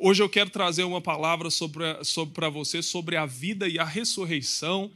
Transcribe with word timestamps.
Hoje 0.00 0.22
eu 0.22 0.28
quero 0.28 0.48
trazer 0.48 0.84
uma 0.84 1.00
palavra 1.00 1.50
sobre, 1.50 1.82
sobre 2.04 2.32
para 2.32 2.48
você 2.48 2.80
sobre 2.80 3.16
a 3.16 3.26
vida 3.26 3.66
e 3.66 3.80
a 3.80 3.84
ressurreição. 3.84 4.92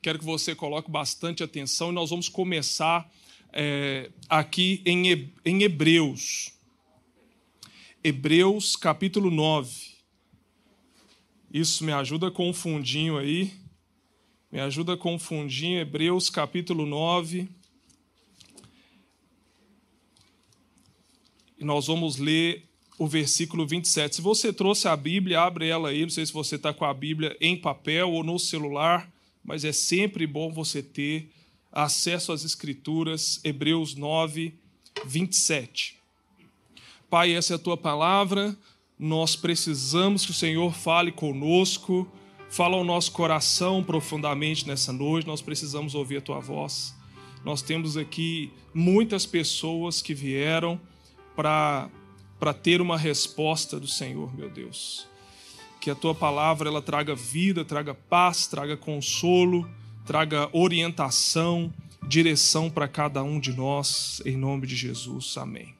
Quero 0.00 0.16
que 0.16 0.24
você 0.24 0.54
coloque 0.54 0.88
bastante 0.88 1.42
atenção 1.42 1.90
e 1.90 1.92
nós 1.92 2.10
vamos 2.10 2.28
começar 2.28 3.12
é, 3.52 4.12
aqui 4.28 4.80
em, 4.86 5.32
em 5.44 5.62
Hebreus. 5.64 6.52
Hebreus 8.02 8.76
capítulo 8.76 9.28
9. 9.28 9.74
Isso 11.52 11.82
me 11.82 11.92
ajuda 11.92 12.30
com 12.30 12.48
um 12.48 12.54
fundinho 12.54 13.18
aí. 13.18 13.52
Me 14.52 14.60
ajuda 14.60 14.96
com 14.96 15.16
um 15.16 15.18
fundinho. 15.18 15.80
Hebreus 15.80 16.30
capítulo 16.30 16.86
9. 16.86 17.48
E 21.58 21.64
nós 21.64 21.88
vamos 21.88 22.18
ler 22.18 22.68
o 22.98 23.06
versículo 23.06 23.66
27. 23.66 24.16
Se 24.16 24.22
você 24.22 24.52
trouxe 24.52 24.86
a 24.88 24.96
Bíblia, 24.96 25.40
abre 25.40 25.68
ela 25.68 25.88
aí. 25.88 26.02
Não 26.02 26.10
sei 26.10 26.24
se 26.24 26.32
você 26.32 26.56
está 26.56 26.72
com 26.72 26.84
a 26.84 26.94
Bíblia 26.94 27.36
em 27.40 27.56
papel 27.56 28.10
ou 28.10 28.22
no 28.22 28.38
celular, 28.38 29.10
mas 29.44 29.64
é 29.64 29.72
sempre 29.72 30.26
bom 30.26 30.52
você 30.52 30.82
ter 30.82 31.30
acesso 31.72 32.32
às 32.32 32.44
Escrituras. 32.44 33.40
Hebreus 33.44 33.94
9, 33.94 34.54
27. 35.04 35.96
Pai, 37.10 37.32
essa 37.32 37.54
é 37.54 37.56
a 37.56 37.58
tua 37.58 37.76
palavra. 37.76 38.56
Nós 38.98 39.34
precisamos 39.34 40.24
que 40.24 40.30
o 40.30 40.34
Senhor 40.34 40.72
fale 40.72 41.10
conosco, 41.10 42.10
fala 42.48 42.76
ao 42.76 42.84
nosso 42.84 43.10
coração 43.10 43.82
profundamente 43.82 44.66
nessa 44.66 44.92
noite. 44.92 45.26
Nós 45.26 45.42
precisamos 45.42 45.94
ouvir 45.94 46.18
a 46.18 46.20
tua 46.20 46.38
voz. 46.38 46.94
Nós 47.44 47.60
temos 47.60 47.96
aqui 47.96 48.50
muitas 48.72 49.26
pessoas 49.26 50.00
que 50.00 50.14
vieram 50.14 50.80
para 51.36 51.90
para 52.38 52.52
ter 52.52 52.80
uma 52.80 52.98
resposta 52.98 53.78
do 53.78 53.86
Senhor, 53.86 54.34
meu 54.36 54.50
Deus. 54.50 55.06
Que 55.80 55.90
a 55.90 55.94
tua 55.94 56.14
palavra 56.14 56.68
ela 56.68 56.82
traga 56.82 57.14
vida, 57.14 57.64
traga 57.64 57.94
paz, 57.94 58.46
traga 58.46 58.76
consolo, 58.76 59.68
traga 60.04 60.48
orientação, 60.52 61.72
direção 62.06 62.70
para 62.70 62.88
cada 62.88 63.22
um 63.22 63.40
de 63.40 63.52
nós, 63.52 64.20
em 64.24 64.36
nome 64.36 64.66
de 64.66 64.76
Jesus. 64.76 65.36
Amém. 65.36 65.74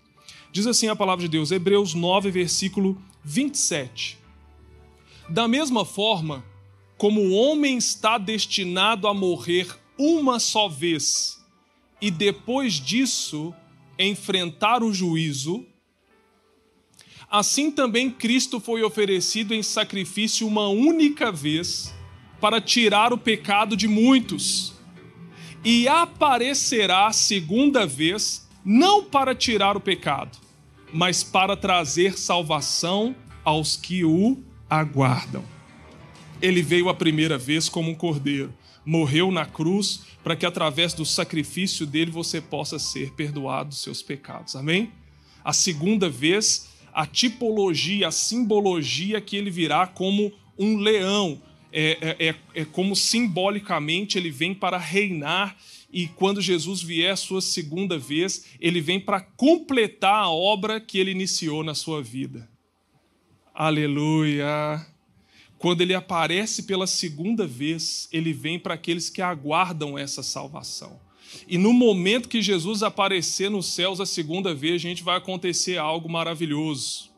Diz 0.52 0.66
assim 0.66 0.88
a 0.88 0.97
palavra 0.97 1.22
de 1.22 1.28
Deus, 1.28 1.50
Hebreus 1.50 1.94
9, 1.94 2.30
versículo 2.30 3.00
27. 3.25 4.19
Da 5.28 5.48
mesma 5.48 5.84
forma 5.84 6.44
como 6.97 7.20
o 7.20 7.32
homem 7.32 7.77
está 7.77 8.19
destinado 8.19 9.08
a 9.08 9.14
morrer 9.14 9.69
uma 9.98 10.38
só 10.38 10.69
vez 10.69 11.42
e 12.00 12.10
depois 12.10 12.75
disso 12.75 13.55
enfrentar 13.98 14.82
o 14.82 14.92
juízo, 14.92 15.66
assim 17.34 17.68
também 17.68 18.08
Cristo 18.08 18.60
foi 18.60 18.84
oferecido 18.84 19.52
em 19.52 19.62
sacrifício 19.62 20.46
uma 20.46 20.68
única 20.68 21.32
vez 21.32 21.92
para 22.41 22.60
tirar 22.60 23.12
o 23.12 23.18
pecado 23.18 23.76
de 23.76 23.88
muitos, 23.88 24.72
e 25.64 25.88
aparecerá 25.88 27.10
segunda 27.12 27.86
vez, 27.86 28.48
não 28.64 29.02
para 29.02 29.34
tirar 29.34 29.76
o 29.76 29.80
pecado, 29.80 30.38
mas 30.92 31.24
para 31.24 31.56
trazer 31.56 32.16
salvação 32.16 33.16
aos 33.42 33.76
que 33.76 34.04
o 34.04 34.41
aguardam. 34.70 35.42
Ele 36.41 36.62
veio 36.62 36.88
a 36.88 36.94
primeira 36.94 37.36
vez 37.36 37.69
como 37.69 37.91
um 37.91 37.96
cordeiro, 37.96 38.54
morreu 38.86 39.32
na 39.32 39.44
cruz 39.44 40.02
para 40.22 40.36
que 40.36 40.46
através 40.46 40.94
do 40.94 41.04
sacrifício 41.04 41.84
dele 41.84 42.12
você 42.12 42.41
possa 42.41 42.78
ser 42.78 43.10
perdoado 43.12 43.70
dos 43.70 43.82
seus 43.82 44.02
pecados. 44.02 44.54
Amém? 44.54 44.92
A 45.42 45.52
segunda 45.52 46.08
vez 46.08 46.73
a 46.95 47.06
tipologia, 47.06 48.09
a 48.09 48.12
simbologia 48.12 49.20
que 49.20 49.37
ele 49.37 49.50
virá 49.50 49.87
como 49.87 50.33
um 50.56 50.77
leão. 50.77 51.42
É, 51.73 51.98
é, 52.00 52.28
é, 52.28 52.34
é 52.55 52.64
como 52.64 52.95
simbolicamente 52.95 54.17
ele 54.17 54.31
vem 54.31 54.55
para 54.55 54.78
reinar 54.78 55.56
e 55.92 56.09
quando 56.09 56.41
Jesus 56.41 56.83
vier 56.83 57.12
a 57.12 57.16
sua 57.16 57.41
segunda 57.41 57.97
vez, 57.97 58.47
ele 58.60 58.81
vem 58.81 58.99
para 58.99 59.21
completar 59.21 60.25
a 60.25 60.28
obra 60.28 60.81
que 60.81 60.99
ele 60.99 61.12
iniciou 61.12 61.62
na 61.62 61.72
sua 61.72 62.03
vida. 62.03 62.49
Aleluia! 63.54 64.84
Quando 65.56 65.83
ele 65.83 65.94
aparece 65.94 66.65
pela 66.65 66.87
segunda 66.87 67.47
vez, 67.47 68.09
ele 68.12 68.33
vem 68.33 68.59
para 68.59 68.75
aqueles 68.75 69.09
que 69.09 69.22
aguardam 69.22 69.97
essa 69.97 70.21
salvação. 70.21 71.00
E 71.49 71.59
no 71.59 71.72
momento 71.72 72.28
que 72.28 72.43
Jesus 72.43 72.83
aparecer 72.83 73.50
nos 73.50 73.67
céus 73.67 74.00
a 74.00 74.06
segunda 74.06 74.55
vez, 74.55 74.81
gente, 74.81 75.03
vai 75.03 75.17
acontecer 75.17 75.78
algo 75.78 76.09
maravilhoso 76.09 77.11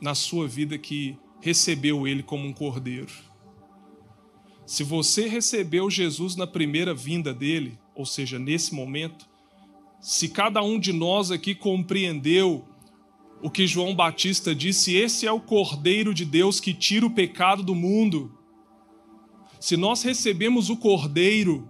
na 0.00 0.14
sua 0.14 0.48
vida 0.48 0.78
que 0.78 1.16
recebeu 1.40 2.06
ele 2.06 2.22
como 2.22 2.46
um 2.46 2.52
cordeiro. 2.52 3.12
Se 4.66 4.84
você 4.84 5.26
recebeu 5.26 5.90
Jesus 5.90 6.36
na 6.36 6.46
primeira 6.46 6.94
vinda 6.94 7.34
dele, 7.34 7.78
ou 7.94 8.06
seja, 8.06 8.38
nesse 8.38 8.74
momento, 8.74 9.28
se 10.00 10.28
cada 10.28 10.62
um 10.62 10.78
de 10.78 10.92
nós 10.92 11.30
aqui 11.30 11.54
compreendeu 11.54 12.64
o 13.42 13.50
que 13.50 13.66
João 13.66 13.94
Batista 13.94 14.54
disse, 14.54 14.94
esse 14.94 15.26
é 15.26 15.32
o 15.32 15.40
Cordeiro 15.40 16.14
de 16.14 16.24
Deus 16.24 16.60
que 16.60 16.72
tira 16.72 17.06
o 17.06 17.10
pecado 17.10 17.62
do 17.62 17.74
mundo. 17.74 18.32
Se 19.58 19.76
nós 19.76 20.02
recebemos 20.02 20.70
o 20.70 20.76
Cordeiro, 20.76 21.68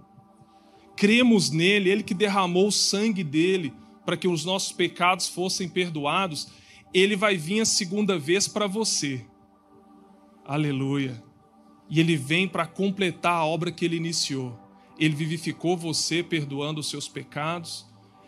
cremos 1.01 1.49
nele, 1.49 1.89
ele 1.89 2.03
que 2.03 2.13
derramou 2.13 2.67
o 2.67 2.71
sangue 2.71 3.23
dele 3.23 3.73
para 4.05 4.15
que 4.15 4.27
os 4.27 4.45
nossos 4.45 4.71
pecados 4.71 5.27
fossem 5.27 5.67
perdoados, 5.67 6.49
ele 6.93 7.15
vai 7.15 7.35
vir 7.35 7.61
a 7.61 7.65
segunda 7.65 8.19
vez 8.19 8.47
para 8.47 8.67
você. 8.67 9.25
Aleluia. 10.45 11.23
E 11.89 11.99
ele 11.99 12.15
vem 12.15 12.47
para 12.47 12.67
completar 12.67 13.33
a 13.33 13.43
obra 13.43 13.71
que 13.71 13.83
ele 13.83 13.95
iniciou. 13.95 14.55
Ele 14.99 15.15
vivificou 15.15 15.75
você, 15.75 16.21
perdoando 16.21 16.81
os 16.81 16.87
seus 16.91 17.07
pecados. 17.07 17.83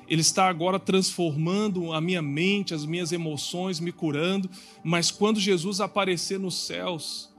Ele 0.08 0.22
está 0.22 0.50
agora 0.50 0.80
transformando 0.80 1.94
a 1.94 2.02
minha 2.02 2.24
mente, 2.24 2.74
as 2.74 2.88
minhas 2.88 3.12
emoções, 3.12 3.80
me 3.80 3.92
curando. 3.92 4.50
Mas 4.84 5.12
quando 5.12 5.40
Jesus 5.40 5.80
aparecer 5.80 6.40
nos 6.40 6.56
céus, 6.66 7.32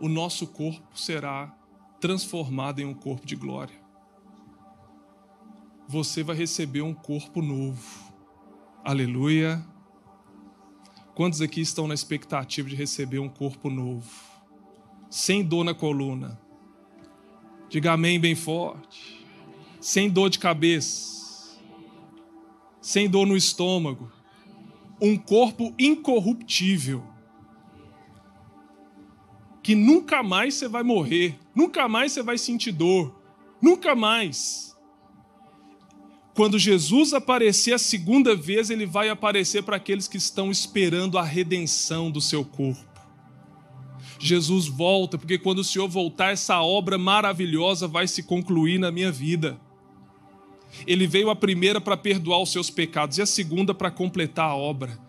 o 0.00 0.08
nosso 0.08 0.46
corpo 0.46 0.98
será 0.98 1.54
transformado 2.00 2.80
em 2.80 2.84
um 2.84 2.94
corpo 2.94 3.26
de 3.26 3.36
glória. 3.36 3.74
Você 5.88 6.22
vai 6.22 6.36
receber 6.36 6.82
um 6.82 6.94
corpo 6.94 7.40
novo. 7.40 8.12
Aleluia. 8.84 9.64
Quantos 11.14 11.40
aqui 11.40 11.60
estão 11.60 11.88
na 11.88 11.94
expectativa 11.94 12.68
de 12.68 12.76
receber 12.76 13.18
um 13.18 13.28
corpo 13.28 13.70
novo? 13.70 14.10
Sem 15.08 15.42
dor 15.42 15.64
na 15.64 15.74
coluna. 15.74 16.40
Diga 17.68 17.92
amém 17.92 18.20
bem 18.20 18.34
forte. 18.34 19.24
Sem 19.80 20.10
dor 20.10 20.28
de 20.28 20.38
cabeça. 20.38 21.58
Sem 22.80 23.08
dor 23.08 23.26
no 23.26 23.36
estômago. 23.36 24.12
Um 25.00 25.16
corpo 25.16 25.74
incorruptível 25.78 27.15
que 29.66 29.74
nunca 29.74 30.22
mais 30.22 30.54
você 30.54 30.68
vai 30.68 30.84
morrer, 30.84 31.36
nunca 31.52 31.88
mais 31.88 32.12
você 32.12 32.22
vai 32.22 32.38
sentir 32.38 32.70
dor, 32.70 33.20
nunca 33.60 33.96
mais. 33.96 34.76
Quando 36.36 36.56
Jesus 36.56 37.12
aparecer 37.12 37.72
a 37.72 37.78
segunda 37.78 38.36
vez, 38.36 38.70
ele 38.70 38.86
vai 38.86 39.08
aparecer 39.08 39.64
para 39.64 39.74
aqueles 39.74 40.06
que 40.06 40.18
estão 40.18 40.52
esperando 40.52 41.18
a 41.18 41.24
redenção 41.24 42.12
do 42.12 42.20
seu 42.20 42.44
corpo. 42.44 42.86
Jesus 44.20 44.68
volta, 44.68 45.18
porque 45.18 45.36
quando 45.36 45.58
o 45.58 45.64
Senhor 45.64 45.88
voltar, 45.88 46.30
essa 46.30 46.62
obra 46.62 46.96
maravilhosa 46.96 47.88
vai 47.88 48.06
se 48.06 48.22
concluir 48.22 48.78
na 48.78 48.92
minha 48.92 49.10
vida. 49.10 49.60
Ele 50.86 51.08
veio 51.08 51.28
a 51.28 51.34
primeira 51.34 51.80
para 51.80 51.96
perdoar 51.96 52.40
os 52.40 52.52
seus 52.52 52.70
pecados 52.70 53.18
e 53.18 53.22
a 53.22 53.26
segunda 53.26 53.74
para 53.74 53.90
completar 53.90 54.48
a 54.48 54.54
obra 54.54 55.05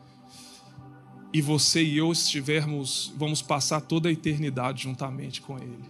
e 1.33 1.41
você 1.41 1.83
e 1.83 1.97
eu 1.97 2.11
estivermos, 2.11 3.13
vamos 3.17 3.41
passar 3.41 3.81
toda 3.81 4.09
a 4.09 4.11
eternidade 4.11 4.83
juntamente 4.83 5.41
com 5.41 5.57
Ele. 5.57 5.83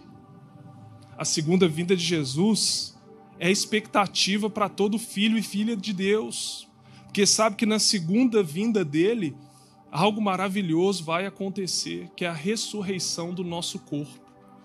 A 1.16 1.24
segunda 1.24 1.68
vinda 1.68 1.96
de 1.96 2.04
Jesus 2.04 2.96
é 3.38 3.50
expectativa 3.50 4.50
para 4.50 4.68
todo 4.68 4.98
filho 4.98 5.38
e 5.38 5.42
filha 5.42 5.76
de 5.76 5.92
Deus, 5.92 6.68
porque 7.04 7.24
sabe 7.26 7.56
que 7.56 7.66
na 7.66 7.78
segunda 7.78 8.42
vinda 8.42 8.84
dele, 8.84 9.36
algo 9.90 10.20
maravilhoso 10.20 11.04
vai 11.04 11.26
acontecer, 11.26 12.10
que 12.16 12.24
é 12.24 12.28
a 12.28 12.32
ressurreição 12.32 13.32
do 13.32 13.44
nosso 13.44 13.78
corpo, 13.80 14.20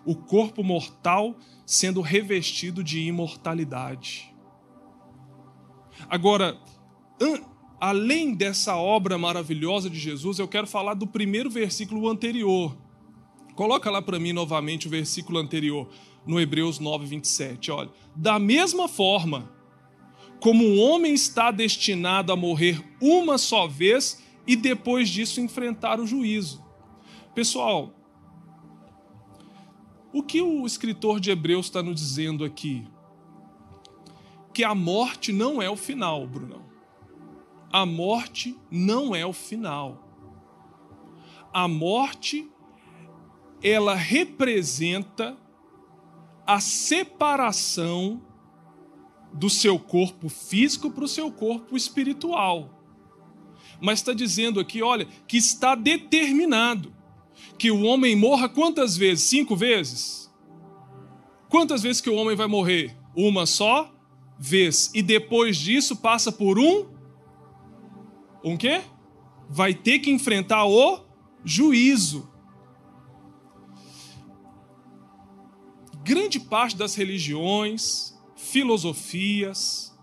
o 0.06 0.16
corpo 0.16 0.64
mortal 0.64 1.36
sendo 1.66 2.02
revestido 2.02 2.84
de 2.84 3.00
imortalidade. 3.00 4.34
Agora, 6.10 6.60
além 7.84 8.34
dessa 8.34 8.78
obra 8.78 9.18
maravilhosa 9.18 9.90
de 9.90 10.00
Jesus, 10.00 10.40
eu 10.40 10.48
quero 10.48 10.66
falar 10.66 10.94
do 10.94 11.06
primeiro 11.06 11.50
versículo 11.50 12.08
anterior. 12.08 12.78
Coloca 13.56 13.92
lá 13.92 14.02
para 14.02 14.18
mim 14.18 14.32
novamente 14.32 14.88
o 14.88 14.90
versículo 14.90 15.38
anterior, 15.38 15.90
no 16.26 16.40
Hebreus 16.40 16.80
9, 16.80 17.06
27. 17.06 17.72
Olha, 17.72 17.90
da 18.16 18.40
mesma 18.40 18.88
forma 18.88 19.52
como 20.40 20.64
um 20.64 20.80
homem 20.80 21.14
está 21.14 21.52
destinado 21.52 22.32
a 22.32 22.38
morrer 22.38 22.82
uma 23.02 23.38
só 23.38 23.68
vez 23.68 24.24
e 24.48 24.56
depois 24.56 25.10
disso 25.10 25.42
enfrentar 25.42 26.00
o 26.00 26.08
juízo. 26.08 26.64
Pessoal, 27.36 27.94
o 30.14 30.24
que 30.24 30.42
o 30.42 30.66
escritor 30.66 31.20
de 31.20 31.32
Hebreus 31.32 31.66
está 31.66 31.84
nos 31.84 32.00
dizendo 32.00 32.46
aqui? 32.46 32.88
Que 34.54 34.64
a 34.64 34.74
morte 34.74 35.34
não 35.34 35.62
é 35.62 35.70
o 35.70 35.76
final, 35.76 36.26
Brunão. 36.26 36.73
A 37.74 37.88
morte 37.88 38.56
não 38.70 39.16
é 39.16 39.26
o 39.26 39.34
final. 39.34 40.08
A 41.52 41.68
morte, 41.68 42.48
ela 43.64 43.96
representa 43.96 45.36
a 46.46 46.60
separação 46.60 48.22
do 49.34 49.50
seu 49.50 49.80
corpo 49.80 50.30
físico 50.30 50.92
para 50.92 51.04
o 51.04 51.08
seu 51.08 51.32
corpo 51.32 51.76
espiritual. 51.76 52.80
Mas 53.82 54.00
está 54.00 54.14
dizendo 54.14 54.60
aqui, 54.60 54.84
olha, 54.84 55.08
que 55.28 55.38
está 55.38 55.74
determinado 55.74 56.94
que 57.58 57.72
o 57.72 57.82
homem 57.82 58.16
morra 58.16 58.48
quantas 58.48 58.96
vezes? 58.96 59.26
Cinco 59.26 59.56
vezes? 59.56 60.32
Quantas 61.50 61.82
vezes 61.82 62.02
que 62.02 62.10
o 62.10 62.16
homem 62.16 62.36
vai 62.36 62.48
morrer? 62.48 62.96
Uma 63.16 63.48
só 63.48 63.92
vez. 64.38 64.92
E 64.94 65.02
depois 65.02 65.58
disso 65.58 65.96
passa 65.96 66.32
por 66.32 66.60
um. 66.60 66.93
Um 68.44 68.58
quê? 68.58 68.82
Vai 69.50 69.74
ter 69.74 70.00
que 70.00 70.12
enfrentar 70.12 70.66
o 70.66 71.00
juízo. 71.46 72.30
Grande 76.04 76.40
parte 76.40 76.76
das 76.76 76.96
religiões, 76.96 78.14
filosofias, 78.36 79.98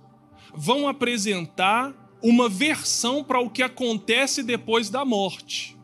vão 0.55 0.89
apresentar 0.89 1.95
uma 2.23 2.49
versão 2.49 3.23
para 3.23 3.41
o 3.41 3.51
que 3.51 3.63
acontece 3.63 4.43
depois 4.43 4.89
da 4.89 5.05
morte. 5.05 5.77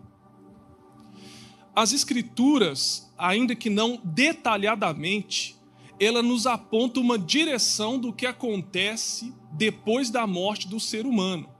As 1.74 1.92
Escrituras, 1.92 3.12
ainda 3.18 3.54
que 3.54 3.68
não 3.68 4.00
detalhadamente, 4.02 5.56
ela 6.00 6.22
nos 6.22 6.46
aponta 6.46 7.00
uma 7.00 7.18
direção 7.18 7.98
do 7.98 8.12
que 8.12 8.24
acontece 8.24 9.34
depois 9.52 10.10
da 10.10 10.26
morte 10.26 10.68
do 10.68 10.80
ser 10.80 11.06
humano. 11.06 11.55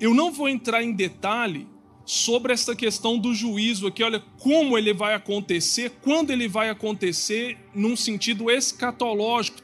Eu 0.00 0.14
não 0.14 0.32
vou 0.32 0.48
entrar 0.48 0.82
em 0.82 0.92
detalhe 0.92 1.66
sobre 2.06 2.52
essa 2.52 2.74
questão 2.74 3.18
do 3.18 3.34
juízo 3.34 3.86
aqui, 3.86 4.02
olha 4.02 4.20
como 4.38 4.76
ele 4.76 4.92
vai 4.92 5.14
acontecer, 5.14 5.92
quando 6.02 6.30
ele 6.30 6.48
vai 6.48 6.68
acontecer, 6.68 7.56
num 7.74 7.94
sentido 7.94 8.50
escatológico, 8.50 9.58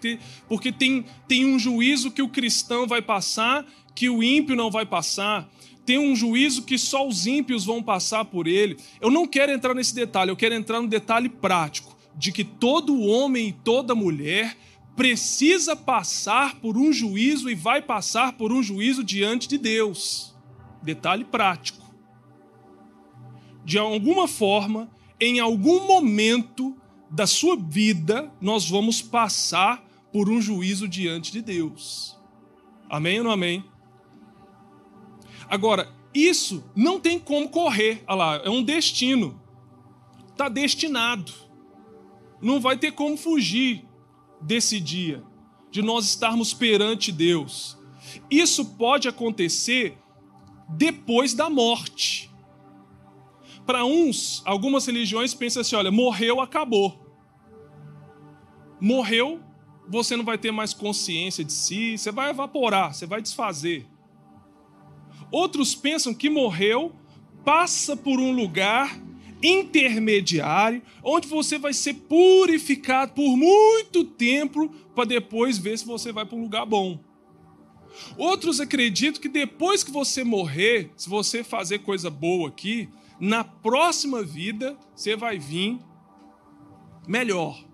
porque 0.46 0.70
tem, 0.70 1.04
tem 1.26 1.44
um 1.44 1.58
juízo 1.58 2.10
que 2.10 2.22
o 2.22 2.28
cristão 2.28 2.86
vai 2.86 3.02
passar, 3.02 3.66
que 3.94 4.08
o 4.08 4.22
ímpio 4.22 4.54
não 4.54 4.70
vai 4.70 4.86
passar 4.86 5.50
tem 5.86 5.98
um 5.98 6.16
juízo 6.16 6.64
que 6.64 6.76
só 6.76 7.06
os 7.06 7.28
ímpios 7.28 7.64
vão 7.64 7.80
passar 7.80 8.24
por 8.24 8.48
ele. 8.48 8.76
Eu 9.00 9.08
não 9.08 9.24
quero 9.24 9.52
entrar 9.52 9.72
nesse 9.72 9.94
detalhe, 9.94 10.32
eu 10.32 10.36
quero 10.36 10.52
entrar 10.52 10.82
no 10.82 10.88
detalhe 10.88 11.28
prático 11.28 11.96
de 12.16 12.32
que 12.32 12.42
todo 12.42 13.00
homem 13.02 13.48
e 13.48 13.52
toda 13.52 13.94
mulher 13.94 14.56
precisa 14.96 15.76
passar 15.76 16.56
por 16.56 16.76
um 16.78 16.90
juízo 16.90 17.50
e 17.50 17.54
vai 17.54 17.82
passar 17.82 18.32
por 18.32 18.50
um 18.50 18.62
juízo 18.62 19.04
diante 19.04 19.46
de 19.46 19.58
Deus. 19.58 20.34
Detalhe 20.82 21.24
prático. 21.24 21.84
De 23.62 23.78
alguma 23.78 24.26
forma, 24.26 24.90
em 25.20 25.38
algum 25.38 25.86
momento 25.86 26.74
da 27.10 27.26
sua 27.26 27.56
vida, 27.56 28.32
nós 28.40 28.68
vamos 28.68 29.02
passar 29.02 29.84
por 30.10 30.30
um 30.30 30.40
juízo 30.40 30.88
diante 30.88 31.30
de 31.30 31.42
Deus. 31.42 32.16
Amém 32.88 33.18
ou 33.18 33.24
não 33.24 33.30
amém? 33.30 33.64
Agora, 35.48 35.92
isso 36.14 36.64
não 36.74 36.98
tem 36.98 37.18
como 37.18 37.48
correr. 37.48 38.02
Olha 38.06 38.16
lá, 38.16 38.36
é 38.36 38.48
um 38.48 38.62
destino. 38.62 39.40
Está 40.30 40.48
destinado. 40.48 41.32
Não 42.40 42.60
vai 42.60 42.76
ter 42.78 42.92
como 42.92 43.16
fugir 43.16 43.85
desse 44.40 44.80
dia, 44.80 45.22
de 45.70 45.82
nós 45.82 46.04
estarmos 46.04 46.54
perante 46.54 47.10
Deus. 47.12 47.76
Isso 48.30 48.64
pode 48.64 49.08
acontecer 49.08 49.98
depois 50.68 51.34
da 51.34 51.48
morte. 51.48 52.30
Para 53.64 53.84
uns, 53.84 54.42
algumas 54.44 54.86
religiões 54.86 55.34
pensam 55.34 55.60
assim: 55.60 55.76
olha, 55.76 55.90
morreu, 55.90 56.40
acabou. 56.40 57.04
Morreu, 58.80 59.40
você 59.88 60.16
não 60.16 60.24
vai 60.24 60.38
ter 60.38 60.50
mais 60.50 60.72
consciência 60.72 61.44
de 61.44 61.52
si, 61.52 61.96
você 61.96 62.12
vai 62.12 62.30
evaporar, 62.30 62.94
você 62.94 63.06
vai 63.06 63.22
desfazer. 63.22 63.86
Outros 65.30 65.74
pensam 65.74 66.14
que 66.14 66.30
morreu, 66.30 66.94
passa 67.44 67.96
por 67.96 68.20
um 68.20 68.32
lugar 68.32 69.00
intermediário, 69.42 70.82
onde 71.02 71.28
você 71.28 71.58
vai 71.58 71.72
ser 71.72 71.94
purificado 71.94 73.12
por 73.12 73.36
muito 73.36 74.04
tempo 74.04 74.68
para 74.94 75.04
depois 75.04 75.58
ver 75.58 75.78
se 75.78 75.86
você 75.86 76.12
vai 76.12 76.24
para 76.24 76.36
um 76.36 76.42
lugar 76.42 76.66
bom. 76.66 76.98
Outros 78.16 78.60
acreditam 78.60 79.20
que 79.20 79.28
depois 79.28 79.82
que 79.82 79.90
você 79.90 80.22
morrer, 80.22 80.90
se 80.96 81.08
você 81.08 81.42
fazer 81.42 81.80
coisa 81.80 82.10
boa 82.10 82.48
aqui, 82.48 82.88
na 83.18 83.42
próxima 83.42 84.22
vida 84.22 84.76
você 84.94 85.16
vai 85.16 85.38
vir 85.38 85.78
melhor. 87.06 87.64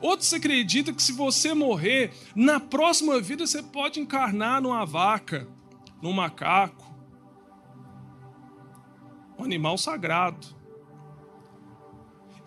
Outros 0.00 0.32
acreditam 0.34 0.92
que 0.92 1.02
se 1.02 1.12
você 1.12 1.54
morrer, 1.54 2.12
na 2.34 2.58
próxima 2.58 3.20
vida 3.20 3.46
você 3.46 3.62
pode 3.62 4.00
encarnar 4.00 4.60
numa 4.60 4.84
vaca 4.84 5.48
num 6.00 6.12
macaco, 6.12 6.86
um 9.38 9.44
animal 9.44 9.76
sagrado. 9.76 10.57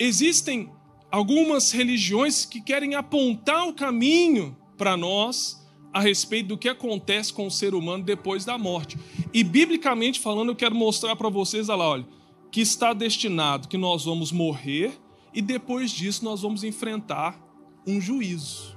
Existem 0.03 0.67
algumas 1.11 1.69
religiões 1.71 2.43
que 2.43 2.59
querem 2.59 2.95
apontar 2.95 3.67
o 3.67 3.73
caminho 3.73 4.57
para 4.75 4.97
nós 4.97 5.63
a 5.93 6.01
respeito 6.01 6.47
do 6.47 6.57
que 6.57 6.67
acontece 6.67 7.31
com 7.31 7.45
o 7.45 7.51
ser 7.51 7.75
humano 7.75 8.03
depois 8.03 8.43
da 8.43 8.57
morte. 8.57 8.97
E 9.31 9.43
biblicamente 9.43 10.19
falando, 10.19 10.49
eu 10.49 10.55
quero 10.55 10.73
mostrar 10.73 11.15
para 11.15 11.29
vocês, 11.29 11.69
olha 11.69 11.77
lá, 11.77 11.89
olha, 11.89 12.07
que 12.51 12.61
está 12.61 12.93
destinado 12.93 13.67
que 13.67 13.77
nós 13.77 14.03
vamos 14.03 14.31
morrer 14.31 14.99
e 15.31 15.39
depois 15.39 15.91
disso 15.91 16.25
nós 16.25 16.41
vamos 16.41 16.63
enfrentar 16.63 17.39
um 17.85 18.01
juízo. 18.01 18.75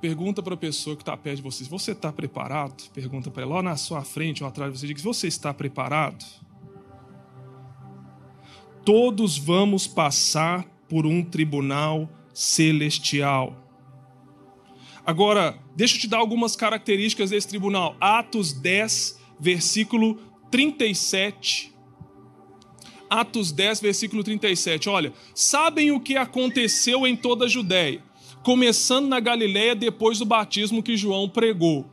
Pergunta 0.00 0.42
para 0.42 0.54
a 0.54 0.56
pessoa 0.56 0.96
que 0.96 1.02
está 1.02 1.16
perto 1.16 1.36
de 1.36 1.42
você: 1.42 1.62
você 1.62 1.92
está 1.92 2.12
preparado? 2.12 2.90
Pergunta 2.92 3.30
para 3.30 3.44
ela 3.44 3.54
lá 3.56 3.62
na 3.62 3.76
sua 3.76 4.02
frente 4.02 4.42
ou 4.42 4.48
atrás 4.48 4.72
de 4.72 4.78
você: 4.80 4.86
diga, 4.88 5.00
você 5.00 5.28
está 5.28 5.54
preparado? 5.54 6.49
Todos 8.92 9.38
vamos 9.38 9.86
passar 9.86 10.64
por 10.88 11.06
um 11.06 11.22
tribunal 11.22 12.10
celestial. 12.34 13.56
Agora, 15.06 15.56
deixa 15.76 15.94
eu 15.94 16.00
te 16.00 16.08
dar 16.08 16.18
algumas 16.18 16.56
características 16.56 17.30
desse 17.30 17.46
tribunal. 17.46 17.94
Atos 18.00 18.52
10, 18.52 19.16
versículo 19.38 20.18
37. 20.50 21.72
Atos 23.08 23.52
10, 23.52 23.80
versículo 23.80 24.24
37. 24.24 24.88
Olha, 24.88 25.12
sabem 25.36 25.92
o 25.92 26.00
que 26.00 26.16
aconteceu 26.16 27.06
em 27.06 27.14
toda 27.14 27.44
a 27.44 27.48
Judéia 27.48 28.02
começando 28.42 29.06
na 29.06 29.20
Galiléia 29.20 29.76
depois 29.76 30.18
do 30.18 30.24
batismo 30.24 30.82
que 30.82 30.96
João 30.96 31.28
pregou. 31.28 31.86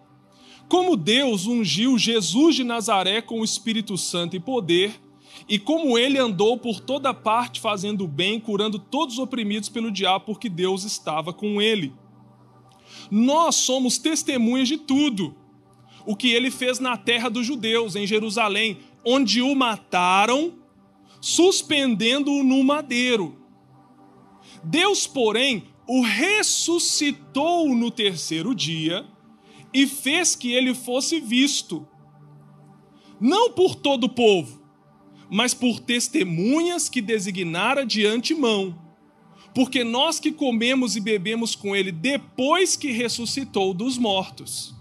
Como 0.68 0.98
Deus 0.98 1.46
ungiu 1.46 1.96
Jesus 1.96 2.56
de 2.56 2.64
Nazaré 2.64 3.22
com 3.22 3.42
o 3.42 3.46
Espírito 3.46 4.00
Santo 4.00 4.36
e 4.36 4.40
poder, 4.40 5.00
e 5.48 5.60
como 5.60 5.98
ele 5.98 6.18
andou 6.18 6.58
por 6.58 6.80
toda 6.80 7.14
parte 7.14 7.60
fazendo 7.60 8.06
o 8.06 8.08
bem, 8.08 8.40
curando 8.40 8.80
todos 8.80 9.16
os 9.16 9.20
oprimidos 9.20 9.70
pelo 9.70 9.92
diabo, 9.92 10.26
porque 10.26 10.50
Deus 10.50 10.84
estava 10.84 11.34
com 11.34 11.62
ele. 11.62 11.94
Nós 13.12 13.56
somos 13.56 13.98
testemunhas 13.98 14.68
de 14.68 14.78
tudo. 14.78 15.36
O 16.06 16.16
que 16.16 16.32
ele 16.32 16.50
fez 16.50 16.80
na 16.80 16.96
terra 16.96 17.30
dos 17.30 17.46
judeus, 17.46 17.96
em 17.96 18.08
Jerusalém, 18.08 18.78
onde 19.06 19.42
o 19.42 19.54
mataram, 19.56 20.54
suspendendo-o 21.20 22.44
no 22.44 22.64
madeiro. 22.64 23.38
Deus, 24.64 25.06
porém, 25.06 25.66
o 25.88 26.02
ressuscitou 26.02 27.74
no 27.74 27.90
terceiro 27.90 28.54
dia 28.54 29.06
e 29.74 29.88
fez 29.88 30.36
que 30.36 30.52
ele 30.52 30.74
fosse 30.74 31.20
visto, 31.20 31.88
não 33.20 33.52
por 33.52 33.76
todo 33.76 34.06
o 34.06 34.10
povo, 34.10 34.57
mas 35.30 35.54
por 35.54 35.80
testemunhas 35.80 36.90
que 36.90 37.02
designara 37.02 37.86
de 37.86 38.06
antemão. 38.06 38.78
Porque 39.54 39.84
nós 39.84 40.20
que 40.20 40.32
comemos 40.32 40.96
e 40.96 41.00
bebemos 41.00 41.56
com 41.56 41.76
ele 41.76 41.92
depois 41.92 42.76
que 42.76 42.92
ressuscitou 42.92 43.74
dos 43.74 43.98
mortos. 43.98 44.76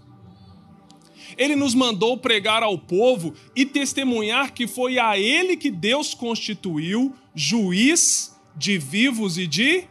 Ele 1.37 1.55
nos 1.55 1.75
mandou 1.75 2.17
pregar 2.17 2.63
ao 2.63 2.77
povo 2.77 3.33
e 3.55 3.65
testemunhar 3.65 4.53
que 4.53 4.67
foi 4.67 4.97
a 4.97 5.17
ele 5.17 5.57
que 5.57 5.69
Deus 5.69 6.13
constituiu 6.13 7.13
juiz 7.35 8.35
de 8.55 8.77
vivos 8.77 9.37
e 9.37 9.45
de 9.45 9.83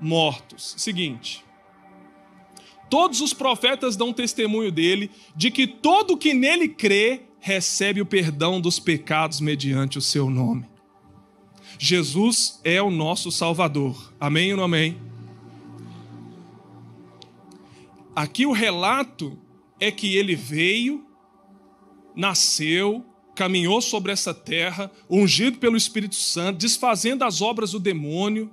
mortos. 0.00 0.74
Seguinte. 0.78 1.44
Todos 2.90 3.20
os 3.20 3.34
profetas 3.34 3.96
dão 3.96 4.12
testemunho 4.12 4.72
dele, 4.72 5.10
de 5.36 5.50
que 5.50 5.66
todo 5.66 6.16
que 6.16 6.32
nele 6.32 6.68
crê 6.68 7.27
recebe 7.48 8.02
o 8.02 8.06
perdão 8.06 8.60
dos 8.60 8.78
pecados 8.78 9.40
mediante 9.40 9.96
o 9.96 10.02
seu 10.02 10.28
nome. 10.28 10.66
Jesus 11.78 12.60
é 12.62 12.82
o 12.82 12.90
nosso 12.90 13.32
Salvador. 13.32 14.12
Amém 14.20 14.50
ou 14.50 14.58
não 14.58 14.64
amém? 14.64 14.98
Aqui 18.14 18.44
o 18.44 18.52
relato 18.52 19.38
é 19.80 19.90
que 19.90 20.14
ele 20.14 20.36
veio, 20.36 21.06
nasceu, 22.14 23.02
caminhou 23.34 23.80
sobre 23.80 24.12
essa 24.12 24.34
terra, 24.34 24.90
ungido 25.08 25.56
pelo 25.56 25.76
Espírito 25.76 26.16
Santo, 26.16 26.58
desfazendo 26.58 27.24
as 27.24 27.40
obras 27.40 27.70
do 27.70 27.80
demônio, 27.80 28.52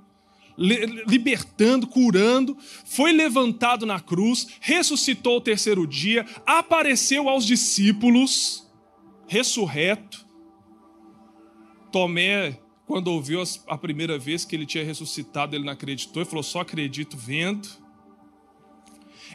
libertando, 0.58 1.86
curando, 1.86 2.58
foi 2.86 3.12
levantado 3.12 3.86
na 3.86 4.00
cruz, 4.00 4.48
ressuscitou 4.62 5.38
o 5.38 5.42
terceiro 5.42 5.86
dia, 5.86 6.26
apareceu 6.46 7.28
aos 7.28 7.46
discípulos, 7.46 8.65
ressurreto. 9.28 10.26
Tomé, 11.92 12.60
quando 12.86 13.08
ouviu 13.08 13.42
a 13.68 13.78
primeira 13.78 14.18
vez 14.18 14.44
que 14.46 14.56
ele 14.56 14.66
tinha 14.66 14.84
ressuscitado, 14.84 15.56
ele 15.56 15.66
não 15.66 15.74
acreditou 15.74 16.22
e 16.22 16.26
falou: 16.26 16.44
Só 16.44 16.62
acredito 16.62 17.18
vendo. 17.18 17.68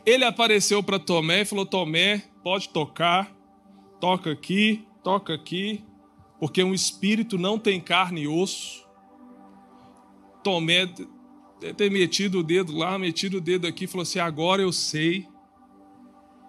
Ele 0.04 0.24
apareceu 0.24 0.82
para 0.82 0.98
Tomé 0.98 1.42
e 1.42 1.44
falou: 1.44 1.66
Tomé, 1.66 2.24
pode 2.42 2.68
tocar, 2.68 3.34
toca 4.00 4.30
aqui, 4.30 4.86
toca 5.02 5.34
aqui, 5.34 5.84
porque 6.38 6.62
um 6.62 6.74
espírito 6.74 7.38
não 7.38 7.58
tem 7.58 7.80
carne 7.80 8.22
e 8.22 8.28
osso. 8.28 8.88
Tomé 10.42 10.86
ter 11.76 11.90
metido 11.90 12.38
o 12.38 12.42
dedo 12.42 12.74
lá, 12.74 12.98
metido 12.98 13.36
o 13.36 13.40
dedo 13.40 13.66
aqui, 13.66 13.86
falou 13.86 14.02
assim: 14.02 14.18
agora 14.18 14.62
eu 14.62 14.72
sei, 14.72 15.28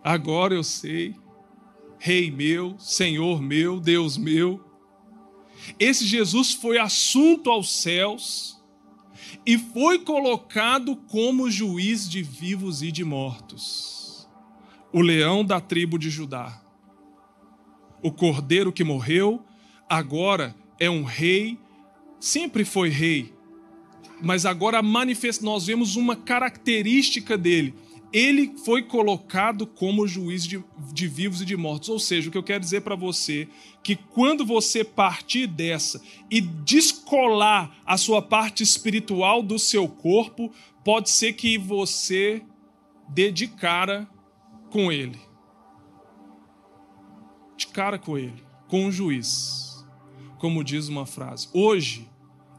agora 0.03 0.53
eu 0.53 0.63
sei, 0.63 1.15
Rei 2.03 2.31
meu, 2.31 2.79
Senhor 2.79 3.43
meu, 3.43 3.79
Deus 3.79 4.17
meu. 4.17 4.59
Esse 5.77 6.03
Jesus 6.03 6.51
foi 6.51 6.79
assunto 6.79 7.51
aos 7.51 7.71
céus 7.71 8.59
e 9.45 9.55
foi 9.55 9.99
colocado 9.99 10.95
como 10.95 11.51
juiz 11.51 12.09
de 12.09 12.23
vivos 12.23 12.81
e 12.81 12.91
de 12.91 13.03
mortos. 13.03 14.27
O 14.91 14.99
leão 14.99 15.45
da 15.45 15.61
tribo 15.61 15.99
de 15.99 16.09
Judá. 16.09 16.59
O 18.01 18.11
cordeiro 18.11 18.73
que 18.73 18.83
morreu, 18.83 19.45
agora 19.87 20.55
é 20.79 20.89
um 20.89 21.03
rei, 21.03 21.59
sempre 22.19 22.65
foi 22.65 22.89
rei, 22.89 23.31
mas 24.19 24.43
agora 24.43 24.81
manifest... 24.81 25.43
nós 25.43 25.67
vemos 25.67 25.95
uma 25.95 26.15
característica 26.15 27.37
dele. 27.37 27.75
Ele 28.13 28.57
foi 28.65 28.83
colocado 28.83 29.65
como 29.65 30.07
juiz 30.07 30.45
de, 30.45 30.63
de 30.93 31.07
vivos 31.07 31.41
e 31.41 31.45
de 31.45 31.55
mortos. 31.55 31.89
Ou 31.89 31.99
seja, 31.99 32.27
o 32.27 32.31
que 32.31 32.37
eu 32.37 32.43
quero 32.43 32.59
dizer 32.59 32.81
para 32.81 32.95
você 32.95 33.47
que 33.81 33.95
quando 33.95 34.45
você 34.45 34.83
partir 34.83 35.47
dessa 35.47 36.01
e 36.29 36.41
descolar 36.41 37.77
a 37.85 37.97
sua 37.97 38.21
parte 38.21 38.61
espiritual 38.61 39.41
do 39.41 39.57
seu 39.57 39.87
corpo, 39.87 40.51
pode 40.83 41.09
ser 41.09 41.33
que 41.33 41.57
você 41.57 42.43
dê 43.07 43.31
de 43.31 43.47
cara 43.47 44.07
com 44.69 44.91
ele. 44.91 45.19
De 47.55 47.67
cara 47.67 47.97
com 47.97 48.17
ele, 48.17 48.43
com 48.67 48.87
o 48.87 48.91
juiz. 48.91 49.85
Como 50.37 50.63
diz 50.63 50.87
uma 50.87 51.05
frase. 51.05 51.47
Hoje, 51.53 52.09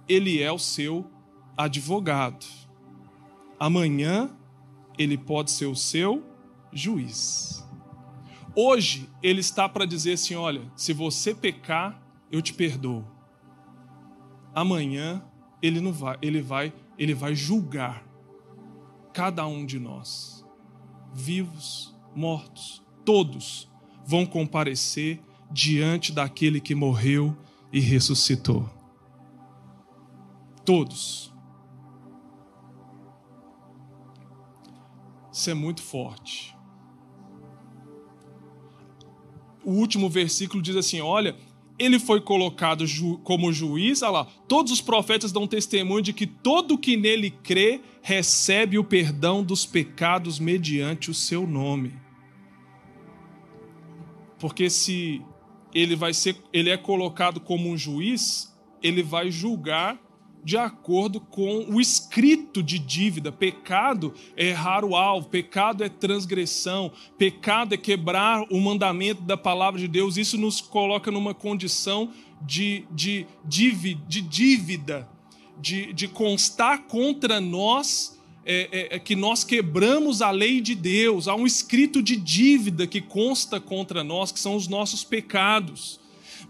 ele 0.09 0.40
é 0.40 0.50
o 0.50 0.59
seu 0.59 1.11
advogado. 1.56 2.47
Amanhã 3.59 4.30
ele 4.99 5.16
pode 5.16 5.50
ser 5.50 5.66
o 5.66 5.76
seu 5.76 6.25
juiz. 6.72 7.66
Hoje 8.54 9.08
ele 9.22 9.40
está 9.40 9.68
para 9.68 9.87
dizer 9.87 10.14
assim: 10.14 10.34
olha, 10.34 10.62
se 10.76 10.92
você 10.92 11.34
pecar, 11.34 12.02
eu 12.30 12.42
te 12.42 12.52
perdoo. 12.52 13.04
Amanhã 14.54 15.25
ele 15.62 15.80
não 15.80 15.92
vai, 15.92 16.18
ele 16.20 16.42
vai, 16.42 16.72
ele 16.99 17.14
vai 17.14 17.34
julgar 17.34 18.06
cada 19.12 19.46
um 19.46 19.64
de 19.64 19.78
nós, 19.78 20.44
vivos, 21.12 21.94
mortos, 22.14 22.82
todos 23.04 23.70
vão 24.04 24.26
comparecer 24.26 25.20
diante 25.50 26.12
daquele 26.12 26.61
que 26.61 26.75
morreu 26.75 27.37
e 27.72 27.80
ressuscitou. 27.80 28.68
Todos. 30.64 31.31
É 35.46 35.54
muito 35.54 35.82
forte. 35.82 36.54
O 39.64 39.72
último 39.72 40.08
versículo 40.08 40.62
diz 40.62 40.76
assim: 40.76 41.00
olha, 41.00 41.36
ele 41.78 41.98
foi 41.98 42.20
colocado 42.20 42.86
ju 42.86 43.18
como 43.18 43.52
juiz, 43.52 44.02
olha 44.02 44.10
lá, 44.10 44.24
todos 44.46 44.72
os 44.72 44.80
profetas 44.80 45.32
dão 45.32 45.46
testemunho 45.46 46.02
de 46.02 46.12
que 46.12 46.26
todo 46.26 46.78
que 46.78 46.96
nele 46.96 47.30
crê 47.30 47.80
recebe 48.02 48.78
o 48.78 48.84
perdão 48.84 49.42
dos 49.42 49.64
pecados 49.64 50.38
mediante 50.38 51.10
o 51.10 51.14
seu 51.14 51.46
nome. 51.46 51.94
Porque 54.38 54.68
se 54.68 55.22
ele 55.72 55.94
vai 55.94 56.12
ser, 56.12 56.36
ele 56.52 56.68
é 56.68 56.76
colocado 56.76 57.40
como 57.40 57.70
um 57.70 57.78
juiz, 57.78 58.52
ele 58.82 59.02
vai 59.02 59.30
julgar 59.30 60.01
de 60.44 60.56
acordo 60.56 61.20
com 61.20 61.66
o 61.68 61.80
escrito 61.80 62.62
de 62.62 62.78
dívida. 62.78 63.30
Pecado 63.30 64.12
é 64.37 64.49
errar 64.49 64.84
o 64.84 64.96
alvo, 64.96 65.28
pecado 65.28 65.84
é 65.84 65.88
transgressão, 65.88 66.92
pecado 67.16 67.75
é 67.75 67.76
quebrar 67.76 68.42
o 68.50 68.61
mandamento 68.61 69.22
da 69.22 69.37
palavra 69.37 69.80
de 69.80 69.88
Deus. 69.88 70.16
Isso 70.16 70.37
nos 70.37 70.61
coloca 70.61 71.11
numa 71.11 71.34
condição 71.34 72.11
de, 72.40 72.84
de, 72.90 73.26
de, 73.44 73.94
dívida, 74.22 75.08
de, 75.61 75.92
de 75.92 76.08
constar 76.08 76.82
contra 76.84 77.40
nós. 77.40 78.20
É, 78.44 78.68
é, 78.72 78.96
é, 78.96 78.99
que 78.99 79.14
nós 79.14 79.44
quebramos 79.44 80.20
a 80.20 80.32
lei 80.32 80.61
de 80.61 80.75
Deus, 80.75 81.28
há 81.28 81.34
um 81.37 81.46
escrito 81.46 82.02
de 82.02 82.16
dívida 82.16 82.88
que 82.88 83.00
consta 83.00 83.61
contra 83.61 84.02
nós, 84.02 84.32
que 84.32 84.40
são 84.40 84.56
os 84.56 84.66
nossos 84.66 85.04
pecados 85.04 86.01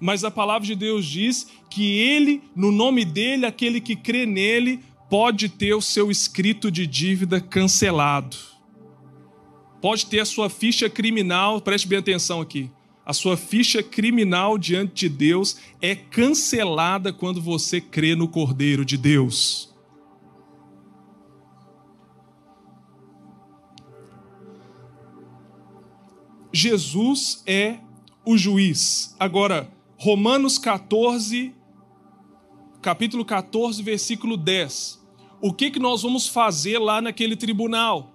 mas 0.03 0.25
a 0.25 0.33
palavra 0.33 0.67
de 0.67 0.75
Deus 0.75 1.07
diz 1.07 1.47
que 1.71 1.97
ele, 1.97 2.43
no 2.57 2.73
nome 2.73 3.05
dele, 3.05 3.47
aquele 3.47 3.81
que 3.81 3.95
crê 3.95 4.27
nele, 4.27 4.81
pode 5.09 5.49
ter 5.49 5.75
o 5.75 5.81
seu 5.81 6.11
escrito 6.11 6.73
de 6.73 6.89
dívida 6.89 7.41
cancelado. 7.41 8.37
Pode 9.81 10.07
ter 10.07 10.19
a 10.19 10.25
sua 10.25 10.51
ficha 10.51 10.91
criminal, 10.91 11.61
preste 11.61 11.87
bem 11.87 12.01
atenção 12.01 12.41
aqui. 12.41 12.69
A 13.07 13.13
sua 13.13 13.37
ficha 13.37 13.81
criminal 13.81 14.59
diante 14.59 14.93
de 14.93 15.09
Deus 15.09 15.59
é 15.81 15.95
cancelada 15.95 17.13
quando 17.13 17.41
você 17.41 17.81
crê 17.81 18.17
no 18.17 18.27
Cordeiro 18.27 18.85
de 18.85 18.97
Deus. 18.97 19.73
Jesus 26.53 27.45
é 27.47 27.79
o 28.25 28.37
juiz. 28.37 29.15
Agora, 29.21 29.71
Romanos 30.03 30.59
14, 30.59 31.55
capítulo 32.81 33.25
14, 33.25 33.81
versículo 33.85 34.37
10. 34.37 35.01
O 35.41 35.53
que, 35.53 35.71
que 35.71 35.79
nós 35.79 36.03
vamos 36.03 36.27
fazer 36.27 36.81
lá 36.81 37.01
naquele 37.01 37.37
tribunal? 37.37 38.13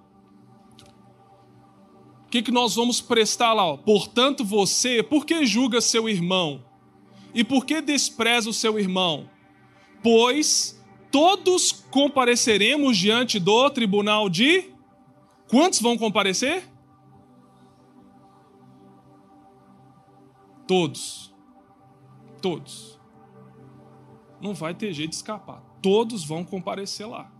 O 2.26 2.28
que, 2.28 2.42
que 2.42 2.50
nós 2.50 2.74
vamos 2.74 3.00
prestar 3.00 3.54
lá? 3.54 3.74
Portanto, 3.78 4.44
você, 4.44 5.02
por 5.02 5.24
que 5.24 5.46
julga 5.46 5.80
seu 5.80 6.10
irmão? 6.10 6.62
E 7.32 7.42
por 7.42 7.64
que 7.64 7.80
despreza 7.80 8.50
o 8.50 8.52
seu 8.52 8.78
irmão? 8.78 9.30
Pois 10.02 10.78
todos 11.10 11.72
compareceremos 11.72 12.98
diante 12.98 13.38
do 13.38 13.70
tribunal 13.70 14.28
de. 14.28 14.74
Quantos 15.48 15.80
vão 15.80 15.96
comparecer? 15.96 16.68
Todos. 20.66 21.27
Todos. 22.40 22.98
Não 24.40 24.54
vai 24.54 24.74
ter 24.74 24.92
jeito 24.92 25.10
de 25.10 25.16
escapar. 25.16 25.62
Todos 25.82 26.24
vão 26.24 26.44
comparecer 26.44 27.06
lá. 27.06 27.30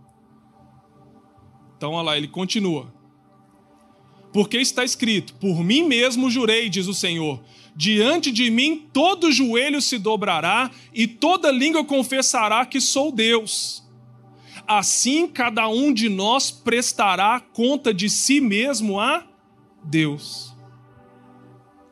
Então, 1.77 1.93
olha 1.93 2.05
lá, 2.05 2.17
ele 2.17 2.27
continua. 2.27 2.93
Porque 4.33 4.57
está 4.57 4.83
escrito: 4.83 5.33
Por 5.35 5.63
mim 5.63 5.83
mesmo 5.83 6.29
jurei, 6.29 6.69
diz 6.69 6.87
o 6.87 6.93
Senhor, 6.93 7.41
diante 7.75 8.31
de 8.31 8.49
mim 8.49 8.89
todo 8.91 9.31
joelho 9.31 9.81
se 9.81 9.97
dobrará 9.97 10.69
e 10.93 11.07
toda 11.07 11.51
língua 11.51 11.83
confessará 11.83 12.65
que 12.65 12.81
sou 12.81 13.11
Deus. 13.11 13.83
Assim 14.67 15.27
cada 15.27 15.67
um 15.67 15.91
de 15.91 16.09
nós 16.09 16.51
prestará 16.51 17.39
conta 17.39 17.93
de 17.93 18.09
si 18.09 18.39
mesmo 18.39 18.99
a 18.99 19.25
Deus. 19.83 20.53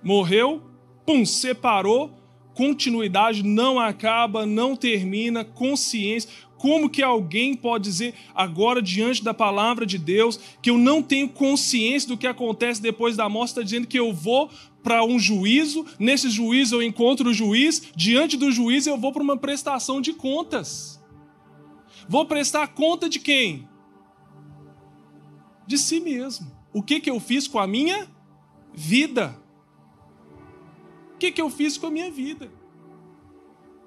Morreu, 0.04 0.62
pum, 1.06 1.26
separou, 1.26 2.17
continuidade 2.58 3.44
não 3.44 3.80
acaba, 3.80 4.44
não 4.44 4.76
termina, 4.76 5.46
consciência. 5.46 6.28
Como 6.58 6.90
que 6.90 7.04
alguém 7.04 7.54
pode 7.54 7.84
dizer 7.84 8.16
agora 8.34 8.82
diante 8.82 9.24
da 9.24 9.32
palavra 9.32 9.86
de 9.86 10.00
Deus 10.00 10.40
que 10.60 10.72
eu 10.72 10.76
não 10.76 11.04
tenho 11.04 11.30
consciência 11.30 12.10
do 12.10 12.18
que 12.18 12.26
acontece 12.26 12.82
depois 12.82 13.16
da 13.16 13.30
morte? 13.30 13.50
Está 13.50 13.62
dizendo 13.62 13.86
que 13.86 14.00
eu 14.00 14.12
vou 14.12 14.50
para 14.82 15.04
um 15.04 15.20
juízo, 15.20 15.86
nesse 16.00 16.32
juízo 16.32 16.78
eu 16.78 16.82
encontro 16.82 17.30
o 17.30 17.34
juiz, 17.34 17.92
diante 17.96 18.36
do 18.36 18.52
juiz 18.52 18.88
eu 18.88 18.98
vou 18.98 19.12
para 19.12 19.22
uma 19.22 19.38
prestação 19.38 20.02
de 20.02 20.14
contas. 20.14 21.00
Vou 22.10 22.26
prestar 22.26 22.70
conta 22.70 23.08
de 23.08 23.20
quem? 23.20 23.70
De 25.68 25.78
si 25.78 26.00
mesmo. 26.00 26.52
O 26.74 26.82
que, 26.82 27.00
que 27.00 27.10
eu 27.10 27.20
fiz 27.20 27.48
com 27.48 27.60
a 27.60 27.68
minha 27.68 28.08
vida? 28.74 29.38
O 31.18 31.20
que, 31.20 31.32
que 31.32 31.42
eu 31.42 31.50
fiz 31.50 31.80
com 31.80 31.88
a 31.88 31.90
minha 31.90 32.12
vida? 32.12 32.48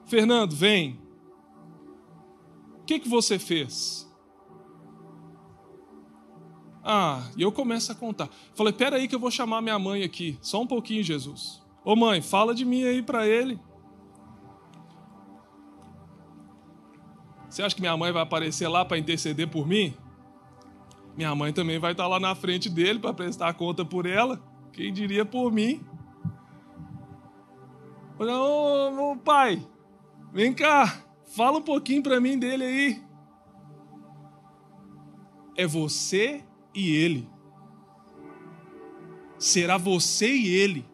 Fernando, 0.05 0.53
vem. 0.53 0.99
O 2.81 2.85
que, 2.85 2.99
que 2.99 3.09
você 3.09 3.39
fez? 3.39 4.13
Ah, 6.83 7.31
e 7.37 7.43
eu 7.43 7.53
começo 7.53 7.93
a 7.93 7.95
contar. 7.95 8.29
Falei, 8.53 8.73
peraí 8.73 9.07
que 9.07 9.15
eu 9.15 9.21
vou 9.21 9.31
chamar 9.31 9.63
minha 9.63 9.79
mãe 9.79 10.03
aqui. 10.03 10.37
Só 10.43 10.61
um 10.61 10.67
pouquinho, 10.67 11.05
Jesus. 11.05 11.63
Ô 11.85 11.95
mãe, 11.95 12.21
fala 12.21 12.53
de 12.53 12.65
mim 12.65 12.83
aí 12.83 13.01
para 13.01 13.29
ele. 13.29 13.61
Você 17.49 17.63
acha 17.63 17.77
que 17.77 17.81
minha 17.81 17.97
mãe 17.97 18.11
vai 18.11 18.25
aparecer 18.25 18.67
lá 18.67 18.85
para 18.85 18.99
interceder 18.99 19.47
por 19.47 19.69
mim? 19.69 19.95
Minha 21.17 21.33
mãe 21.37 21.53
também 21.53 21.79
vai 21.79 21.93
estar 21.93 22.09
lá 22.09 22.19
na 22.19 22.35
frente 22.35 22.69
dele 22.69 22.99
para 22.99 23.15
prestar 23.15 23.55
conta 23.55 23.85
por 23.85 24.05
ela. 24.05 24.43
Quem 24.73 24.93
diria 24.93 25.25
por 25.25 25.53
mim? 25.53 25.81
Ô, 28.29 29.13
ô 29.13 29.17
pai, 29.17 29.67
vem 30.31 30.53
cá, 30.53 31.03
fala 31.35 31.57
um 31.57 31.63
pouquinho 31.63 32.03
para 32.03 32.21
mim 32.21 32.39
dele 32.39 32.65
aí. 32.65 33.03
É 35.57 35.67
você 35.67 36.45
e 36.75 36.95
ele. 36.95 37.27
Será 39.39 39.79
você 39.79 40.31
e 40.31 40.49
ele. 40.49 40.85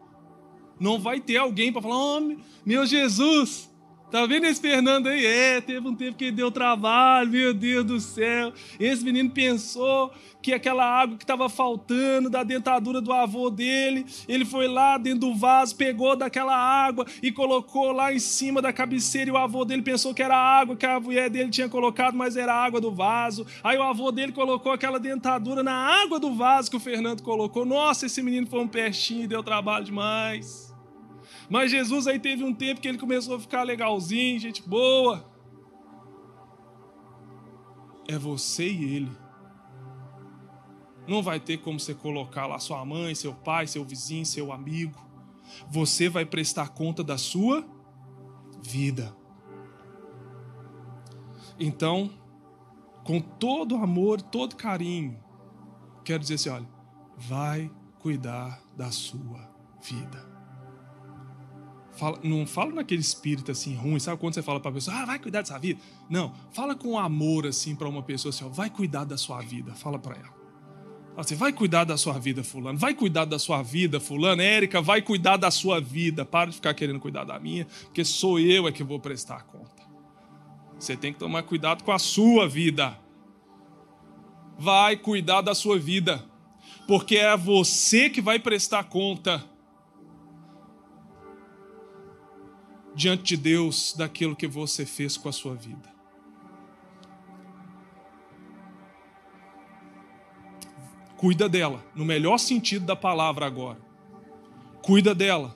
Não 0.79 0.97
vai 0.97 1.19
ter 1.19 1.35
alguém 1.35 1.71
para 1.71 1.81
falar: 1.81 1.97
oh, 1.97 2.37
meu 2.65 2.85
Jesus, 2.85 3.69
Tá 4.09 4.25
vendo 4.25 4.45
esse 4.45 4.61
Fernando 4.61 5.07
aí? 5.07 5.25
É, 5.25 5.59
teve 5.59 5.85
um 5.85 5.93
tempo 5.93 6.17
que 6.17 6.31
deu 6.31 6.49
trabalho, 6.49 7.29
meu 7.29 7.53
Deus 7.53 7.83
do 7.83 7.99
céu. 7.99 8.53
Esse 8.79 9.03
menino 9.03 9.29
pensou 9.29 10.13
que 10.41 10.53
aquela 10.53 10.85
água 10.85 11.17
que 11.17 11.25
estava 11.25 11.49
faltando 11.49 12.29
da 12.29 12.41
dentadura 12.41 13.01
do 13.01 13.11
avô 13.11 13.49
dele, 13.49 14.05
ele 14.25 14.45
foi 14.45 14.65
lá 14.65 14.97
dentro 14.97 15.19
do 15.19 15.35
vaso, 15.35 15.75
pegou 15.75 16.15
daquela 16.15 16.55
água 16.55 17.05
e 17.21 17.33
colocou 17.33 17.91
lá 17.91 18.13
em 18.13 18.19
cima 18.19 18.61
da 18.61 18.71
cabeceira. 18.71 19.29
E 19.29 19.33
o 19.33 19.37
avô 19.37 19.65
dele 19.65 19.81
pensou 19.81 20.13
que 20.13 20.23
era 20.23 20.37
água 20.37 20.77
que 20.77 20.85
a 20.85 21.01
mulher 21.01 21.29
dele 21.29 21.49
tinha 21.49 21.67
colocado, 21.67 22.15
mas 22.15 22.37
era 22.37 22.53
água 22.53 22.79
do 22.79 22.93
vaso. 22.93 23.45
Aí 23.61 23.77
o 23.77 23.83
avô 23.83 24.09
dele 24.09 24.31
colocou 24.31 24.71
aquela 24.71 25.01
dentadura 25.01 25.61
na 25.61 25.73
água 25.73 26.17
do 26.17 26.33
vaso 26.33 26.71
que 26.71 26.77
o 26.77 26.79
Fernando 26.79 27.21
colocou. 27.21 27.65
Nossa, 27.65 28.05
esse 28.05 28.21
menino 28.21 28.47
foi 28.47 28.61
um 28.61 28.69
pestinho 28.69 29.25
e 29.25 29.27
deu 29.27 29.43
trabalho 29.43 29.83
demais. 29.83 30.66
Mas 31.49 31.71
Jesus 31.71 32.07
aí 32.07 32.19
teve 32.19 32.43
um 32.43 32.53
tempo 32.53 32.81
que 32.81 32.87
ele 32.87 32.97
começou 32.97 33.35
a 33.35 33.39
ficar 33.39 33.63
legalzinho, 33.63 34.39
gente 34.39 34.67
boa. 34.67 35.25
É 38.07 38.17
você 38.17 38.69
e 38.69 38.95
ele. 38.95 39.11
Não 41.07 41.23
vai 41.23 41.39
ter 41.39 41.57
como 41.57 41.79
você 41.79 41.93
colocar 41.93 42.47
lá 42.47 42.59
sua 42.59 42.83
mãe, 42.83 43.15
seu 43.15 43.33
pai, 43.33 43.65
seu 43.65 43.83
vizinho, 43.85 44.25
seu 44.25 44.51
amigo. 44.51 44.99
Você 45.69 46.09
vai 46.09 46.25
prestar 46.25 46.69
conta 46.69 47.01
da 47.01 47.17
sua 47.17 47.65
vida. 48.61 49.15
Então, 51.57 52.11
com 53.05 53.21
todo 53.21 53.77
amor, 53.77 54.21
todo 54.21 54.57
carinho, 54.57 55.17
quero 56.03 56.19
dizer 56.19 56.35
assim: 56.35 56.49
olha, 56.49 56.67
vai 57.15 57.71
cuidar 57.99 58.61
da 58.75 58.91
sua 58.91 59.49
vida. 59.81 60.36
Fala, 61.97 62.19
não 62.23 62.45
fala 62.45 62.71
naquele 62.71 63.01
espírito 63.01 63.51
assim 63.51 63.73
ruim, 63.73 63.99
sabe 63.99 64.19
quando 64.19 64.35
você 64.35 64.43
fala 64.43 64.59
para 64.59 64.69
a 64.69 64.73
pessoa, 64.73 64.97
ah, 64.97 65.05
vai 65.05 65.17
cuidar 65.17 65.41
dessa 65.41 65.57
vida? 65.57 65.81
Não, 66.07 66.31
fala 66.51 66.75
com 66.75 66.97
amor 66.97 67.47
assim 67.47 67.75
para 67.75 67.89
uma 67.89 68.03
pessoa 68.03 68.29
assim, 68.29 68.45
ó, 68.45 68.49
vai 68.49 68.69
cuidar 68.69 69.03
da 69.03 69.17
sua 69.17 69.41
vida, 69.41 69.73
fala 69.73 69.97
para 69.97 70.15
ela. 70.15 70.37
Fala 71.09 71.21
assim, 71.21 71.35
vai 71.35 71.51
cuidar 71.51 71.85
da 71.85 71.97
sua 71.97 72.19
vida, 72.19 72.43
fulano, 72.43 72.77
vai 72.77 72.93
cuidar 72.93 73.25
da 73.25 73.39
sua 73.39 73.63
vida, 73.63 73.99
fulano, 73.99 74.41
Érica, 74.43 74.79
vai 74.79 75.01
cuidar 75.01 75.37
da 75.37 75.49
sua 75.49 75.81
vida, 75.81 76.23
para 76.23 76.51
de 76.51 76.57
ficar 76.57 76.75
querendo 76.75 76.99
cuidar 76.99 77.23
da 77.23 77.39
minha, 77.39 77.65
porque 77.85 78.05
sou 78.05 78.39
eu 78.39 78.67
é 78.67 78.71
que 78.71 78.83
vou 78.83 78.99
prestar 78.99 79.43
conta. 79.45 79.81
Você 80.79 80.95
tem 80.95 81.11
que 81.11 81.17
tomar 81.17 81.41
cuidado 81.41 81.83
com 81.83 81.91
a 81.91 81.97
sua 81.97 82.47
vida. 82.47 82.95
Vai 84.59 84.95
cuidar 84.95 85.41
da 85.41 85.55
sua 85.55 85.79
vida, 85.79 86.23
porque 86.87 87.17
é 87.17 87.35
você 87.35 88.07
que 88.07 88.21
vai 88.21 88.37
prestar 88.37 88.83
conta. 88.83 89.43
Diante 92.97 93.35
de 93.35 93.37
Deus 93.37 93.93
daquilo 93.95 94.35
que 94.35 94.47
você 94.47 94.83
fez 94.83 95.15
com 95.15 95.29
a 95.29 95.31
sua 95.31 95.53
vida. 95.53 95.95
Cuida 101.15 101.47
dela, 101.47 101.85
no 101.93 102.03
melhor 102.03 102.39
sentido 102.39 102.87
da 102.87 102.95
palavra 102.95 103.45
agora. 103.45 103.79
Cuida 104.81 105.13
dela. 105.13 105.55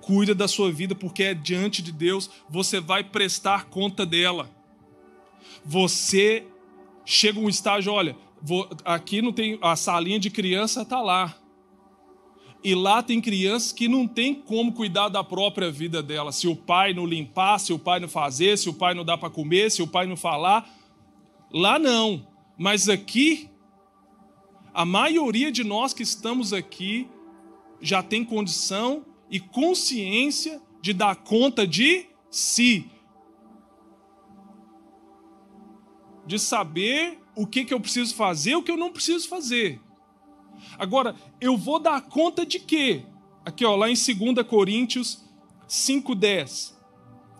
Cuida 0.00 0.34
da 0.34 0.48
sua 0.48 0.72
vida, 0.72 0.92
porque 0.92 1.22
é 1.22 1.34
diante 1.34 1.80
de 1.80 1.92
Deus, 1.92 2.30
você 2.50 2.80
vai 2.80 3.04
prestar 3.04 3.66
conta 3.66 4.04
dela. 4.04 4.50
Você 5.64 6.48
chega 7.04 7.38
um 7.38 7.48
estágio, 7.48 7.92
olha, 7.92 8.16
vou, 8.42 8.68
aqui 8.84 9.22
não 9.22 9.32
tem 9.32 9.56
a 9.62 9.76
salinha 9.76 10.18
de 10.18 10.30
criança 10.30 10.82
está 10.82 11.00
lá. 11.00 11.36
E 12.66 12.74
lá 12.74 13.00
tem 13.00 13.20
crianças 13.20 13.70
que 13.70 13.86
não 13.86 14.08
tem 14.08 14.34
como 14.34 14.72
cuidar 14.72 15.08
da 15.08 15.22
própria 15.22 15.70
vida 15.70 16.02
dela. 16.02 16.32
Se 16.32 16.48
o 16.48 16.56
pai 16.56 16.92
não 16.92 17.06
limpar, 17.06 17.60
se 17.60 17.72
o 17.72 17.78
pai 17.78 18.00
não 18.00 18.08
fazer, 18.08 18.58
se 18.58 18.68
o 18.68 18.74
pai 18.74 18.92
não 18.92 19.04
dá 19.04 19.16
para 19.16 19.30
comer, 19.30 19.70
se 19.70 19.82
o 19.82 19.86
pai 19.86 20.04
não 20.04 20.16
falar. 20.16 20.68
Lá 21.52 21.78
não. 21.78 22.26
Mas 22.58 22.88
aqui, 22.88 23.48
a 24.74 24.84
maioria 24.84 25.52
de 25.52 25.62
nós 25.62 25.94
que 25.94 26.02
estamos 26.02 26.52
aqui 26.52 27.08
já 27.80 28.02
tem 28.02 28.24
condição 28.24 29.06
e 29.30 29.38
consciência 29.38 30.60
de 30.82 30.92
dar 30.92 31.14
conta 31.14 31.64
de 31.64 32.06
si. 32.28 32.90
De 36.26 36.36
saber 36.36 37.20
o 37.36 37.46
que, 37.46 37.64
que 37.64 37.72
eu 37.72 37.78
preciso 37.78 38.12
fazer 38.16 38.56
o 38.56 38.62
que 38.64 38.72
eu 38.72 38.76
não 38.76 38.92
preciso 38.92 39.28
fazer. 39.28 39.80
Agora, 40.78 41.14
eu 41.40 41.56
vou 41.56 41.78
dar 41.78 42.00
conta 42.02 42.44
de 42.44 42.58
quê? 42.58 43.02
Aqui, 43.44 43.64
ó, 43.64 43.76
lá 43.76 43.88
em 43.88 43.94
2 43.94 44.46
Coríntios 44.46 45.24
5,10. 45.68 46.74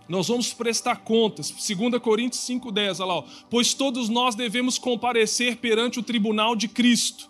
Nós 0.09 0.29
vamos 0.29 0.53
prestar 0.53 0.97
contas. 0.97 1.51
2 1.51 2.01
Coríntios 2.01 2.43
5,10, 2.43 3.01
olha 3.01 3.07
lá. 3.07 3.15
Ó. 3.17 3.25
Pois 3.51 3.75
todos 3.75 4.09
nós 4.09 4.35
devemos 4.35 4.79
comparecer 4.79 5.57
perante 5.57 5.99
o 5.99 6.03
tribunal 6.03 6.55
de 6.55 6.69
Cristo, 6.69 7.29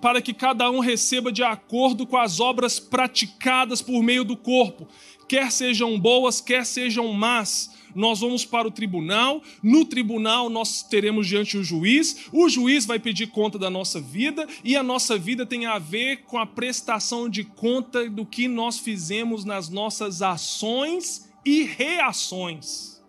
para 0.00 0.20
que 0.20 0.34
cada 0.34 0.70
um 0.70 0.80
receba 0.80 1.32
de 1.32 1.42
acordo 1.42 2.06
com 2.06 2.18
as 2.18 2.40
obras 2.40 2.78
praticadas 2.78 3.80
por 3.80 4.02
meio 4.02 4.24
do 4.24 4.36
corpo, 4.36 4.86
quer 5.28 5.50
sejam 5.50 5.98
boas, 5.98 6.40
quer 6.40 6.66
sejam 6.66 7.12
más 7.12 7.79
nós 7.94 8.20
vamos 8.20 8.44
para 8.44 8.68
o 8.68 8.70
tribunal, 8.70 9.42
no 9.62 9.84
tribunal 9.84 10.48
nós 10.48 10.82
teremos 10.82 11.26
diante 11.26 11.56
o 11.56 11.64
juiz, 11.64 12.26
o 12.32 12.48
juiz 12.48 12.84
vai 12.86 12.98
pedir 12.98 13.28
conta 13.28 13.58
da 13.58 13.70
nossa 13.70 14.00
vida 14.00 14.46
e 14.64 14.76
a 14.76 14.82
nossa 14.82 15.18
vida 15.18 15.44
tem 15.46 15.66
a 15.66 15.78
ver 15.78 16.24
com 16.24 16.38
a 16.38 16.46
prestação 16.46 17.28
de 17.28 17.44
conta 17.44 18.08
do 18.08 18.24
que 18.26 18.48
nós 18.48 18.78
fizemos 18.78 19.44
nas 19.44 19.68
nossas 19.68 20.22
ações 20.22 21.30
e 21.44 21.62
reações. 21.62 23.02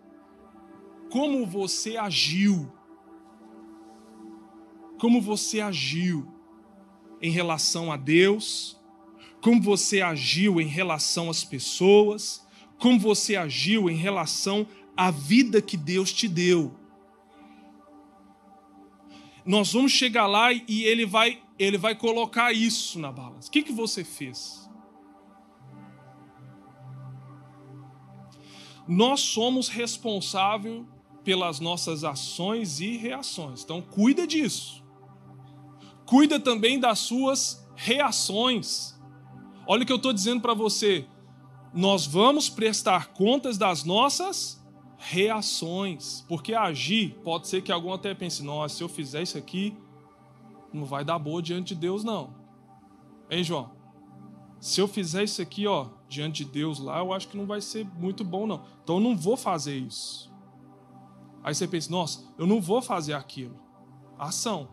Como 1.10 1.44
você 1.46 1.96
agiu? 1.96 2.72
Como 4.98 5.20
você 5.20 5.60
agiu 5.60 6.32
em 7.20 7.30
relação 7.30 7.92
a 7.92 7.96
Deus? 7.96 8.80
Como 9.42 9.60
você 9.60 10.00
agiu 10.00 10.60
em 10.60 10.66
relação 10.66 11.28
às 11.28 11.44
pessoas? 11.44 12.41
Como 12.82 12.98
você 12.98 13.36
agiu 13.36 13.88
em 13.88 13.94
relação 13.94 14.66
à 14.96 15.08
vida 15.08 15.62
que 15.62 15.76
Deus 15.76 16.12
te 16.12 16.26
deu. 16.26 16.74
Nós 19.46 19.72
vamos 19.72 19.92
chegar 19.92 20.26
lá 20.26 20.52
e 20.52 20.82
ele 20.82 21.06
vai, 21.06 21.40
ele 21.56 21.78
vai 21.78 21.94
colocar 21.94 22.52
isso 22.52 22.98
na 22.98 23.12
balança. 23.12 23.46
O 23.46 23.52
que, 23.52 23.62
que 23.62 23.70
você 23.72 24.02
fez? 24.02 24.68
Nós 28.88 29.20
somos 29.20 29.68
responsáveis 29.68 30.84
pelas 31.22 31.60
nossas 31.60 32.02
ações 32.02 32.80
e 32.80 32.96
reações. 32.96 33.62
Então, 33.62 33.80
cuida 33.80 34.26
disso. 34.26 34.82
Cuida 36.04 36.40
também 36.40 36.80
das 36.80 36.98
suas 36.98 37.64
reações. 37.76 39.00
Olha 39.68 39.84
o 39.84 39.86
que 39.86 39.92
eu 39.92 39.96
estou 39.98 40.12
dizendo 40.12 40.40
para 40.40 40.52
você 40.52 41.06
nós 41.72 42.06
vamos 42.06 42.48
prestar 42.48 43.12
contas 43.12 43.56
das 43.56 43.84
nossas 43.84 44.62
reações. 44.98 46.24
Porque 46.28 46.54
agir, 46.54 47.18
pode 47.24 47.48
ser 47.48 47.62
que 47.62 47.72
algum 47.72 47.92
até 47.92 48.14
pense, 48.14 48.42
nossa, 48.42 48.76
se 48.76 48.82
eu 48.82 48.88
fizer 48.88 49.22
isso 49.22 49.38
aqui, 49.38 49.76
não 50.72 50.84
vai 50.84 51.04
dar 51.04 51.18
boa 51.18 51.42
diante 51.42 51.74
de 51.74 51.80
Deus, 51.80 52.04
não. 52.04 52.34
Hein, 53.30 53.42
João? 53.42 53.70
Se 54.60 54.80
eu 54.80 54.86
fizer 54.86 55.24
isso 55.24 55.42
aqui, 55.42 55.66
ó, 55.66 55.88
diante 56.08 56.44
de 56.44 56.50
Deus 56.50 56.78
lá, 56.78 56.98
eu 56.98 57.12
acho 57.12 57.26
que 57.28 57.36
não 57.36 57.46
vai 57.46 57.60
ser 57.60 57.84
muito 57.98 58.22
bom, 58.22 58.46
não. 58.46 58.64
Então 58.82 58.96
eu 58.96 59.00
não 59.00 59.16
vou 59.16 59.36
fazer 59.36 59.76
isso. 59.76 60.32
Aí 61.42 61.54
você 61.54 61.66
pensa, 61.66 61.90
nossa, 61.90 62.24
eu 62.38 62.46
não 62.46 62.60
vou 62.60 62.80
fazer 62.80 63.14
aquilo. 63.14 63.58
Ação. 64.16 64.68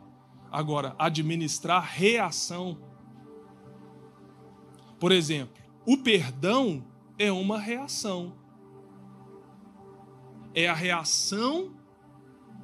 Agora, 0.52 0.96
administrar 1.00 1.84
reação. 1.84 2.78
Por 5.00 5.12
exemplo, 5.12 5.56
o 5.86 5.98
perdão 5.98 6.84
é 7.19 7.32
uma 7.32 7.60
reação. 7.60 8.34
É 10.55 10.67
a 10.67 10.73
reação 10.73 11.75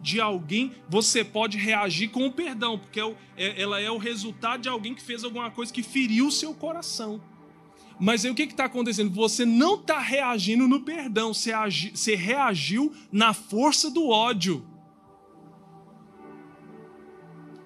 de 0.01 0.21
alguém. 0.21 0.71
Você 0.89 1.23
pode 1.23 1.57
reagir 1.57 2.09
com 2.09 2.25
o 2.25 2.31
perdão, 2.31 2.79
porque 2.79 2.99
é 2.99 3.15
é, 3.35 3.61
ela 3.61 3.81
é 3.81 3.91
o 3.91 3.97
resultado 3.97 4.61
de 4.61 4.69
alguém 4.69 4.95
que 4.95 5.01
fez 5.01 5.23
alguma 5.23 5.51
coisa 5.51 5.73
que 5.73 5.83
feriu 5.83 6.27
o 6.27 6.31
seu 6.31 6.53
coração. 6.53 7.21
Mas 7.99 8.25
aí 8.25 8.31
o 8.31 8.35
que 8.35 8.43
está 8.43 8.65
acontecendo? 8.65 9.13
Você 9.13 9.45
não 9.45 9.75
está 9.75 9.99
reagindo 9.99 10.67
no 10.67 10.81
perdão, 10.81 11.33
você, 11.33 11.51
agi, 11.51 11.91
você 11.93 12.15
reagiu 12.15 12.93
na 13.11 13.33
força 13.33 13.91
do 13.91 14.09
ódio. 14.09 14.65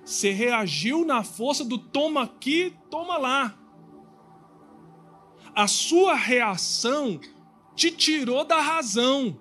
Você 0.04 0.32
reagiu 0.32 1.06
na 1.06 1.24
força 1.24 1.64
do 1.64 1.78
toma 1.78 2.24
aqui, 2.24 2.74
toma 2.90 3.18
lá. 3.18 3.59
A 5.56 5.68
sua 5.68 6.16
reação 6.16 7.20
te 7.76 7.92
tirou 7.92 8.44
da 8.44 8.62
razão. 8.62 9.40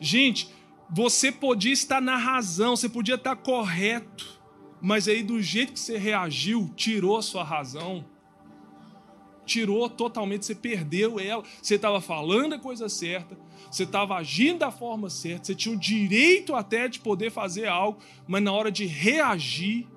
Gente, 0.00 0.48
você 0.90 1.30
podia 1.30 1.72
estar 1.72 2.00
na 2.00 2.16
razão, 2.16 2.76
você 2.76 2.88
podia 2.88 3.16
estar 3.16 3.36
correto, 3.36 4.40
mas 4.80 5.08
aí 5.08 5.22
do 5.22 5.40
jeito 5.42 5.72
que 5.72 5.80
você 5.80 5.98
reagiu, 5.98 6.72
tirou 6.76 7.16
a 7.16 7.22
sua 7.22 7.44
razão 7.44 8.04
tirou 9.48 9.88
totalmente, 9.88 10.44
você 10.44 10.54
perdeu 10.54 11.18
ela. 11.18 11.42
Você 11.60 11.74
estava 11.74 12.00
falando 12.00 12.54
a 12.54 12.58
coisa 12.58 12.88
certa, 12.88 13.36
você 13.68 13.82
estava 13.82 14.14
agindo 14.14 14.58
da 14.58 14.70
forma 14.70 15.08
certa, 15.08 15.46
você 15.46 15.54
tinha 15.54 15.74
o 15.74 15.78
direito 15.78 16.54
até 16.54 16.86
de 16.86 17.00
poder 17.00 17.30
fazer 17.30 17.66
algo, 17.66 17.98
mas 18.26 18.42
na 18.42 18.52
hora 18.52 18.70
de 18.70 18.84
reagir, 18.84 19.88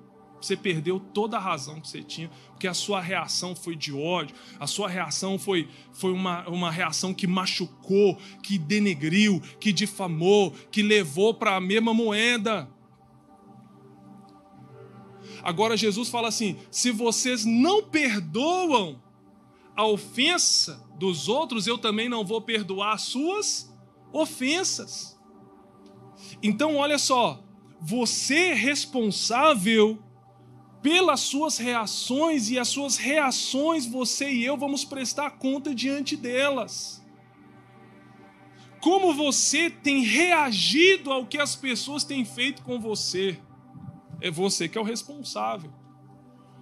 você 0.46 0.56
perdeu 0.56 0.98
toda 0.98 1.36
a 1.36 1.40
razão 1.40 1.80
que 1.80 1.88
você 1.88 2.02
tinha, 2.02 2.30
porque 2.48 2.66
a 2.66 2.74
sua 2.74 3.00
reação 3.00 3.54
foi 3.54 3.74
de 3.76 3.92
ódio, 3.92 4.34
a 4.58 4.66
sua 4.66 4.88
reação 4.88 5.38
foi, 5.38 5.68
foi 5.92 6.12
uma, 6.12 6.48
uma 6.48 6.70
reação 6.70 7.12
que 7.12 7.26
machucou, 7.26 8.18
que 8.42 8.58
denegriu, 8.58 9.40
que 9.60 9.72
difamou, 9.72 10.52
que 10.70 10.82
levou 10.82 11.34
para 11.34 11.56
a 11.56 11.60
mesma 11.60 11.92
moeda. 11.92 12.68
Agora 15.42 15.76
Jesus 15.76 16.08
fala 16.08 16.28
assim: 16.28 16.56
se 16.70 16.90
vocês 16.90 17.44
não 17.44 17.82
perdoam 17.82 19.02
a 19.76 19.86
ofensa 19.86 20.86
dos 20.98 21.28
outros, 21.28 21.66
eu 21.66 21.78
também 21.78 22.08
não 22.08 22.24
vou 22.24 22.40
perdoar 22.40 22.94
as 22.94 23.02
suas 23.02 23.72
ofensas. 24.12 25.18
Então, 26.42 26.76
olha 26.76 26.98
só, 26.98 27.42
você 27.80 28.48
é 28.48 28.54
responsável 28.54 29.98
pelas 30.82 31.20
suas 31.20 31.58
reações 31.58 32.50
e 32.50 32.58
as 32.58 32.68
suas 32.68 32.96
reações 32.96 33.86
você 33.86 34.30
e 34.30 34.44
eu 34.44 34.56
vamos 34.56 34.84
prestar 34.84 35.30
conta 35.32 35.74
diante 35.74 36.16
delas. 36.16 37.02
Como 38.80 39.14
você 39.14 39.70
tem 39.70 40.02
reagido 40.02 41.12
ao 41.12 41.24
que 41.24 41.38
as 41.38 41.54
pessoas 41.54 42.02
têm 42.02 42.24
feito 42.24 42.62
com 42.62 42.80
você? 42.80 43.38
É 44.20 44.30
você 44.30 44.68
que 44.68 44.76
é 44.76 44.80
o 44.80 44.84
responsável. 44.84 45.72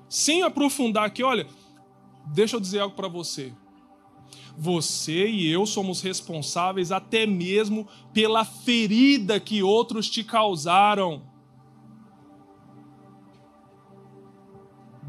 Sem 0.08 0.42
aprofundar 0.42 1.06
aqui, 1.06 1.22
olha, 1.22 1.46
Deixa 2.26 2.56
eu 2.56 2.60
dizer 2.60 2.80
algo 2.80 2.94
para 2.94 3.08
você. 3.08 3.52
Você 4.56 5.28
e 5.28 5.50
eu 5.50 5.66
somos 5.66 6.00
responsáveis 6.00 6.92
até 6.92 7.26
mesmo 7.26 7.88
pela 8.12 8.44
ferida 8.44 9.40
que 9.40 9.62
outros 9.62 10.08
te 10.08 10.22
causaram. 10.22 11.22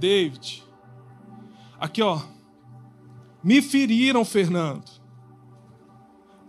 David, 0.01 0.63
aqui 1.79 2.01
ó, 2.01 2.19
me 3.43 3.61
feriram, 3.61 4.25
Fernando. 4.25 4.89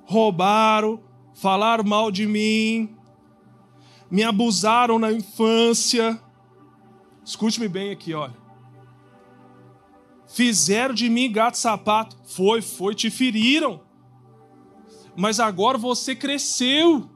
Roubaram, 0.06 1.02
falaram 1.34 1.84
mal 1.84 2.10
de 2.10 2.26
mim, 2.26 2.96
me 4.10 4.22
abusaram 4.22 4.98
na 4.98 5.12
infância. 5.12 6.18
Escute-me 7.22 7.68
bem 7.68 7.90
aqui, 7.90 8.14
olha. 8.14 8.34
Fizeram 10.26 10.94
de 10.94 11.10
mim 11.10 11.30
gato 11.30 11.58
sapato. 11.58 12.16
Foi, 12.24 12.62
foi, 12.62 12.94
te 12.94 13.10
feriram. 13.10 13.82
Mas 15.14 15.38
agora 15.38 15.76
você 15.76 16.16
cresceu. 16.16 17.06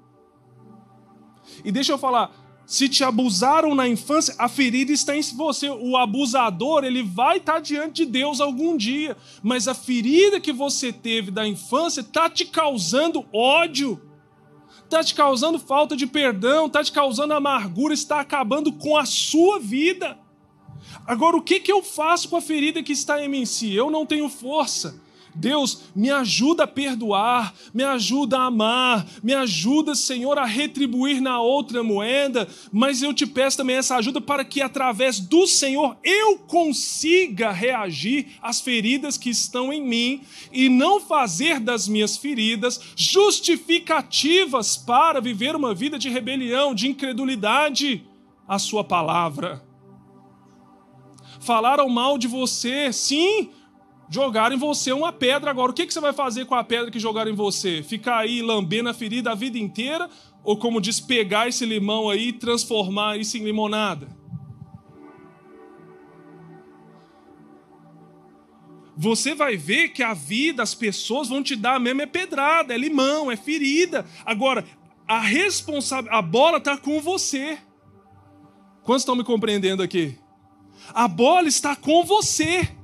E 1.65 1.73
deixa 1.73 1.93
eu 1.93 1.99
falar, 1.99 2.31
se 2.67 2.89
te 2.89 3.05
abusaram 3.05 3.77
na 3.77 3.87
infância, 3.87 4.35
a 4.37 4.49
ferida 4.49 4.91
está 4.91 5.17
em 5.17 5.23
você. 5.23 5.71
O 5.71 5.97
abusador, 5.97 6.85
ele 6.85 7.01
vai 7.01 7.37
estar 7.37 7.61
diante 7.61 8.05
de 8.05 8.07
Deus 8.07 8.41
algum 8.41 8.77
dia, 8.77 9.17
mas 9.41 9.69
a 9.69 9.75
ferida 9.75 10.41
que 10.41 10.53
você 10.53 10.93
teve 10.93 11.31
da 11.31 11.47
infância 11.47 12.01
está 12.01 12.29
te 12.29 12.45
causando 12.45 13.25
ódio, 13.33 14.03
está 14.83 15.03
te 15.05 15.15
causando 15.15 15.61
falta 15.61 15.97
de 15.97 16.09
perdão, 16.09 16.67
está 16.67 16.83
te 16.83 16.91
causando 16.91 17.35
amargura, 17.35 17.95
está 17.95 18.19
acabando 18.19 18.73
com 18.73 18.97
a 18.97 19.07
sua 19.07 19.61
vida. 19.61 20.19
Agora, 21.07 21.37
o 21.37 21.43
que, 21.43 21.61
que 21.61 21.71
eu 21.71 21.85
faço 21.85 22.29
com 22.29 22.37
a 22.37 22.43
ferida 22.43 22.83
que 22.83 22.93
está 22.93 23.25
em 23.25 23.29
mim? 23.29 23.47
Se 23.47 23.73
eu 23.73 23.93
não 23.93 24.05
tenho 24.05 24.29
força, 24.29 25.01
Deus, 25.37 25.83
me 25.95 26.11
ajuda 26.11 26.65
a 26.65 26.67
perdoar, 26.67 27.55
me 27.73 27.85
ajuda 27.85 28.39
a 28.39 28.45
amar, 28.47 29.07
me 29.23 29.35
ajuda, 29.35 29.95
Senhor, 29.95 30.39
a 30.39 30.45
retribuir 30.45 31.21
na 31.21 31.41
outra 31.41 31.83
moeda, 31.83 32.49
mas 32.73 33.03
eu 33.03 33.13
te 33.13 33.27
peço 33.27 33.59
também 33.59 33.77
essa 33.77 33.97
ajuda 33.97 34.21
para 34.21 34.45
que 34.45 34.63
através 34.63 35.21
do 35.21 35.47
Senhor 35.47 35.97
eu 36.03 36.39
consiga 36.39 37.53
reagir 37.53 38.39
às 38.41 38.61
feridas 38.61 39.19
que 39.19 39.31
estão 39.31 39.73
em 39.73 39.87
mim 39.87 40.23
e 40.51 40.69
não 40.69 41.01
fazer 41.01 41.61
das 41.61 41.87
minhas 41.87 42.17
feridas 42.17 42.81
justificativas 42.97 44.77
para 44.77 45.21
viver 45.21 45.55
uma 45.55 45.75
vida 45.75 45.99
de 45.99 46.09
rebelião, 46.09 46.75
de 46.75 46.89
incredulidade 46.89 48.05
à 48.49 48.59
Sua 48.59 48.83
palavra. 48.83 49.63
Falaram 51.41 51.89
mal 51.89 52.17
de 52.17 52.27
você, 52.27 52.93
sim, 52.93 53.51
jogaram 54.09 54.57
em 54.57 54.59
você 54.59 54.93
uma 54.93 55.13
pedra. 55.13 55.51
Agora, 55.51 55.71
o 55.71 55.75
que 55.75 55.91
você 55.91 56.01
vai 56.01 56.13
fazer 56.13 56.47
com 56.47 56.55
a 56.55 56.65
pedra 56.65 56.91
que 56.91 56.99
jogaram 56.99 57.31
em 57.31 57.35
você? 57.35 57.83
Ficar 57.83 58.19
aí 58.19 58.43
lambendo 58.43 58.89
a 58.89 58.95
ferida 58.95 59.33
a 59.33 59.35
vida 59.35 59.59
inteira? 59.59 60.09
Ou, 60.43 60.57
como 60.57 60.81
diz, 60.81 61.01
pegar 61.01 61.49
esse 61.49 61.67
limão 61.67 62.09
aí 62.09 62.29
e 62.29 62.33
transformar 62.33 63.19
isso 63.19 63.37
em 63.37 63.45
limonada? 63.45 64.09
Você 68.97 69.35
vai 69.35 69.57
ver 69.57 69.91
que 69.91 70.03
a 70.03 70.15
vida, 70.15 70.63
as 70.63 70.75
pessoas 70.75 71.29
vão 71.29 71.43
te 71.43 71.55
dar 71.55 71.79
mesmo 71.79 72.01
é 72.01 72.07
pedrada, 72.07 72.73
é 72.73 72.79
limão, 72.79 73.31
é 73.31 73.37
ferida. 73.37 74.07
Agora, 74.25 74.65
a 75.07 75.21
responsabilidade, 75.21 76.19
a 76.19 76.23
bola 76.23 76.59
está 76.59 76.79
com 76.79 77.01
você. 77.01 77.59
Quantos 78.83 79.03
estão 79.03 79.15
me 79.15 79.25
compreendendo 79.25 79.83
aqui? 79.83 80.19
A 80.95 81.07
bola 81.09 81.49
está 81.49 81.77
com 81.77 82.05
você. 82.05 82.76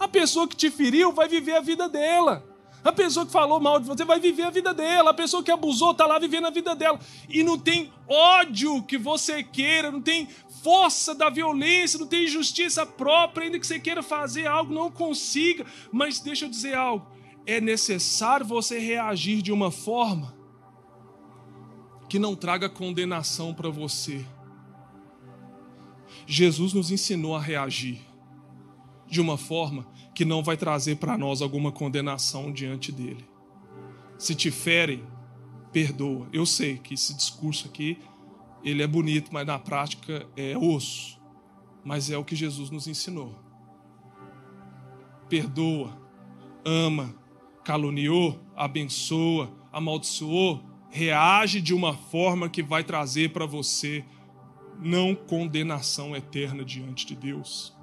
A 0.00 0.08
pessoa 0.08 0.48
que 0.48 0.56
te 0.56 0.70
feriu 0.70 1.12
vai 1.12 1.28
viver 1.28 1.54
a 1.56 1.60
vida 1.60 1.86
dela. 1.86 2.42
A 2.82 2.90
pessoa 2.90 3.26
que 3.26 3.32
falou 3.32 3.60
mal 3.60 3.78
de 3.78 3.86
você 3.86 4.02
vai 4.02 4.18
viver 4.18 4.44
a 4.44 4.50
vida 4.50 4.72
dela. 4.72 5.10
A 5.10 5.14
pessoa 5.14 5.42
que 5.42 5.50
abusou 5.50 5.90
está 5.92 6.06
lá 6.06 6.18
vivendo 6.18 6.46
a 6.46 6.50
vida 6.50 6.74
dela. 6.74 6.98
E 7.28 7.42
não 7.42 7.58
tem 7.58 7.92
ódio 8.08 8.82
que 8.82 8.96
você 8.96 9.42
queira, 9.42 9.90
não 9.90 10.00
tem 10.00 10.26
força 10.62 11.14
da 11.14 11.28
violência, 11.28 11.98
não 11.98 12.06
tem 12.06 12.26
justiça 12.26 12.86
própria, 12.86 13.44
ainda 13.44 13.58
que 13.60 13.66
você 13.66 13.78
queira 13.78 14.02
fazer 14.02 14.46
algo, 14.46 14.72
não 14.72 14.90
consiga. 14.90 15.66
Mas 15.92 16.18
deixa 16.18 16.46
eu 16.46 16.48
dizer 16.48 16.74
algo: 16.74 17.06
é 17.46 17.60
necessário 17.60 18.46
você 18.46 18.78
reagir 18.78 19.42
de 19.42 19.52
uma 19.52 19.70
forma 19.70 20.34
que 22.08 22.18
não 22.18 22.34
traga 22.34 22.68
condenação 22.68 23.54
para 23.54 23.68
você 23.68 24.26
Jesus 26.26 26.72
nos 26.72 26.90
ensinou 26.90 27.34
a 27.34 27.40
reagir 27.40 28.09
de 29.10 29.20
uma 29.20 29.36
forma 29.36 29.86
que 30.14 30.24
não 30.24 30.42
vai 30.42 30.56
trazer 30.56 30.96
para 30.96 31.18
nós 31.18 31.42
alguma 31.42 31.72
condenação 31.72 32.52
diante 32.52 32.92
dele. 32.92 33.24
Se 34.16 34.34
te 34.34 34.50
ferem, 34.50 35.02
perdoa. 35.72 36.28
Eu 36.32 36.46
sei 36.46 36.78
que 36.78 36.94
esse 36.94 37.14
discurso 37.14 37.66
aqui, 37.66 37.98
ele 38.62 38.82
é 38.82 38.86
bonito, 38.86 39.30
mas 39.32 39.46
na 39.46 39.58
prática 39.58 40.26
é 40.36 40.56
osso. 40.56 41.18
Mas 41.84 42.10
é 42.10 42.16
o 42.16 42.24
que 42.24 42.36
Jesus 42.36 42.70
nos 42.70 42.86
ensinou. 42.86 43.34
Perdoa, 45.28 45.98
ama, 46.64 47.14
caluniou, 47.64 48.38
abençoa, 48.54 49.50
amaldiçoou, 49.72 50.62
reage 50.90 51.60
de 51.60 51.72
uma 51.72 51.94
forma 51.94 52.48
que 52.48 52.62
vai 52.62 52.84
trazer 52.84 53.32
para 53.32 53.46
você 53.46 54.04
não 54.78 55.14
condenação 55.14 56.16
eterna 56.16 56.64
diante 56.64 57.06
de 57.06 57.14
Deus. 57.14 57.79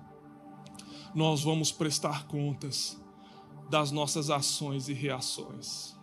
Nós 1.17 1.41
vamos 1.41 1.71
prestar 1.71 2.27
contas 2.27 2.95
das 3.71 3.89
nossas 3.89 4.30
ações 4.30 4.88
e 4.88 4.93
reações. 4.93 5.95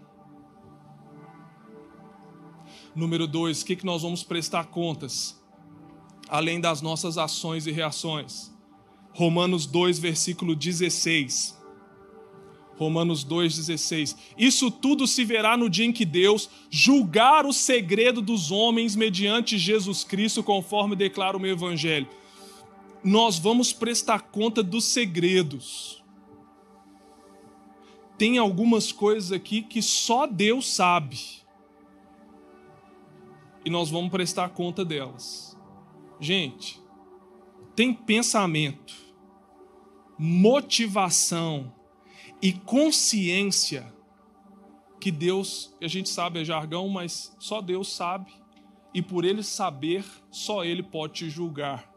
Número 2.97 3.29
dois, 3.29 3.63
o 3.63 3.65
que, 3.65 3.77
que 3.77 3.87
nós 3.87 4.03
vamos 4.03 4.25
prestar 4.25 4.65
contas? 4.65 5.41
Além 6.29 6.61
das 6.61 6.83
nossas 6.83 7.17
ações 7.17 7.65
e 7.69 7.71
reações. 7.71 8.53
Romanos 9.13 9.67
2, 9.67 10.01
versículo 10.01 10.57
16. 10.57 11.63
Romanos 12.77 13.25
2,16. 13.25 14.17
Isso 14.37 14.69
tudo 14.69 15.07
se 15.07 15.25
verá 15.25 15.57
no 15.57 15.71
dia 15.71 15.87
em 15.87 15.93
que 15.93 16.05
Deus 16.05 16.51
julgar 16.69 17.47
o 17.47 17.53
segredo 17.53 18.21
dos 18.21 18.51
homens 18.51 18.97
mediante 18.97 19.59
Jesus 19.59 20.03
Cristo, 20.03 20.43
conforme 20.43 20.97
declara 20.97 21.37
o 21.37 21.41
meu 21.41 21.53
Evangelho. 21.53 22.09
Nós 23.05 23.39
vamos 23.39 23.73
prestar 23.73 24.21
conta 24.21 24.63
dos 24.63 24.85
segredos. 24.85 26.03
Tem 28.17 28.39
algumas 28.39 28.91
coisas 28.91 29.31
aqui 29.31 29.63
que 29.63 29.83
só 29.83 30.27
Deus 30.27 30.75
sabe. 30.75 31.21
E 33.65 33.71
nós 33.71 33.91
vamos 33.91 34.11
prestar 34.11 34.49
conta 34.51 34.85
delas. 34.85 35.57
Gente, 36.19 36.83
tem 37.77 37.93
pensamento, 37.93 38.95
motivação, 40.19 41.73
e 42.45 42.53
consciência 42.53 43.91
que 45.01 45.11
Deus, 45.11 45.75
a 45.81 45.89
gente 45.89 46.11
sabe 46.11 46.43
é 46.43 46.45
jargão, 46.45 46.91
mas 46.91 47.35
só 47.39 47.63
Deus 47.63 47.91
sabe, 47.91 48.31
e 48.93 49.01
por 49.01 49.25
ele 49.25 49.43
saber, 49.43 50.05
só 50.31 50.63
ele 50.63 50.83
pode 50.83 51.15
te 51.15 51.31
julgar. 51.31 51.94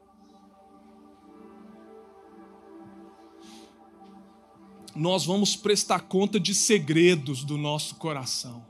Nós 4.97 5.23
vamos 5.25 5.55
prestar 5.55 5.99
conta 5.99 6.39
de 6.39 6.55
segredos 6.55 7.43
do 7.43 7.55
nosso 7.55 7.95
coração. 7.95 8.65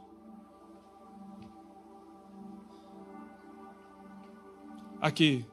Aqui, 5.00 5.46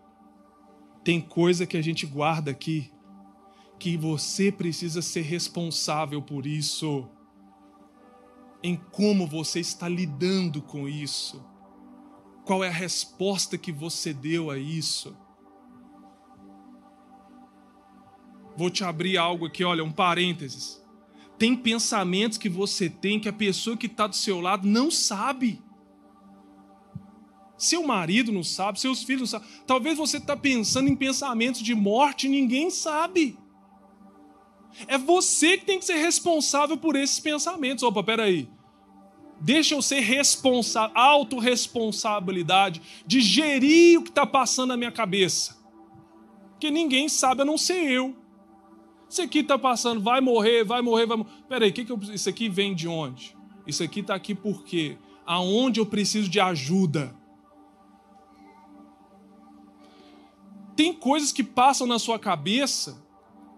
tem 1.04 1.20
coisa 1.20 1.64
que 1.64 1.76
a 1.76 1.82
gente 1.82 2.04
guarda 2.04 2.50
aqui 2.50 2.90
que 3.78 3.96
você 3.96 4.50
precisa 4.50 5.00
ser 5.00 5.20
responsável 5.20 6.20
por 6.20 6.44
isso, 6.44 7.08
em 8.60 8.74
como 8.74 9.28
você 9.28 9.60
está 9.60 9.88
lidando 9.88 10.60
com 10.60 10.88
isso, 10.88 11.44
qual 12.44 12.64
é 12.64 12.68
a 12.68 12.72
resposta 12.72 13.56
que 13.56 13.70
você 13.70 14.12
deu 14.12 14.50
a 14.50 14.58
isso. 14.58 15.16
Vou 18.56 18.70
te 18.70 18.84
abrir 18.84 19.18
algo 19.18 19.46
aqui, 19.46 19.64
olha, 19.64 19.82
um 19.82 19.92
parênteses. 19.92 20.82
Tem 21.38 21.56
pensamentos 21.56 22.38
que 22.38 22.48
você 22.48 22.88
tem 22.88 23.18
que 23.18 23.28
a 23.28 23.32
pessoa 23.32 23.76
que 23.76 23.86
está 23.86 24.06
do 24.06 24.14
seu 24.14 24.40
lado 24.40 24.66
não 24.66 24.90
sabe. 24.90 25.60
Seu 27.56 27.82
marido 27.82 28.30
não 28.32 28.44
sabe, 28.44 28.80
seus 28.80 29.02
filhos 29.02 29.32
não 29.32 29.40
sabem. 29.40 29.48
Talvez 29.66 29.96
você 29.96 30.18
está 30.18 30.36
pensando 30.36 30.88
em 30.88 30.96
pensamentos 30.96 31.60
de 31.62 31.74
morte 31.74 32.26
e 32.26 32.30
ninguém 32.30 32.70
sabe. 32.70 33.38
É 34.86 34.98
você 34.98 35.56
que 35.56 35.64
tem 35.64 35.78
que 35.78 35.84
ser 35.84 35.94
responsável 35.96 36.76
por 36.76 36.96
esses 36.96 37.20
pensamentos. 37.20 37.82
Opa, 37.82 38.02
peraí. 38.02 38.48
Deixa 39.40 39.74
eu 39.74 39.82
ser 39.82 40.00
responsável, 40.00 40.96
autorresponsabilidade 40.96 42.80
de 43.06 43.20
gerir 43.20 43.98
o 43.98 44.02
que 44.02 44.10
está 44.10 44.26
passando 44.26 44.68
na 44.68 44.76
minha 44.76 44.92
cabeça. 44.92 45.56
Que 46.58 46.70
ninguém 46.70 47.08
sabe 47.08 47.42
a 47.42 47.44
não 47.44 47.58
ser 47.58 47.84
eu. 47.90 48.23
Isso 49.14 49.22
aqui 49.22 49.38
está 49.38 49.56
passando, 49.56 50.00
vai 50.00 50.20
morrer, 50.20 50.64
vai 50.64 50.82
morrer, 50.82 51.06
vai 51.06 51.16
morrer. 51.18 51.30
Peraí, 51.48 51.70
que 51.70 51.84
que 51.84 51.92
eu, 51.92 52.00
isso 52.12 52.28
aqui 52.28 52.48
vem 52.48 52.74
de 52.74 52.88
onde? 52.88 53.36
Isso 53.64 53.80
aqui 53.80 54.00
está 54.00 54.12
aqui 54.12 54.34
por 54.34 54.64
quê? 54.64 54.98
Aonde 55.24 55.78
eu 55.78 55.86
preciso 55.86 56.28
de 56.28 56.40
ajuda? 56.40 57.14
Tem 60.74 60.92
coisas 60.92 61.30
que 61.30 61.44
passam 61.44 61.86
na 61.86 62.00
sua 62.00 62.18
cabeça 62.18 63.00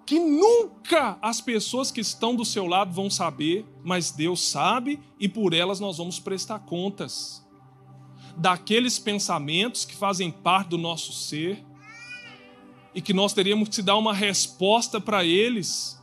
que 0.04 0.18
nunca 0.18 1.16
as 1.22 1.40
pessoas 1.40 1.90
que 1.90 2.02
estão 2.02 2.36
do 2.36 2.44
seu 2.44 2.66
lado 2.66 2.92
vão 2.92 3.08
saber, 3.08 3.64
mas 3.82 4.10
Deus 4.10 4.46
sabe 4.46 5.00
e 5.18 5.26
por 5.26 5.54
elas 5.54 5.80
nós 5.80 5.96
vamos 5.96 6.18
prestar 6.18 6.58
contas. 6.58 7.42
Daqueles 8.36 8.98
pensamentos 8.98 9.86
que 9.86 9.96
fazem 9.96 10.30
parte 10.30 10.68
do 10.68 10.76
nosso 10.76 11.14
ser 11.14 11.64
e 12.96 13.02
que 13.02 13.12
nós 13.12 13.34
teríamos 13.34 13.68
que 13.68 13.82
dar 13.82 13.98
uma 13.98 14.14
resposta 14.14 14.98
para 14.98 15.22
eles. 15.22 16.00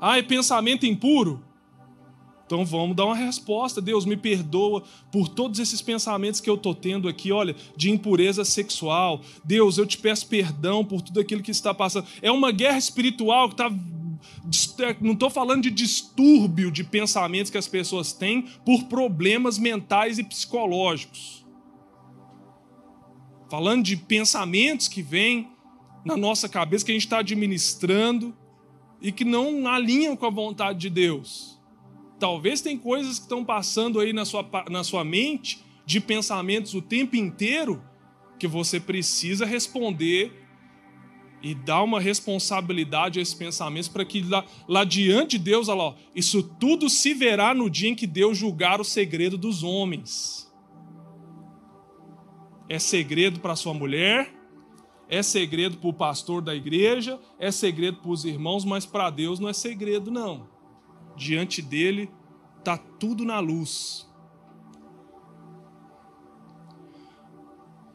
Ah, 0.00 0.18
é 0.18 0.22
pensamento 0.22 0.84
impuro? 0.84 1.44
Então 2.44 2.64
vamos 2.64 2.96
dar 2.96 3.04
uma 3.04 3.14
resposta. 3.14 3.80
Deus 3.80 4.04
me 4.04 4.16
perdoa 4.16 4.82
por 5.12 5.28
todos 5.28 5.60
esses 5.60 5.80
pensamentos 5.80 6.40
que 6.40 6.50
eu 6.50 6.56
estou 6.56 6.74
tendo 6.74 7.06
aqui, 7.06 7.30
olha, 7.30 7.54
de 7.76 7.88
impureza 7.88 8.44
sexual. 8.44 9.20
Deus, 9.44 9.78
eu 9.78 9.86
te 9.86 9.96
peço 9.96 10.26
perdão 10.26 10.84
por 10.84 11.02
tudo 11.02 11.20
aquilo 11.20 11.40
que 11.40 11.52
está 11.52 11.72
passando. 11.72 12.08
É 12.20 12.32
uma 12.32 12.50
guerra 12.50 12.78
espiritual 12.78 13.48
que 13.48 13.54
está. 13.54 13.70
Não 15.00 15.12
estou 15.12 15.30
falando 15.30 15.62
de 15.62 15.70
distúrbio 15.70 16.72
de 16.72 16.82
pensamentos 16.82 17.48
que 17.48 17.58
as 17.58 17.68
pessoas 17.68 18.12
têm 18.12 18.42
por 18.64 18.84
problemas 18.84 19.56
mentais 19.56 20.18
e 20.18 20.24
psicológicos. 20.24 21.46
Falando 23.48 23.84
de 23.84 23.96
pensamentos 23.96 24.88
que 24.88 25.00
vêm 25.00 25.48
na 26.04 26.16
nossa 26.16 26.48
cabeça, 26.48 26.84
que 26.84 26.90
a 26.90 26.94
gente 26.94 27.04
está 27.06 27.18
administrando 27.18 28.34
e 29.00 29.12
que 29.12 29.24
não 29.24 29.66
alinham 29.66 30.16
com 30.16 30.26
a 30.26 30.30
vontade 30.30 30.78
de 30.78 30.90
Deus. 30.90 31.58
Talvez 32.18 32.60
tem 32.60 32.76
coisas 32.76 33.18
que 33.18 33.24
estão 33.24 33.44
passando 33.44 34.00
aí 34.00 34.12
na 34.12 34.24
sua, 34.24 34.44
na 34.70 34.82
sua 34.82 35.04
mente, 35.04 35.62
de 35.86 36.00
pensamentos 36.00 36.74
o 36.74 36.82
tempo 36.82 37.16
inteiro, 37.16 37.82
que 38.38 38.46
você 38.46 38.78
precisa 38.78 39.46
responder 39.46 40.32
e 41.42 41.54
dar 41.54 41.82
uma 41.82 42.00
responsabilidade 42.00 43.18
a 43.18 43.22
esses 43.22 43.34
pensamentos 43.34 43.88
para 43.88 44.04
que 44.04 44.22
lá, 44.22 44.44
lá 44.66 44.84
diante 44.84 45.38
de 45.38 45.44
Deus, 45.44 45.68
olha 45.68 45.82
lá, 45.82 45.96
isso 46.14 46.42
tudo 46.42 46.88
se 46.90 47.14
verá 47.14 47.54
no 47.54 47.70
dia 47.70 47.90
em 47.90 47.94
que 47.94 48.06
Deus 48.06 48.36
julgar 48.36 48.80
o 48.80 48.84
segredo 48.84 49.38
dos 49.38 49.62
homens. 49.62 50.52
É 52.68 52.78
segredo 52.78 53.40
para 53.40 53.56
sua 53.56 53.72
mulher, 53.72 54.34
é 55.08 55.22
segredo 55.22 55.78
para 55.78 55.88
o 55.88 55.92
pastor 55.92 56.42
da 56.42 56.54
igreja, 56.54 57.18
é 57.38 57.50
segredo 57.50 57.98
para 57.98 58.10
os 58.10 58.24
irmãos, 58.24 58.64
mas 58.64 58.84
para 58.84 59.10
Deus 59.10 59.38
não 59.38 59.48
é 59.48 59.52
segredo, 59.52 60.10
não 60.10 60.58
diante 61.18 61.60
dele 61.60 62.10
está 62.58 62.78
tudo 62.78 63.24
na 63.24 63.40
luz. 63.40 64.08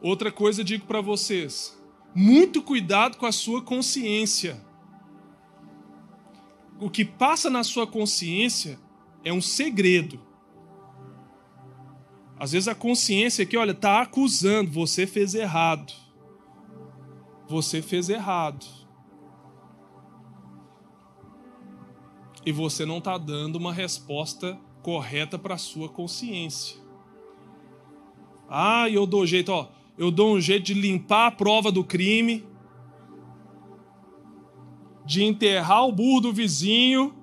Outra 0.01 0.31
coisa 0.31 0.63
digo 0.63 0.85
para 0.85 1.01
vocês: 1.01 1.81
muito 2.13 2.61
cuidado 2.61 3.17
com 3.17 3.25
a 3.25 3.31
sua 3.31 3.61
consciência. 3.61 4.61
O 6.79 6.89
que 6.89 7.05
passa 7.05 7.49
na 7.49 7.63
sua 7.63 7.87
consciência 7.87 8.77
é 9.23 9.31
um 9.31 9.41
segredo. 9.41 10.19
Às 12.37 12.51
vezes 12.51 12.67
a 12.67 12.75
consciência 12.75 13.43
aqui, 13.43 13.55
olha, 13.55 13.71
está 13.71 14.01
acusando, 14.01 14.69
você 14.69 15.07
fez 15.07 15.33
errado. 15.33 15.93
Você 17.53 17.83
fez 17.83 18.09
errado. 18.09 18.65
e 22.45 22.51
você 22.51 22.85
não 22.85 22.97
está 22.97 23.17
dando 23.17 23.55
uma 23.55 23.71
resposta 23.71 24.59
correta 24.81 25.39
para 25.39 25.55
a 25.55 25.57
sua 25.57 25.87
consciência. 25.87 26.77
Ah, 28.49 28.89
eu 28.89 29.05
dou 29.05 29.25
jeito, 29.25 29.49
ó, 29.49 29.69
eu 29.97 30.11
dou 30.11 30.35
um 30.35 30.41
jeito 30.41 30.65
de 30.65 30.73
limpar 30.73 31.27
a 31.27 31.31
prova 31.31 31.71
do 31.71 31.83
crime, 31.85 32.45
de 35.05 35.23
enterrar 35.23 35.87
o 35.87 35.91
burro 35.93 36.19
do 36.19 36.33
vizinho 36.33 37.15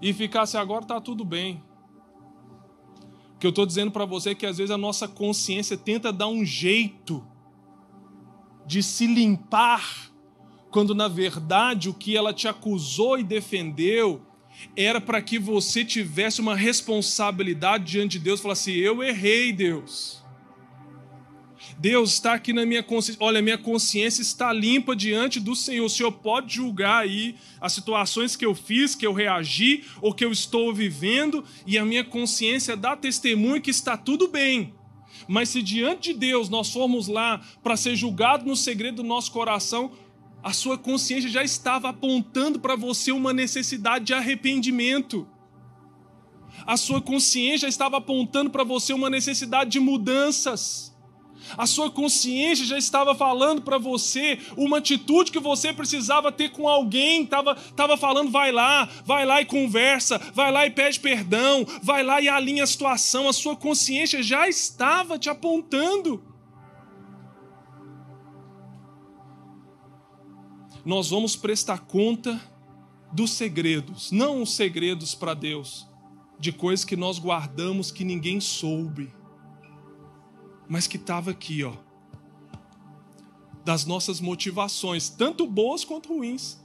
e 0.00 0.12
ficar 0.12 0.42
assim, 0.42 0.58
agora 0.58 0.82
está 0.82 1.00
tudo 1.00 1.24
bem. 1.24 1.62
O 3.34 3.38
que 3.38 3.46
eu 3.46 3.50
estou 3.50 3.64
dizendo 3.64 3.90
para 3.90 4.04
você 4.04 4.30
é 4.30 4.34
que 4.34 4.44
às 4.44 4.58
vezes 4.58 4.70
a 4.70 4.76
nossa 4.76 5.08
consciência 5.08 5.76
tenta 5.78 6.12
dar 6.12 6.28
um 6.28 6.44
jeito 6.44 7.26
de 8.66 8.82
se 8.82 9.06
limpar 9.06 10.12
quando 10.70 10.94
na 10.94 11.06
verdade 11.06 11.88
o 11.88 11.94
que 11.94 12.16
ela 12.16 12.32
te 12.32 12.48
acusou 12.48 13.18
e 13.18 13.22
defendeu 13.22 14.22
era 14.76 15.00
para 15.00 15.20
que 15.20 15.38
você 15.38 15.84
tivesse 15.84 16.40
uma 16.40 16.56
responsabilidade 16.56 17.84
diante 17.84 18.18
de 18.18 18.24
Deus, 18.24 18.40
falar 18.40 18.52
assim: 18.52 18.72
eu 18.72 19.02
errei, 19.02 19.52
Deus. 19.52 20.22
Deus 21.78 22.12
está 22.12 22.34
aqui 22.34 22.52
na 22.52 22.64
minha 22.64 22.82
consciência. 22.82 23.24
Olha, 23.24 23.42
minha 23.42 23.58
consciência 23.58 24.22
está 24.22 24.52
limpa 24.52 24.94
diante 24.94 25.40
do 25.40 25.56
Senhor. 25.56 25.84
O 25.84 25.90
Senhor 25.90 26.12
pode 26.12 26.54
julgar 26.54 27.02
aí 27.02 27.34
as 27.60 27.72
situações 27.72 28.36
que 28.36 28.46
eu 28.46 28.54
fiz, 28.54 28.94
que 28.94 29.06
eu 29.06 29.12
reagi 29.12 29.84
ou 30.00 30.14
que 30.14 30.24
eu 30.24 30.30
estou 30.30 30.72
vivendo, 30.72 31.44
e 31.66 31.78
a 31.78 31.84
minha 31.84 32.04
consciência 32.04 32.76
dá 32.76 32.96
testemunho 32.96 33.60
que 33.60 33.70
está 33.70 33.96
tudo 33.96 34.28
bem. 34.28 34.74
Mas 35.28 35.48
se 35.48 35.62
diante 35.62 36.12
de 36.12 36.18
Deus 36.18 36.48
nós 36.48 36.70
formos 36.70 37.08
lá 37.08 37.40
para 37.62 37.76
ser 37.76 37.96
julgado 37.96 38.46
no 38.46 38.56
segredo 38.56 38.96
do 38.96 39.02
nosso 39.02 39.30
coração, 39.32 39.92
a 40.42 40.52
sua 40.52 40.76
consciência 40.76 41.30
já 41.30 41.44
estava 41.44 41.88
apontando 41.88 42.58
para 42.58 42.74
você 42.74 43.12
uma 43.12 43.32
necessidade 43.32 44.06
de 44.06 44.14
arrependimento. 44.14 45.26
A 46.66 46.76
sua 46.76 47.00
consciência 47.00 47.58
já 47.58 47.68
estava 47.68 47.98
apontando 47.98 48.50
para 48.50 48.64
você 48.64 48.92
uma 48.92 49.08
necessidade 49.08 49.70
de 49.70 49.80
mudanças. 49.80 50.91
A 51.56 51.66
sua 51.66 51.90
consciência 51.90 52.64
já 52.64 52.78
estava 52.78 53.14
falando 53.14 53.62
para 53.62 53.78
você 53.78 54.38
uma 54.56 54.78
atitude 54.78 55.32
que 55.32 55.38
você 55.38 55.72
precisava 55.72 56.32
ter 56.32 56.50
com 56.50 56.68
alguém, 56.68 57.22
estava 57.24 57.54
tava 57.76 57.96
falando, 57.96 58.30
vai 58.30 58.52
lá, 58.52 58.88
vai 59.04 59.24
lá 59.24 59.40
e 59.40 59.46
conversa, 59.46 60.18
vai 60.34 60.50
lá 60.50 60.66
e 60.66 60.70
pede 60.70 61.00
perdão, 61.00 61.66
vai 61.82 62.02
lá 62.02 62.20
e 62.20 62.28
alinha 62.28 62.64
a 62.64 62.66
situação. 62.66 63.28
A 63.28 63.32
sua 63.32 63.56
consciência 63.56 64.22
já 64.22 64.48
estava 64.48 65.18
te 65.18 65.28
apontando. 65.28 66.32
nós 70.84 71.10
vamos 71.10 71.36
prestar 71.36 71.78
conta 71.80 72.40
dos 73.12 73.32
segredos, 73.32 74.10
não 74.10 74.42
os 74.42 74.54
segredos 74.54 75.14
para 75.14 75.34
Deus, 75.34 75.86
de 76.38 76.50
coisas 76.50 76.84
que 76.84 76.96
nós 76.96 77.18
guardamos 77.18 77.90
que 77.90 78.04
ninguém 78.04 78.40
soube, 78.40 79.12
mas 80.72 80.86
que 80.86 80.96
estava 80.96 81.32
aqui, 81.32 81.62
ó, 81.62 81.74
das 83.62 83.84
nossas 83.84 84.22
motivações, 84.22 85.10
tanto 85.10 85.46
boas 85.46 85.84
quanto 85.84 86.08
ruins. 86.08 86.58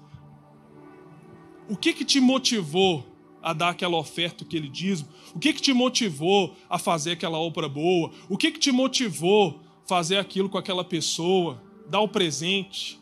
O 1.68 1.76
que 1.76 1.92
que 1.92 2.06
te 2.06 2.22
motivou 2.22 3.06
a 3.44 3.52
dar 3.52 3.72
aquela 3.72 3.98
oferta, 3.98 4.46
aquele 4.46 4.70
dízimo? 4.70 5.10
O 5.36 5.40
que 5.40 5.52
que 5.52 5.62
te 5.62 5.74
motivou 5.74 6.56
a 6.70 6.80
fazer 6.80 7.12
aquela 7.12 7.38
obra 7.38 7.68
boa? 7.68 8.10
O 8.30 8.38
que 8.38 8.50
que 8.50 8.60
te 8.60 8.72
motivou 8.72 9.60
fazer 9.86 10.16
aquilo 10.20 10.48
com 10.48 10.58
aquela 10.58 10.86
pessoa? 10.86 11.62
Dar 11.90 12.00
o 12.00 12.08
presente? 12.08 13.02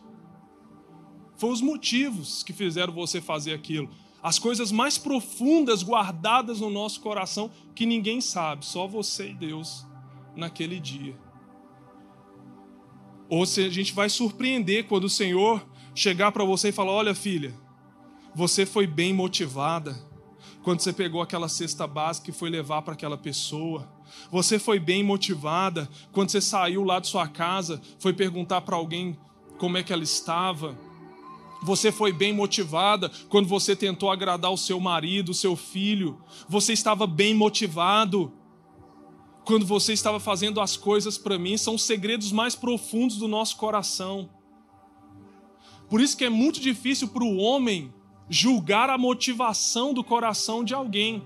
Foi 1.37 1.51
os 1.51 1.61
motivos 1.61 2.41
que 2.41 2.51
fizeram 2.51 2.91
você 2.91 3.21
fazer 3.21 3.53
aquilo. 3.53 3.91
As 4.23 4.39
coisas 4.39 4.71
mais 4.71 4.97
profundas 4.97 5.83
guardadas 5.83 6.61
no 6.61 6.71
nosso 6.71 6.99
coração 6.99 7.51
que 7.75 7.85
ninguém 7.85 8.19
sabe, 8.19 8.65
só 8.65 8.87
você 8.87 9.29
e 9.29 9.35
Deus 9.35 9.85
naquele 10.35 10.79
dia. 10.79 11.15
Ou 13.29 13.45
se 13.45 13.63
a 13.65 13.69
gente 13.69 13.93
vai 13.93 14.09
surpreender 14.09 14.85
quando 14.85 15.05
o 15.05 15.09
Senhor 15.09 15.65
chegar 15.93 16.31
para 16.31 16.43
você 16.43 16.69
e 16.69 16.71
falar: 16.71 16.91
Olha, 16.91 17.15
filha, 17.15 17.53
você 18.33 18.65
foi 18.65 18.85
bem 18.85 19.13
motivada 19.13 19.97
quando 20.61 20.81
você 20.81 20.91
pegou 20.91 21.21
aquela 21.21 21.47
cesta 21.47 21.87
básica 21.87 22.29
e 22.29 22.33
foi 22.33 22.49
levar 22.49 22.81
para 22.81 22.93
aquela 22.93 23.17
pessoa. 23.17 23.87
Você 24.31 24.59
foi 24.59 24.79
bem 24.79 25.03
motivada 25.03 25.89
quando 26.11 26.29
você 26.29 26.41
saiu 26.41 26.83
lá 26.83 26.99
de 26.99 27.07
sua 27.07 27.27
casa, 27.27 27.81
foi 27.99 28.13
perguntar 28.13 28.61
para 28.61 28.75
alguém 28.75 29.17
como 29.57 29.77
é 29.77 29.83
que 29.83 29.93
ela 29.93 30.03
estava. 30.03 30.77
Você 31.63 31.91
foi 31.91 32.11
bem 32.11 32.33
motivada 32.33 33.09
quando 33.29 33.47
você 33.47 33.75
tentou 33.75 34.11
agradar 34.11 34.51
o 34.51 34.57
seu 34.57 34.79
marido, 34.79 35.29
o 35.29 35.33
seu 35.33 35.55
filho. 35.55 36.21
Você 36.47 36.73
estava 36.73 37.07
bem 37.07 37.33
motivado 37.33 38.31
quando 39.45 39.65
você 39.65 39.93
estava 39.93 40.19
fazendo 40.19 40.59
as 40.59 40.75
coisas 40.75 41.17
para 41.17 41.37
mim. 41.37 41.57
São 41.57 41.75
os 41.75 41.83
segredos 41.83 42.31
mais 42.31 42.55
profundos 42.55 43.17
do 43.17 43.27
nosso 43.27 43.57
coração. 43.57 44.29
Por 45.89 46.01
isso 46.01 46.17
que 46.17 46.25
é 46.25 46.29
muito 46.29 46.59
difícil 46.59 47.07
para 47.09 47.23
o 47.23 47.37
homem 47.37 47.93
julgar 48.27 48.89
a 48.89 48.97
motivação 48.97 49.93
do 49.93 50.03
coração 50.03 50.63
de 50.63 50.73
alguém. 50.73 51.23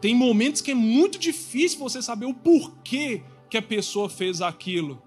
Tem 0.00 0.14
momentos 0.14 0.60
que 0.60 0.70
é 0.70 0.74
muito 0.74 1.18
difícil 1.18 1.78
você 1.78 2.00
saber 2.02 2.26
o 2.26 2.34
porquê 2.34 3.24
que 3.50 3.56
a 3.56 3.62
pessoa 3.62 4.08
fez 4.08 4.40
aquilo 4.42 5.02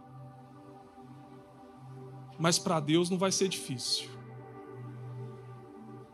mas 2.42 2.58
para 2.58 2.80
Deus 2.80 3.08
não 3.08 3.20
vai 3.20 3.32
ser 3.32 3.48
difícil. 3.48 4.10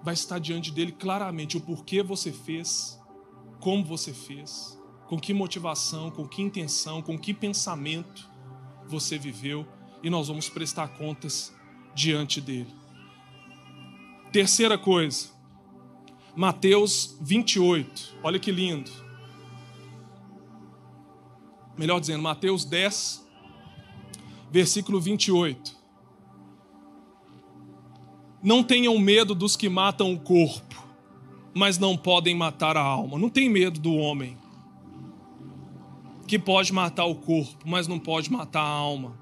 Vai 0.03 0.13
estar 0.13 0.39
diante 0.39 0.73
dele 0.73 0.91
claramente 0.91 1.55
o 1.55 1.61
porquê 1.61 2.03
você 2.03 2.33
fez, 2.33 2.99
como 3.61 3.81
você 3.85 4.11
fez, 4.11 4.76
com 5.07 5.17
que 5.17 5.33
motivação, 5.33 6.11
com 6.11 6.27
que 6.27 6.41
intenção, 6.41 7.01
com 7.01 7.17
que 7.17 7.33
pensamento 7.33 8.29
você 8.85 9.17
viveu, 9.17 9.65
e 10.03 10.09
nós 10.09 10.27
vamos 10.27 10.49
prestar 10.49 10.89
contas 10.89 11.53
diante 11.95 12.39
dele. 12.39 12.73
Terceira 14.31 14.77
coisa, 14.77 15.29
Mateus 16.35 17.17
28, 17.21 18.17
olha 18.21 18.37
que 18.37 18.51
lindo. 18.51 18.91
Melhor 21.77 21.99
dizendo, 21.99 22.21
Mateus 22.21 22.65
10, 22.65 23.25
versículo 24.51 24.99
28. 24.99 25.75
Não 28.43 28.63
tenham 28.63 28.97
medo 28.99 29.33
dos 29.33 29.55
que 29.55 29.69
matam 29.69 30.13
o 30.13 30.19
corpo, 30.19 30.83
mas 31.53 31.77
não 31.77 31.97
podem 31.97 32.35
matar 32.35 32.77
a 32.77 32.81
alma. 32.81 33.17
Não 33.17 33.29
tem 33.29 33.49
medo 33.49 33.79
do 33.79 33.93
homem 33.95 34.37
que 36.27 36.37
pode 36.37 36.73
matar 36.73 37.05
o 37.05 37.15
corpo, 37.15 37.65
mas 37.65 37.87
não 37.87 37.97
pode 37.97 38.31
matar 38.31 38.61
a 38.61 38.67
alma. 38.67 39.17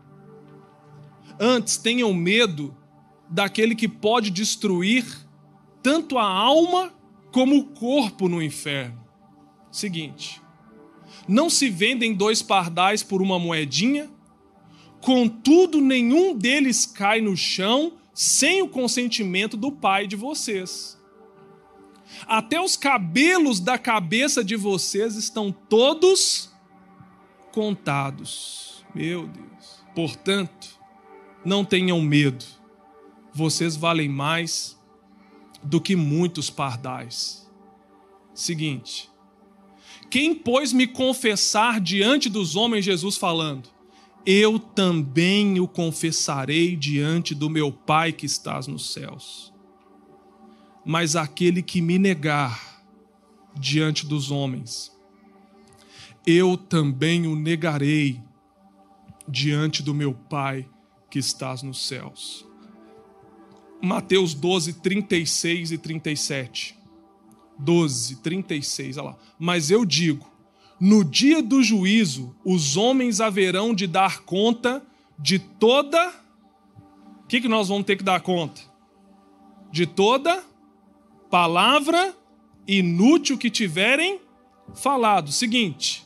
Antes, 1.39 1.77
tenham 1.77 2.13
medo 2.13 2.75
daquele 3.29 3.75
que 3.75 3.87
pode 3.87 4.31
destruir 4.31 5.05
tanto 5.83 6.17
a 6.17 6.25
alma 6.25 6.91
como 7.31 7.57
o 7.57 7.65
corpo 7.65 8.27
no 8.27 8.41
inferno. 8.41 8.99
Seguinte: 9.71 10.41
não 11.27 11.49
se 11.49 11.69
vendem 11.69 12.13
dois 12.13 12.41
pardais 12.41 13.03
por 13.03 13.21
uma 13.21 13.37
moedinha, 13.37 14.09
contudo, 14.99 15.79
nenhum 15.79 16.35
deles 16.35 16.85
cai 16.85 17.21
no 17.21 17.37
chão 17.37 17.93
sem 18.13 18.61
o 18.61 18.69
consentimento 18.69 19.55
do 19.55 19.71
pai 19.71 20.07
de 20.07 20.15
vocês. 20.15 20.97
Até 22.25 22.61
os 22.61 22.77
cabelos 22.77 23.59
da 23.59 23.77
cabeça 23.77 24.43
de 24.43 24.55
vocês 24.55 25.15
estão 25.15 25.51
todos 25.51 26.54
contados. 27.55 28.85
Meu 28.93 29.27
Deus. 29.27 29.85
Portanto, 29.95 30.77
não 31.45 31.63
tenham 31.63 32.01
medo. 32.01 32.43
Vocês 33.33 33.77
valem 33.77 34.09
mais 34.09 34.77
do 35.63 35.79
que 35.79 35.95
muitos 35.95 36.49
pardais. 36.49 37.49
Seguinte. 38.33 39.09
Quem, 40.11 40.35
pois, 40.35 40.73
me 40.73 40.85
confessar 40.85 41.79
diante 41.79 42.29
dos 42.29 42.57
homens, 42.57 42.83
Jesus 42.83 43.15
falando, 43.15 43.69
eu 44.25 44.59
também 44.59 45.57
o 45.59 45.67
confessarei 45.67 46.75
diante 46.75 47.33
do 47.33 47.49
meu 47.49 47.71
Pai 47.71 48.11
que 48.11 48.25
estás 48.25 48.67
nos 48.67 48.91
céus. 48.91 49.53
Mas 50.85 51.15
aquele 51.15 51.63
que 51.63 51.81
me 51.81 51.97
negar 51.97 52.83
diante 53.57 54.05
dos 54.05 54.29
homens, 54.29 54.94
eu 56.25 56.57
também 56.57 57.27
o 57.27 57.35
negarei 57.35 58.21
diante 59.27 59.83
do 59.83 59.93
meu 59.93 60.13
Pai 60.13 60.67
que 61.09 61.19
estás 61.19 61.61
nos 61.61 61.87
céus. 61.87 62.45
Mateus 63.81 64.33
12, 64.33 64.73
36 64.73 65.71
e 65.71 65.77
37. 65.77 66.75
12, 67.57 68.17
36, 68.17 68.97
olha 68.97 69.09
lá. 69.09 69.17
Mas 69.39 69.69
eu 69.71 69.85
digo: 69.85 70.29
no 70.79 71.03
dia 71.03 71.41
do 71.41 71.63
juízo, 71.63 72.35
os 72.43 72.75
homens 72.75 73.21
haverão 73.21 73.73
de 73.73 73.87
dar 73.87 74.21
conta 74.21 74.85
de 75.17 75.39
toda. 75.39 76.09
O 77.23 77.27
que, 77.27 77.41
que 77.41 77.47
nós 77.47 77.69
vamos 77.69 77.85
ter 77.85 77.95
que 77.95 78.03
dar 78.03 78.21
conta? 78.21 78.61
De 79.71 79.85
toda 79.85 80.43
palavra 81.29 82.15
inútil 82.67 83.37
que 83.37 83.49
tiverem 83.49 84.19
falado. 84.73 85.31
Seguinte: 85.31 86.04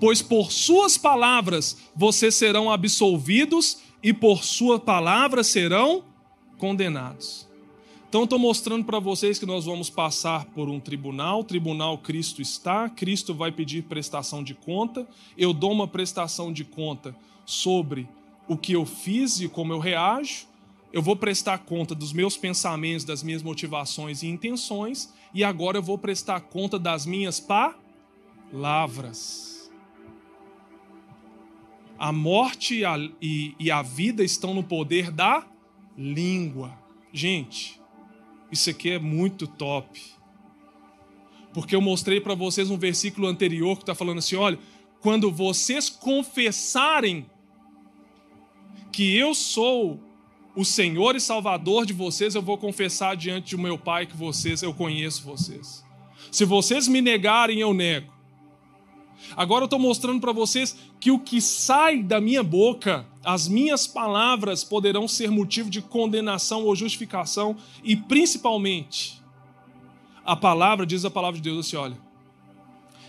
pois 0.00 0.22
por 0.22 0.50
suas 0.50 0.98
palavras 0.98 1.76
vocês 1.94 2.34
serão 2.34 2.72
absolvidos 2.72 3.78
e 4.02 4.12
por 4.12 4.42
sua 4.42 4.80
palavra 4.80 5.44
serão 5.44 6.02
condenados. 6.58 7.48
Então, 8.08 8.24
estou 8.24 8.40
mostrando 8.40 8.84
para 8.84 8.98
vocês 8.98 9.38
que 9.38 9.46
nós 9.46 9.66
vamos 9.66 9.88
passar 9.88 10.44
por 10.46 10.68
um 10.68 10.80
tribunal. 10.80 11.44
Tribunal 11.44 11.96
Cristo 11.96 12.42
está, 12.42 12.88
Cristo 12.88 13.32
vai 13.32 13.52
pedir 13.52 13.84
prestação 13.84 14.42
de 14.42 14.52
conta. 14.52 15.06
Eu 15.38 15.52
dou 15.52 15.70
uma 15.70 15.86
prestação 15.86 16.52
de 16.52 16.64
conta 16.64 17.14
sobre 17.46 18.08
o 18.48 18.56
que 18.56 18.72
eu 18.72 18.84
fiz 18.84 19.40
e 19.40 19.48
como 19.48 19.72
eu 19.72 19.78
reajo. 19.78 20.48
Eu 20.92 21.00
vou 21.00 21.14
prestar 21.14 21.58
conta 21.58 21.94
dos 21.94 22.12
meus 22.12 22.36
pensamentos, 22.36 23.04
das 23.04 23.22
minhas 23.22 23.44
motivações 23.44 24.24
e 24.24 24.26
intenções. 24.26 25.14
E 25.32 25.44
agora 25.44 25.78
eu 25.78 25.82
vou 25.82 25.96
prestar 25.96 26.40
conta 26.40 26.80
das 26.80 27.06
minhas 27.06 27.38
palavras. 28.50 29.49
A 32.00 32.10
morte 32.10 32.78
e 32.78 32.84
a, 32.84 32.96
e, 33.20 33.54
e 33.60 33.70
a 33.70 33.82
vida 33.82 34.24
estão 34.24 34.54
no 34.54 34.64
poder 34.64 35.10
da 35.10 35.46
língua. 35.96 36.76
Gente, 37.12 37.78
isso 38.50 38.70
aqui 38.70 38.90
é 38.90 38.98
muito 38.98 39.46
top. 39.46 40.00
Porque 41.52 41.76
eu 41.76 41.80
mostrei 41.82 42.18
para 42.18 42.34
vocês 42.34 42.70
um 42.70 42.78
versículo 42.78 43.26
anterior 43.26 43.76
que 43.76 43.82
está 43.82 43.94
falando 43.94 44.18
assim: 44.18 44.34
olha, 44.36 44.58
quando 45.00 45.30
vocês 45.30 45.90
confessarem 45.90 47.26
que 48.90 49.14
eu 49.14 49.34
sou 49.34 50.00
o 50.56 50.64
Senhor 50.64 51.14
e 51.14 51.20
Salvador 51.20 51.84
de 51.84 51.92
vocês, 51.92 52.34
eu 52.34 52.42
vou 52.42 52.56
confessar 52.56 53.16
diante 53.16 53.54
do 53.54 53.62
meu 53.62 53.78
Pai 53.78 54.06
que 54.06 54.16
vocês, 54.16 54.62
eu 54.62 54.72
conheço 54.72 55.22
vocês. 55.22 55.84
Se 56.30 56.44
vocês 56.44 56.88
me 56.88 57.00
negarem, 57.00 57.60
eu 57.60 57.74
nego. 57.74 58.19
Agora 59.36 59.62
eu 59.62 59.66
estou 59.66 59.78
mostrando 59.78 60.20
para 60.20 60.32
vocês 60.32 60.76
que 60.98 61.10
o 61.10 61.18
que 61.18 61.40
sai 61.40 62.02
da 62.02 62.20
minha 62.20 62.42
boca, 62.42 63.06
as 63.24 63.48
minhas 63.48 63.86
palavras 63.86 64.64
poderão 64.64 65.06
ser 65.06 65.30
motivo 65.30 65.70
de 65.70 65.80
condenação 65.80 66.64
ou 66.64 66.74
justificação, 66.74 67.56
e 67.84 67.94
principalmente, 67.94 69.20
a 70.24 70.36
palavra, 70.36 70.86
diz 70.86 71.04
a 71.04 71.10
palavra 71.10 71.40
de 71.40 71.50
Deus 71.50 71.66
assim: 71.66 71.76
olha, 71.76 71.98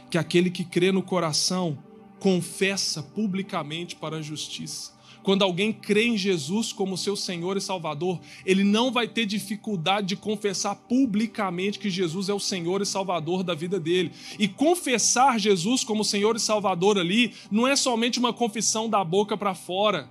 que 0.10 0.18
aquele 0.18 0.50
que 0.50 0.64
crê 0.64 0.92
no 0.92 1.02
coração 1.02 1.78
confessa 2.20 3.02
publicamente 3.02 3.96
para 3.96 4.18
a 4.18 4.22
justiça. 4.22 4.92
Quando 5.24 5.44
alguém 5.44 5.72
crê 5.72 6.06
em 6.06 6.18
Jesus 6.18 6.74
como 6.74 6.98
seu 6.98 7.16
Senhor 7.16 7.56
e 7.56 7.62
Salvador, 7.62 8.20
ele 8.46 8.64
não 8.64 8.92
vai 8.92 9.08
ter 9.08 9.26
dificuldade 9.26 10.08
de 10.08 10.16
confessar 10.16 10.76
publicamente 10.76 11.78
que 11.78 11.90
Jesus 11.90 12.28
é 12.30 12.34
o 12.34 12.40
Senhor 12.40 12.82
e 12.82 12.86
Salvador 12.86 13.44
da 13.44 13.54
vida 13.54 13.80
dele. 13.80 14.12
E 14.40 14.48
confessar 14.48 15.40
Jesus 15.40 15.84
como 15.84 16.04
Senhor 16.04 16.36
e 16.36 16.40
Salvador 16.40 16.98
ali 16.98 17.34
não 17.52 17.68
é 17.68 17.76
somente 17.76 18.18
uma 18.18 18.34
confissão 18.34 18.90
da 18.90 19.04
boca 19.04 19.38
para 19.38 19.54
fora. 19.54 20.10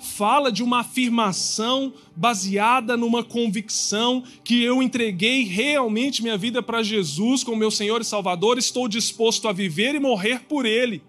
Fala 0.00 0.50
de 0.50 0.62
uma 0.62 0.80
afirmação 0.80 1.92
baseada 2.16 2.96
numa 2.96 3.22
convicção 3.22 4.22
que 4.42 4.62
eu 4.62 4.82
entreguei 4.82 5.44
realmente 5.44 6.22
minha 6.22 6.38
vida 6.38 6.62
para 6.62 6.82
Jesus 6.82 7.44
como 7.44 7.58
meu 7.58 7.70
Senhor 7.70 8.00
e 8.00 8.04
Salvador, 8.04 8.56
estou 8.58 8.88
disposto 8.88 9.48
a 9.48 9.52
viver 9.52 9.94
e 9.94 10.00
morrer 10.00 10.40
por 10.48 10.64
Ele. 10.64 11.02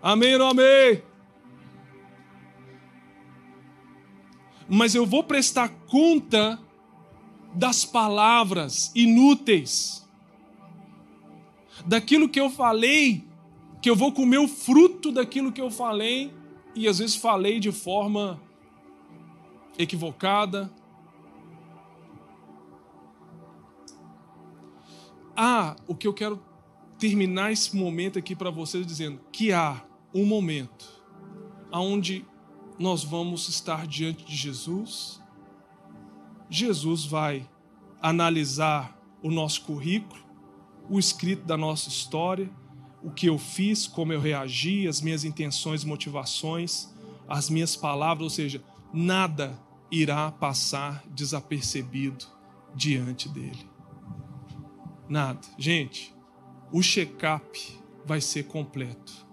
Amém 0.00 0.36
ou 0.36 0.46
amém? 0.46 1.02
Mas 4.68 4.94
eu 4.94 5.06
vou 5.06 5.24
prestar 5.24 5.68
conta 5.88 6.58
das 7.54 7.84
palavras 7.84 8.92
inúteis, 8.94 10.06
daquilo 11.86 12.28
que 12.28 12.38
eu 12.38 12.50
falei, 12.50 13.24
que 13.80 13.88
eu 13.88 13.96
vou 13.96 14.12
comer 14.12 14.38
o 14.38 14.48
fruto 14.48 15.10
daquilo 15.10 15.50
que 15.50 15.60
eu 15.60 15.70
falei, 15.70 16.32
e 16.74 16.86
às 16.86 16.98
vezes 16.98 17.16
falei 17.16 17.58
de 17.58 17.72
forma 17.72 18.40
equivocada. 19.78 20.70
Ah, 25.34 25.76
o 25.86 25.94
que 25.94 26.06
eu 26.06 26.12
quero 26.12 26.42
terminar 26.98 27.52
esse 27.52 27.74
momento 27.76 28.18
aqui 28.18 28.34
para 28.34 28.50
vocês 28.50 28.84
dizendo 28.84 29.20
que 29.30 29.52
há 29.52 29.80
um 30.12 30.26
momento 30.26 30.86
onde 31.72 32.26
nós 32.78 33.02
vamos 33.02 33.48
estar 33.48 33.86
diante 33.86 34.24
de 34.24 34.36
Jesus. 34.36 35.20
Jesus 36.48 37.04
vai 37.04 37.48
analisar 38.00 38.96
o 39.22 39.30
nosso 39.30 39.62
currículo, 39.62 40.22
o 40.88 40.98
escrito 40.98 41.44
da 41.44 41.56
nossa 41.56 41.88
história, 41.88 42.50
o 43.02 43.10
que 43.10 43.26
eu 43.26 43.38
fiz, 43.38 43.86
como 43.86 44.12
eu 44.12 44.20
reagi, 44.20 44.86
as 44.86 45.00
minhas 45.00 45.24
intenções, 45.24 45.84
motivações, 45.84 46.94
as 47.28 47.50
minhas 47.50 47.76
palavras, 47.76 48.22
ou 48.24 48.30
seja, 48.30 48.62
nada 48.92 49.58
irá 49.90 50.30
passar 50.30 51.02
desapercebido 51.08 52.26
diante 52.74 53.28
dele. 53.28 53.68
Nada. 55.08 55.40
Gente, 55.58 56.14
o 56.72 56.82
check-up 56.82 57.78
vai 58.04 58.20
ser 58.20 58.44
completo. 58.44 59.26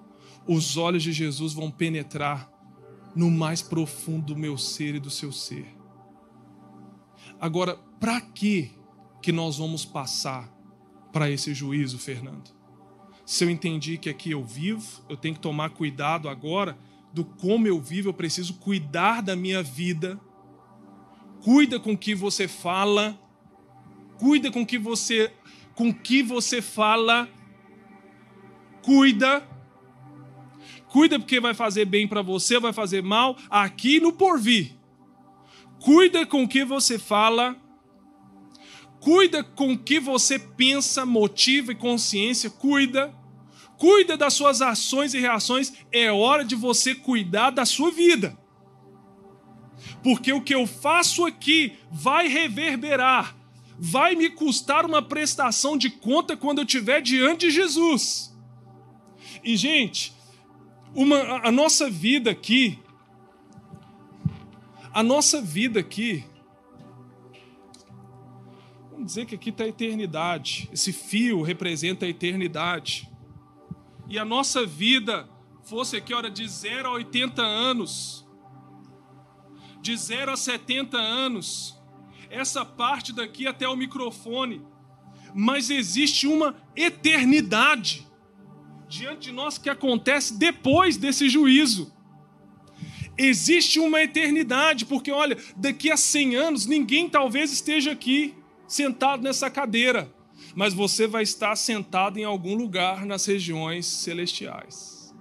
Os 0.47 0.77
olhos 0.77 1.03
de 1.03 1.11
Jesus 1.11 1.53
vão 1.53 1.71
penetrar 1.71 2.51
no 3.15 3.31
mais 3.31 3.61
profundo 3.61 4.33
do 4.33 4.35
meu 4.35 4.57
ser 4.57 4.95
e 4.95 4.99
do 4.99 5.09
seu 5.09 5.31
ser. 5.31 5.65
Agora, 7.39 7.75
para 7.99 8.19
que 8.19 8.71
que 9.21 9.31
nós 9.31 9.57
vamos 9.57 9.85
passar 9.85 10.53
para 11.11 11.29
esse 11.29 11.53
juízo, 11.53 11.97
Fernando? 11.97 12.53
Se 13.25 13.43
eu 13.43 13.49
entendi 13.49 13.97
que 13.97 14.09
aqui 14.09 14.31
eu 14.31 14.43
vivo, 14.43 15.03
eu 15.09 15.17
tenho 15.17 15.33
que 15.33 15.39
tomar 15.39 15.71
cuidado 15.71 16.29
agora 16.29 16.77
do 17.11 17.23
como 17.23 17.65
eu 17.65 17.79
vivo, 17.79 18.09
eu 18.09 18.13
preciso 18.13 18.55
cuidar 18.55 19.21
da 19.21 19.35
minha 19.35 19.63
vida. 19.63 20.19
Cuida 21.41 21.79
com 21.79 21.97
que 21.97 22.13
você 22.13 22.47
fala, 22.47 23.17
cuida 24.17 24.51
com 24.51 24.65
que 24.65 24.77
você 24.77 25.31
com 25.73 25.93
que 25.93 26.23
você 26.23 26.61
fala, 26.61 27.27
cuida 28.81 29.45
Cuida 30.95 31.19
porque 31.19 31.41
vai 31.41 31.53
fazer 31.53 31.83
bem 31.83 32.07
para 32.07 32.21
você, 32.21 32.57
vai 32.57 32.71
fazer 32.71 33.03
mal 33.03 33.37
aqui 33.49 33.99
no 33.99 34.13
porvir. 34.13 34.77
Cuida 35.77 36.25
com 36.25 36.43
o 36.43 36.47
que 36.47 36.63
você 36.63 36.97
fala. 36.97 37.53
Cuida 39.01 39.43
com 39.43 39.73
o 39.73 39.77
que 39.77 39.99
você 39.99 40.39
pensa, 40.39 41.05
motiva 41.05 41.73
e 41.73 41.75
consciência. 41.75 42.49
Cuida. 42.49 43.13
Cuida 43.77 44.15
das 44.15 44.35
suas 44.35 44.61
ações 44.61 45.13
e 45.13 45.19
reações. 45.19 45.73
É 45.91 46.09
hora 46.13 46.45
de 46.45 46.55
você 46.55 46.95
cuidar 46.95 47.49
da 47.49 47.65
sua 47.65 47.91
vida. 47.91 48.37
Porque 50.01 50.31
o 50.31 50.41
que 50.41 50.55
eu 50.55 50.65
faço 50.65 51.25
aqui 51.25 51.73
vai 51.91 52.29
reverberar, 52.29 53.35
vai 53.77 54.15
me 54.15 54.29
custar 54.29 54.85
uma 54.85 55.01
prestação 55.01 55.75
de 55.75 55.89
conta 55.89 56.37
quando 56.37 56.59
eu 56.59 56.63
estiver 56.63 57.01
diante 57.01 57.47
de 57.47 57.51
Jesus. 57.51 58.33
E, 59.43 59.57
gente, 59.57 60.15
uma, 60.95 61.45
a 61.45 61.51
nossa 61.51 61.89
vida 61.89 62.31
aqui, 62.31 62.79
a 64.93 65.03
nossa 65.03 65.41
vida 65.41 65.81
aqui, 65.81 66.23
vamos 68.89 69.07
dizer 69.07 69.25
que 69.25 69.35
aqui 69.35 69.49
está 69.49 69.65
a 69.65 69.67
eternidade, 69.67 70.69
esse 70.71 70.93
fio 70.93 71.41
representa 71.41 72.05
a 72.05 72.09
eternidade, 72.09 73.11
e 74.07 74.17
a 74.17 74.23
nossa 74.23 74.65
vida 74.65 75.27
fosse 75.63 75.97
aqui, 75.97 76.13
hora 76.13 76.31
de 76.31 76.47
0 76.47 76.87
a 76.87 76.91
80 76.93 77.41
anos, 77.41 78.25
de 79.81 79.97
0 79.97 80.31
a 80.31 80.37
70 80.37 80.95
anos, 80.97 81.77
essa 82.29 82.63
parte 82.63 83.11
daqui 83.11 83.45
até 83.45 83.67
o 83.67 83.75
microfone, 83.75 84.65
mas 85.33 85.69
existe 85.69 86.25
uma 86.25 86.55
eternidade 86.73 88.07
diante 88.95 89.25
de 89.25 89.31
nós 89.31 89.57
que 89.57 89.69
acontece 89.69 90.37
depois 90.37 90.95
desse 90.95 91.27
juízo. 91.27 91.93
Existe 93.17 93.79
uma 93.79 94.01
eternidade, 94.01 94.85
porque 94.85 95.11
olha, 95.11 95.37
daqui 95.55 95.91
a 95.91 95.97
100 95.97 96.35
anos 96.35 96.65
ninguém 96.65 97.09
talvez 97.09 97.51
esteja 97.51 97.91
aqui 97.91 98.33
sentado 98.67 99.21
nessa 99.21 99.49
cadeira, 99.49 100.11
mas 100.55 100.73
você 100.73 101.07
vai 101.07 101.23
estar 101.23 101.55
sentado 101.55 102.17
em 102.17 102.23
algum 102.23 102.55
lugar 102.55 103.05
nas 103.05 103.25
regiões 103.25 103.85
celestiais. 103.85 105.13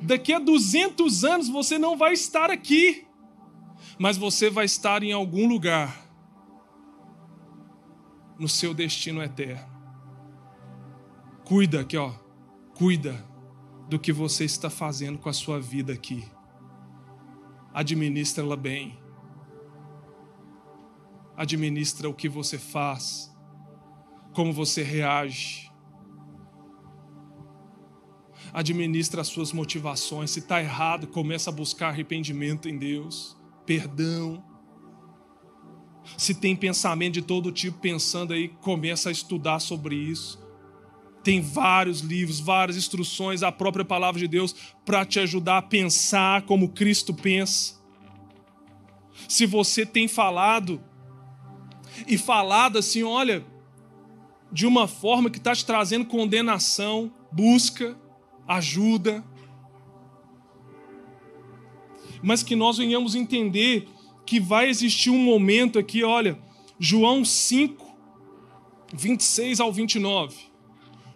Daqui 0.00 0.32
a 0.32 0.38
200 0.38 1.24
anos 1.24 1.48
você 1.48 1.78
não 1.78 1.96
vai 1.96 2.12
estar 2.12 2.50
aqui, 2.50 3.06
mas 3.98 4.16
você 4.16 4.50
vai 4.50 4.64
estar 4.64 5.02
em 5.02 5.12
algum 5.12 5.48
lugar 5.48 6.04
no 8.38 8.48
seu 8.48 8.74
destino 8.74 9.22
eterno. 9.22 9.73
Cuida 11.44 11.80
aqui, 11.80 11.96
ó. 11.96 12.10
Cuida 12.74 13.22
do 13.88 13.98
que 13.98 14.12
você 14.12 14.44
está 14.44 14.70
fazendo 14.70 15.18
com 15.18 15.28
a 15.28 15.32
sua 15.32 15.60
vida 15.60 15.92
aqui. 15.92 16.24
Administra-la 17.72 18.56
bem. 18.56 18.98
Administra 21.36 22.08
o 22.08 22.14
que 22.14 22.28
você 22.28 22.58
faz, 22.58 23.34
como 24.32 24.52
você 24.52 24.82
reage. 24.82 25.70
Administra 28.52 29.20
as 29.20 29.26
suas 29.26 29.52
motivações. 29.52 30.30
Se 30.30 30.38
está 30.38 30.62
errado, 30.62 31.08
começa 31.08 31.50
a 31.50 31.52
buscar 31.52 31.88
arrependimento 31.88 32.68
em 32.68 32.78
Deus, 32.78 33.36
perdão. 33.66 34.42
Se 36.16 36.34
tem 36.34 36.54
pensamento 36.54 37.14
de 37.14 37.22
todo 37.22 37.50
tipo 37.50 37.80
pensando 37.80 38.32
aí, 38.32 38.48
começa 38.48 39.08
a 39.08 39.12
estudar 39.12 39.58
sobre 39.58 39.96
isso. 39.96 40.43
Tem 41.24 41.40
vários 41.40 42.00
livros, 42.00 42.38
várias 42.38 42.76
instruções, 42.76 43.42
a 43.42 43.50
própria 43.50 43.84
palavra 43.84 44.20
de 44.20 44.28
Deus 44.28 44.54
para 44.84 45.06
te 45.06 45.18
ajudar 45.18 45.56
a 45.56 45.62
pensar 45.62 46.42
como 46.42 46.68
Cristo 46.68 47.14
pensa. 47.14 47.82
Se 49.26 49.46
você 49.46 49.86
tem 49.86 50.06
falado 50.06 50.80
e 52.06 52.18
falado 52.18 52.78
assim, 52.78 53.02
olha, 53.02 53.42
de 54.52 54.66
uma 54.66 54.86
forma 54.86 55.30
que 55.30 55.38
está 55.38 55.54
te 55.54 55.64
trazendo 55.64 56.04
condenação, 56.04 57.10
busca, 57.32 57.96
ajuda. 58.46 59.24
Mas 62.22 62.42
que 62.42 62.54
nós 62.54 62.76
venhamos 62.76 63.14
entender 63.14 63.88
que 64.26 64.38
vai 64.38 64.68
existir 64.68 65.08
um 65.08 65.18
momento 65.18 65.78
aqui, 65.78 66.04
olha, 66.04 66.38
João 66.78 67.24
5, 67.24 67.84
26 68.92 69.60
ao 69.60 69.72
29. 69.72 70.53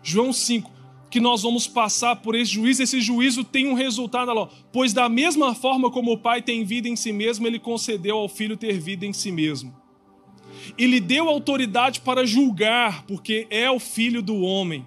João 0.09 0.33
5, 0.33 0.71
que 1.11 1.21
nós 1.21 1.43
vamos 1.43 1.67
passar 1.67 2.17
por 2.17 2.35
esse 2.35 2.53
juízo, 2.53 2.83
esse 2.83 3.01
juízo 3.01 3.45
tem 3.45 3.69
um 3.69 3.75
resultado, 3.75 4.49
pois 4.73 4.93
da 4.93 5.09
mesma 5.09 5.55
forma 5.55 5.91
como 5.91 6.13
o 6.13 6.19
Pai 6.19 6.41
tem 6.41 6.65
vida 6.65 6.89
em 6.89 6.97
si 6.97 7.13
mesmo, 7.13 7.47
ele 7.47 7.59
concedeu 7.59 8.17
ao 8.17 8.29
Filho 8.29 8.57
ter 8.57 8.79
vida 8.79 9.05
em 9.05 9.13
si 9.13 9.31
mesmo. 9.31 9.77
E 10.79 10.87
lhe 10.87 10.99
deu 10.99 11.29
autoridade 11.29 12.01
para 12.01 12.27
julgar, 12.27 13.05
porque 13.05 13.47
é 13.51 13.71
o 13.71 13.79
Filho 13.79 14.23
do 14.23 14.41
homem. 14.41 14.85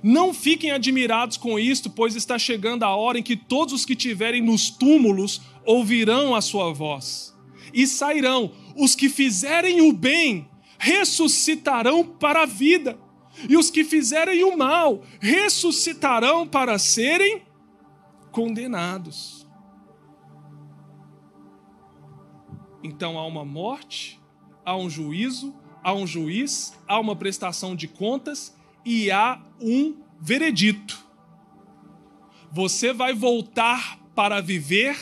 Não 0.00 0.32
fiquem 0.32 0.70
admirados 0.70 1.36
com 1.36 1.58
isto, 1.58 1.90
pois 1.90 2.14
está 2.14 2.38
chegando 2.38 2.84
a 2.84 2.94
hora 2.94 3.18
em 3.18 3.22
que 3.22 3.36
todos 3.36 3.74
os 3.74 3.84
que 3.84 3.96
tiverem 3.96 4.40
nos 4.40 4.70
túmulos 4.70 5.40
ouvirão 5.64 6.36
a 6.36 6.40
sua 6.40 6.72
voz 6.72 7.36
e 7.74 7.84
sairão. 7.86 8.52
Os 8.76 8.94
que 8.94 9.08
fizerem 9.08 9.80
o 9.80 9.92
bem 9.92 10.48
ressuscitarão 10.78 12.04
para 12.04 12.44
a 12.44 12.46
vida, 12.46 12.96
e 13.48 13.56
os 13.56 13.70
que 13.70 13.84
fizerem 13.84 14.42
o 14.44 14.56
mal 14.56 15.02
ressuscitarão 15.20 16.46
para 16.46 16.78
serem 16.78 17.42
condenados. 18.32 19.46
Então 22.82 23.18
há 23.18 23.26
uma 23.26 23.44
morte, 23.44 24.20
há 24.64 24.76
um 24.76 24.88
juízo, 24.88 25.54
há 25.82 25.92
um 25.92 26.06
juiz, 26.06 26.72
há 26.86 26.98
uma 26.98 27.16
prestação 27.16 27.74
de 27.74 27.88
contas 27.88 28.56
e 28.84 29.10
há 29.10 29.42
um 29.60 29.96
veredito. 30.20 31.06
Você 32.50 32.92
vai 32.92 33.12
voltar 33.12 33.98
para 34.14 34.40
viver 34.40 34.96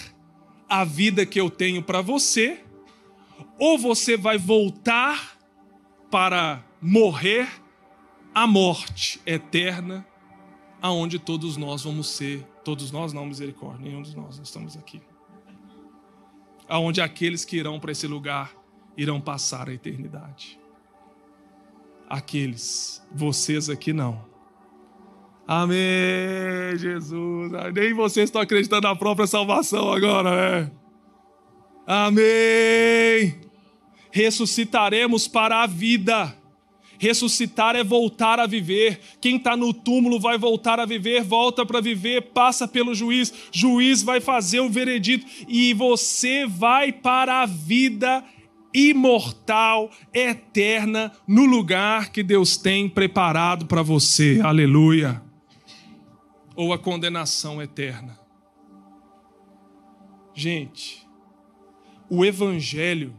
a 0.68 0.84
vida 0.84 1.24
que 1.24 1.40
eu 1.40 1.48
tenho 1.48 1.82
para 1.82 2.00
você, 2.00 2.64
ou 3.58 3.78
você 3.78 4.16
vai 4.16 4.36
voltar 4.36 5.38
para 6.10 6.64
morrer 6.80 7.48
a 8.36 8.46
morte 8.46 9.18
eterna, 9.24 10.06
aonde 10.82 11.18
todos 11.18 11.56
nós 11.56 11.84
vamos 11.84 12.10
ser, 12.10 12.46
todos 12.62 12.92
nós 12.92 13.10
não, 13.14 13.24
misericórdia, 13.24 13.88
nenhum 13.88 14.02
de 14.02 14.14
nós 14.14 14.38
estamos 14.38 14.76
aqui. 14.76 15.00
Aonde 16.68 17.00
aqueles 17.00 17.46
que 17.46 17.56
irão 17.56 17.80
para 17.80 17.92
esse 17.92 18.06
lugar 18.06 18.52
irão 18.94 19.22
passar 19.22 19.70
a 19.70 19.72
eternidade. 19.72 20.60
Aqueles, 22.10 23.02
vocês 23.10 23.70
aqui 23.70 23.94
não. 23.94 24.22
Amém, 25.48 26.76
Jesus. 26.76 27.50
Nem 27.72 27.94
vocês 27.94 28.28
estão 28.28 28.42
acreditando 28.42 28.86
na 28.86 28.94
própria 28.94 29.26
salvação 29.26 29.90
agora, 29.90 30.60
né? 30.60 30.72
Amém. 31.86 33.40
Ressuscitaremos 34.10 35.26
para 35.26 35.62
a 35.62 35.66
vida. 35.66 36.36
Ressuscitar 36.98 37.76
é 37.76 37.84
voltar 37.84 38.38
a 38.38 38.46
viver. 38.46 39.00
Quem 39.20 39.36
está 39.36 39.56
no 39.56 39.72
túmulo 39.72 40.18
vai 40.18 40.38
voltar 40.38 40.80
a 40.80 40.86
viver, 40.86 41.22
volta 41.22 41.64
para 41.64 41.80
viver, 41.80 42.32
passa 42.32 42.66
pelo 42.66 42.94
juiz. 42.94 43.32
Juiz 43.52 44.02
vai 44.02 44.20
fazer 44.20 44.60
o 44.60 44.68
veredito 44.68 45.26
e 45.48 45.74
você 45.74 46.46
vai 46.46 46.92
para 46.92 47.42
a 47.42 47.46
vida 47.46 48.24
imortal, 48.76 49.90
eterna, 50.12 51.10
no 51.26 51.46
lugar 51.46 52.10
que 52.10 52.22
Deus 52.22 52.58
tem 52.58 52.88
preparado 52.88 53.64
para 53.64 53.82
você. 53.82 54.38
Aleluia. 54.44 55.22
Ou 56.54 56.72
a 56.74 56.78
condenação 56.78 57.62
eterna. 57.62 58.18
Gente, 60.34 61.06
o 62.10 62.22
Evangelho 62.22 63.18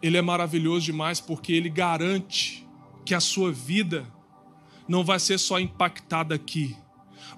ele 0.00 0.16
é 0.16 0.22
maravilhoso 0.22 0.86
demais 0.86 1.20
porque 1.20 1.52
ele 1.52 1.68
garante 1.68 2.66
que 3.04 3.14
a 3.14 3.20
sua 3.20 3.52
vida 3.52 4.06
não 4.86 5.04
vai 5.04 5.18
ser 5.18 5.38
só 5.38 5.58
impactada 5.58 6.34
aqui. 6.34 6.76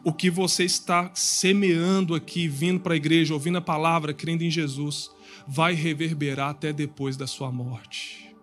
O 0.04 0.12
que 0.12 0.30
você 0.30 0.64
está 0.64 1.10
semeando 1.14 2.14
aqui, 2.14 2.48
vindo 2.48 2.80
para 2.80 2.94
a 2.94 2.96
igreja, 2.96 3.34
ouvindo 3.34 3.58
a 3.58 3.62
palavra, 3.62 4.14
crendo 4.14 4.44
em 4.44 4.50
Jesus, 4.50 5.10
vai 5.46 5.74
reverberar 5.74 6.50
até 6.50 6.72
depois 6.72 7.16
da 7.16 7.26
sua 7.26 7.50
morte. 7.50 8.34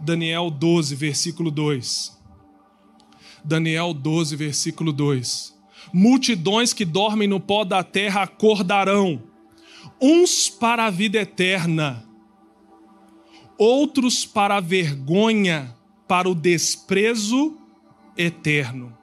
Daniel 0.00 0.50
12, 0.50 0.94
versículo 0.94 1.50
2. 1.50 2.20
Daniel 3.42 3.94
12, 3.94 4.36
versículo 4.36 4.92
2 4.92 5.53
multidões 5.94 6.72
que 6.72 6.84
dormem 6.84 7.28
no 7.28 7.38
pó 7.38 7.64
da 7.64 7.84
terra 7.84 8.24
acordarão, 8.24 9.22
uns 10.02 10.50
para 10.50 10.86
a 10.86 10.90
vida 10.90 11.18
eterna, 11.18 12.04
outros 13.56 14.26
para 14.26 14.56
a 14.56 14.60
vergonha, 14.60 15.72
para 16.08 16.28
o 16.28 16.34
desprezo 16.34 17.56
eterno. 18.16 18.98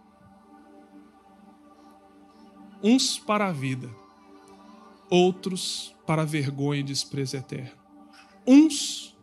Uns 2.84 3.18
para 3.18 3.48
a 3.48 3.52
vida, 3.54 3.90
outros 5.10 5.96
para 6.06 6.24
a 6.24 6.26
vergonha 6.26 6.82
e 6.82 6.84
desprezo 6.84 7.38
eterno. 7.38 7.80
Uns 8.46 9.18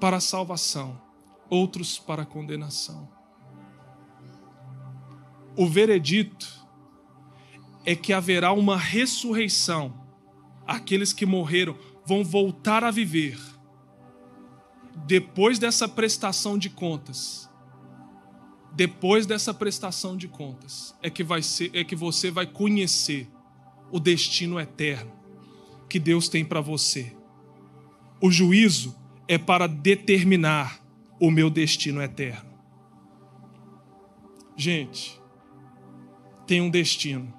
para 0.00 0.16
a 0.16 0.20
salvação, 0.20 1.00
outros 1.48 1.96
para 1.96 2.22
a 2.22 2.26
condenação. 2.26 3.15
O 5.56 5.66
veredito 5.66 6.66
é 7.84 7.94
que 7.94 8.12
haverá 8.12 8.52
uma 8.52 8.76
ressurreição. 8.76 9.94
Aqueles 10.66 11.12
que 11.12 11.24
morreram 11.24 11.76
vão 12.04 12.22
voltar 12.22 12.84
a 12.84 12.90
viver 12.90 13.38
depois 15.04 15.58
dessa 15.58 15.88
prestação 15.88 16.56
de 16.56 16.70
contas. 16.70 17.50
Depois 18.72 19.26
dessa 19.26 19.54
prestação 19.54 20.16
de 20.16 20.28
contas 20.28 20.94
é 21.02 21.08
que 21.08 21.24
vai 21.24 21.42
ser 21.42 21.70
é 21.74 21.82
que 21.82 21.96
você 21.96 22.30
vai 22.30 22.46
conhecer 22.46 23.28
o 23.90 23.98
destino 23.98 24.60
eterno 24.60 25.12
que 25.88 25.98
Deus 25.98 26.28
tem 26.28 26.44
para 26.44 26.60
você. 26.60 27.14
O 28.20 28.30
juízo 28.30 28.94
é 29.28 29.38
para 29.38 29.66
determinar 29.66 30.84
o 31.20 31.30
meu 31.30 31.48
destino 31.48 32.02
eterno. 32.02 32.50
Gente, 34.56 35.20
tem 36.46 36.60
um 36.60 36.70
destino. 36.70 37.32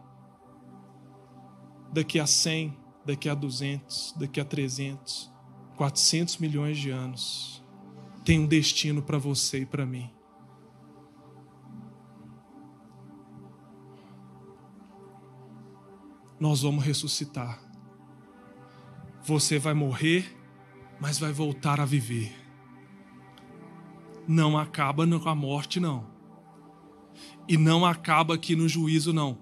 Daqui 1.91 2.19
a 2.19 2.27
100, 2.27 2.77
daqui 3.05 3.29
a 3.29 3.33
200, 3.33 4.15
daqui 4.17 4.41
a 4.41 4.45
300, 4.45 5.31
400 5.77 6.37
milhões 6.37 6.77
de 6.77 6.89
anos, 6.89 7.63
tem 8.25 8.39
um 8.39 8.45
destino 8.45 9.01
para 9.01 9.17
você 9.17 9.59
e 9.59 9.65
para 9.65 9.85
mim. 9.85 10.11
Nós 16.39 16.61
vamos 16.61 16.83
ressuscitar. 16.83 17.59
Você 19.23 19.57
vai 19.57 19.73
morrer, 19.73 20.37
mas 20.99 21.17
vai 21.17 21.31
voltar 21.31 21.79
a 21.79 21.85
viver. 21.85 22.35
Não 24.27 24.57
acaba 24.57 25.07
com 25.19 25.29
a 25.29 25.35
morte, 25.35 25.79
não. 25.79 26.16
E 27.47 27.57
não 27.57 27.85
acaba 27.85 28.35
aqui 28.35 28.55
no 28.55 28.67
juízo, 28.67 29.13
não. 29.13 29.37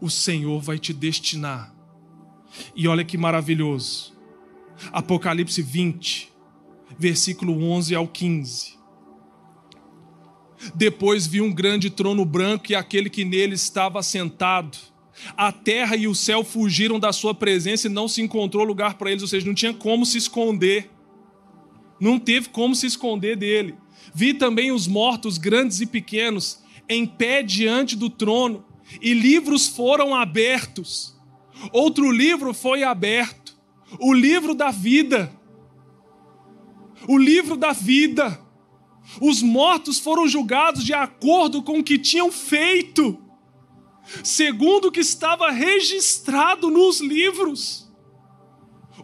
O 0.00 0.10
Senhor 0.10 0.60
vai 0.60 0.78
te 0.78 0.92
destinar. 0.92 1.74
E 2.74 2.86
olha 2.86 3.04
que 3.04 3.16
maravilhoso. 3.16 4.14
Apocalipse 4.92 5.62
20, 5.62 6.30
versículo 6.98 7.62
11 7.62 7.94
ao 7.94 8.06
15. 8.06 8.76
Depois 10.74 11.26
vi 11.26 11.40
um 11.40 11.52
grande 11.52 11.90
trono 11.90 12.24
branco 12.24 12.70
e 12.70 12.74
aquele 12.74 13.10
que 13.10 13.24
nele 13.24 13.54
estava 13.54 14.02
sentado. 14.02 14.76
A 15.36 15.50
terra 15.50 15.96
e 15.96 16.06
o 16.06 16.14
céu 16.14 16.44
fugiram 16.44 17.00
da 17.00 17.12
sua 17.12 17.34
presença 17.34 17.86
e 17.86 17.90
não 17.90 18.06
se 18.06 18.20
encontrou 18.20 18.64
lugar 18.64 18.94
para 18.94 19.10
eles, 19.10 19.22
ou 19.22 19.28
seja, 19.28 19.46
não 19.46 19.54
tinha 19.54 19.72
como 19.72 20.04
se 20.04 20.18
esconder. 20.18 20.90
Não 21.98 22.18
teve 22.18 22.50
como 22.50 22.74
se 22.74 22.86
esconder 22.86 23.36
dele. 23.36 23.74
Vi 24.14 24.34
também 24.34 24.70
os 24.72 24.86
mortos, 24.86 25.38
grandes 25.38 25.80
e 25.80 25.86
pequenos, 25.86 26.62
em 26.88 27.06
pé 27.06 27.42
diante 27.42 27.96
do 27.96 28.08
trono, 28.08 28.64
e 29.00 29.12
livros 29.12 29.66
foram 29.66 30.14
abertos. 30.14 31.16
Outro 31.72 32.10
livro 32.10 32.54
foi 32.54 32.82
aberto, 32.82 33.56
o 33.98 34.12
livro 34.12 34.54
da 34.54 34.70
vida. 34.70 35.32
O 37.08 37.16
livro 37.18 37.56
da 37.56 37.72
vida. 37.72 38.40
Os 39.20 39.42
mortos 39.42 39.98
foram 39.98 40.26
julgados 40.26 40.84
de 40.84 40.92
acordo 40.92 41.62
com 41.62 41.78
o 41.78 41.84
que 41.84 41.98
tinham 41.98 42.30
feito, 42.32 43.18
segundo 44.24 44.88
o 44.88 44.92
que 44.92 45.00
estava 45.00 45.50
registrado 45.50 46.70
nos 46.70 47.00
livros. 47.00 47.85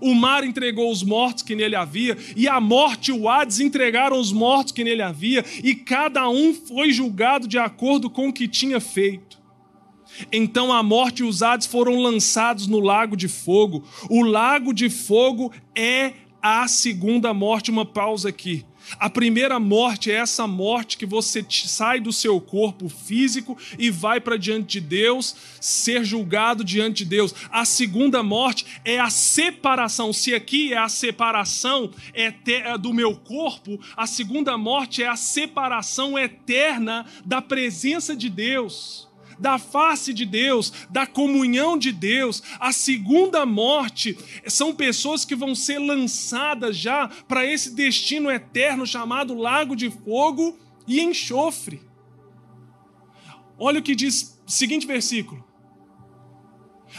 O 0.03 0.15
mar 0.15 0.45
entregou 0.45 0.91
os 0.91 1.03
mortos 1.03 1.43
que 1.43 1.55
nele 1.55 1.77
havia, 1.77 2.17
e 2.37 2.49
a 2.49 2.61
morte 2.61 3.11
e 3.11 3.15
o 3.15 3.29
Hades 3.29 3.61
entregaram 3.61 4.19
os 4.19 4.33
mortos 4.33 4.73
que 4.73 4.85
nele 4.85 5.03
havia, 5.03 5.45
e 5.63 5.75
cada 5.75 6.29
um 6.29 6.53
foi 6.53 6.93
julgado 6.93 7.47
de 7.47 7.59
acordo 7.59 8.11
com 8.11 8.29
o 8.29 8.33
que 8.33 8.49
tinha 8.49 8.81
feito. 8.81 9.41
Então 10.31 10.73
a 10.73 10.83
morte 10.83 11.21
e 11.21 11.25
os 11.25 11.43
Hades 11.43 11.67
foram 11.67 11.97
lançados 11.97 12.67
no 12.67 12.81
lago 12.81 13.17
de 13.17 13.29
fogo. 13.29 13.85
O 14.11 14.23
lago 14.23 14.75
de 14.75 14.91
fogo 14.91 15.51
é 15.75 16.13
a 16.43 16.69
segunda 16.69 17.33
morte. 17.33 17.71
Uma 17.71 17.87
pausa 17.87 18.29
aqui. 18.29 18.65
A 18.99 19.09
primeira 19.09 19.59
morte 19.59 20.11
é 20.11 20.15
essa 20.15 20.47
morte 20.47 20.97
que 20.97 21.07
você 21.07 21.45
sai 21.49 22.01
do 22.01 22.13
seu 22.13 22.41
corpo 22.41 22.89
físico 22.89 23.57
e 23.79 23.91
vai 23.91 24.21
para 24.21 24.37
diante 24.37 24.81
de 24.81 24.81
Deus, 24.81 25.35
ser 25.61 26.05
julgado 26.05 26.65
diante 26.65 27.05
de 27.05 27.11
Deus. 27.11 27.35
A 27.51 27.65
segunda 27.65 28.23
morte 28.23 28.67
é 28.85 28.99
a 28.99 29.11
separação. 29.11 30.13
Se 30.13 30.35
aqui 30.35 30.73
é 30.73 30.79
a 30.79 30.89
separação 30.89 31.91
é 32.15 32.33
do 32.79 32.93
meu 32.93 33.15
corpo, 33.17 33.81
a 33.97 34.07
segunda 34.07 34.57
morte 34.57 35.03
é 35.03 35.09
a 35.09 35.17
separação 35.17 36.19
eterna 36.19 37.07
da 37.25 37.41
presença 37.41 38.17
de 38.17 38.29
Deus 38.29 39.12
da 39.43 39.59
face 39.59 40.15
de 40.15 40.25
Deus, 40.25 40.73
da 40.89 41.07
comunhão 41.07 41.77
de 41.77 41.91
Deus. 41.93 42.43
A 42.61 42.73
segunda 42.73 43.45
morte 43.45 44.17
são 44.47 44.75
pessoas 44.75 45.25
que 45.25 45.35
vão 45.35 45.55
ser 45.55 45.79
lançadas 45.79 46.77
já 46.77 47.09
para 47.27 47.45
esse 47.45 47.75
destino 47.75 48.31
eterno 48.31 48.87
chamado 48.87 49.35
lago 49.35 49.75
de 49.75 49.91
fogo 49.91 50.57
e 50.87 51.01
enxofre. 51.01 51.83
Olha 53.59 53.81
o 53.81 53.83
que 53.83 53.95
diz 53.95 54.41
seguinte 54.47 54.87
versículo. 54.87 55.45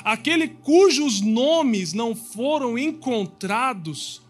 Aquele 0.03 0.47
cujos 0.47 1.21
nomes 1.21 1.93
não 1.93 2.13
foram 2.13 2.77
encontrados 2.77 4.21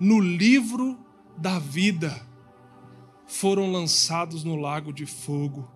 no 0.00 0.18
livro 0.18 0.98
da 1.36 1.58
vida 1.58 2.26
foram 3.26 3.70
lançados 3.70 4.42
no 4.42 4.56
lago 4.56 4.90
de 4.90 5.04
fogo 5.04 5.70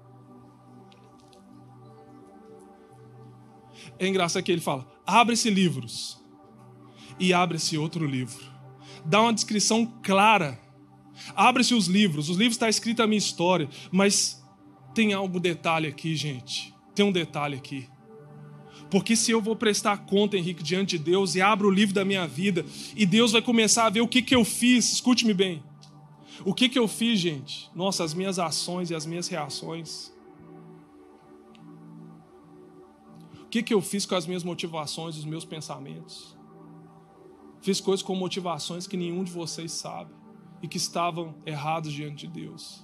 É 4.02 4.08
engraçado 4.08 4.42
que 4.42 4.50
ele 4.50 4.60
fala: 4.60 4.84
abre-se 5.06 5.48
livros. 5.48 6.20
E 7.20 7.32
abre-se 7.32 7.78
outro 7.78 8.04
livro. 8.04 8.42
Dá 9.04 9.20
uma 9.20 9.32
descrição 9.32 9.86
clara. 10.02 10.58
Abre-se 11.36 11.72
os 11.72 11.86
livros. 11.86 12.28
Os 12.28 12.36
livros 12.36 12.56
está 12.56 12.68
escrito 12.68 13.00
a 13.00 13.06
minha 13.06 13.18
história. 13.18 13.68
Mas 13.92 14.42
tem 14.92 15.12
algo 15.12 15.38
detalhe 15.38 15.86
aqui, 15.86 16.16
gente. 16.16 16.74
Tem 16.96 17.06
um 17.06 17.12
detalhe 17.12 17.56
aqui. 17.56 17.88
Porque 18.90 19.14
se 19.14 19.30
eu 19.30 19.40
vou 19.40 19.54
prestar 19.54 19.98
conta, 19.98 20.36
Henrique, 20.36 20.64
diante 20.64 20.98
de 20.98 21.04
Deus 21.04 21.36
e 21.36 21.40
abro 21.40 21.68
o 21.68 21.70
livro 21.70 21.94
da 21.94 22.04
minha 22.04 22.26
vida, 22.26 22.66
e 22.96 23.06
Deus 23.06 23.30
vai 23.30 23.40
começar 23.40 23.86
a 23.86 23.90
ver 23.90 24.00
o 24.00 24.08
que, 24.08 24.20
que 24.20 24.34
eu 24.34 24.44
fiz, 24.44 24.92
escute-me 24.92 25.32
bem. 25.32 25.62
O 26.44 26.52
que, 26.52 26.68
que 26.68 26.78
eu 26.78 26.88
fiz, 26.88 27.20
gente? 27.20 27.70
Nossa, 27.72 28.02
as 28.02 28.12
minhas 28.12 28.40
ações 28.40 28.90
e 28.90 28.94
as 28.96 29.06
minhas 29.06 29.28
reações. 29.28 30.11
Que, 33.52 33.62
que 33.62 33.74
eu 33.74 33.82
fiz 33.82 34.06
com 34.06 34.14
as 34.14 34.26
minhas 34.26 34.42
motivações, 34.42 35.14
os 35.18 35.26
meus 35.26 35.44
pensamentos? 35.44 36.34
Fiz 37.60 37.82
coisas 37.82 38.02
com 38.02 38.14
motivações 38.14 38.86
que 38.86 38.96
nenhum 38.96 39.22
de 39.22 39.30
vocês 39.30 39.72
sabe 39.72 40.10
e 40.62 40.66
que 40.66 40.78
estavam 40.78 41.34
errados 41.44 41.92
diante 41.92 42.26
de 42.26 42.32
Deus. 42.32 42.82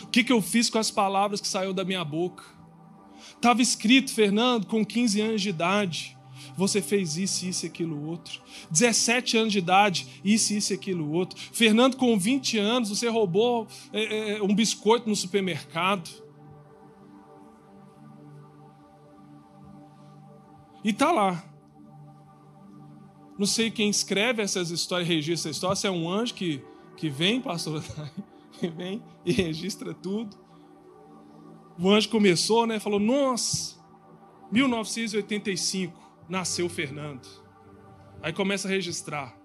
O 0.00 0.06
que, 0.06 0.24
que 0.24 0.32
eu 0.32 0.40
fiz 0.40 0.70
com 0.70 0.78
as 0.78 0.90
palavras 0.90 1.38
que 1.38 1.46
saiu 1.46 1.74
da 1.74 1.84
minha 1.84 2.02
boca? 2.02 2.44
Estava 3.36 3.60
escrito, 3.60 4.10
Fernando, 4.10 4.66
com 4.66 4.82
15 4.86 5.20
anos 5.20 5.42
de 5.42 5.50
idade, 5.50 6.16
você 6.56 6.80
fez 6.80 7.18
isso, 7.18 7.44
isso 7.44 7.66
e 7.66 7.68
aquilo 7.68 8.06
outro. 8.06 8.40
17 8.70 9.36
anos 9.36 9.52
de 9.52 9.58
idade, 9.58 10.06
isso, 10.24 10.54
isso 10.54 10.72
e 10.72 10.76
aquilo 10.76 11.12
outro. 11.12 11.38
Fernando, 11.52 11.98
com 11.98 12.18
20 12.18 12.56
anos, 12.56 12.88
você 12.88 13.06
roubou 13.06 13.68
é, 13.92 14.36
é, 14.36 14.42
um 14.42 14.54
biscoito 14.54 15.10
no 15.10 15.14
supermercado. 15.14 16.23
E 20.84 20.92
tá 20.92 21.10
lá. 21.10 21.42
Não 23.38 23.46
sei 23.46 23.70
quem 23.70 23.88
escreve 23.88 24.42
essas 24.42 24.70
histórias, 24.70 25.08
registra 25.08 25.50
essa 25.50 25.56
história, 25.56 25.76
se 25.76 25.86
é 25.86 25.90
um 25.90 26.08
anjo 26.08 26.34
que, 26.34 26.62
que 26.96 27.08
vem, 27.08 27.40
pastor, 27.40 27.82
que 28.52 28.68
vem 28.68 29.02
e 29.24 29.32
registra 29.32 29.94
tudo. 29.94 30.36
O 31.78 31.90
anjo 31.90 32.08
começou, 32.10 32.66
né? 32.66 32.78
Falou: 32.78 33.00
Nossa, 33.00 33.76
1985 34.52 35.98
nasceu 36.28 36.68
Fernando. 36.68 37.26
Aí 38.22 38.32
começa 38.32 38.68
a 38.68 38.70
registrar. 38.70 39.36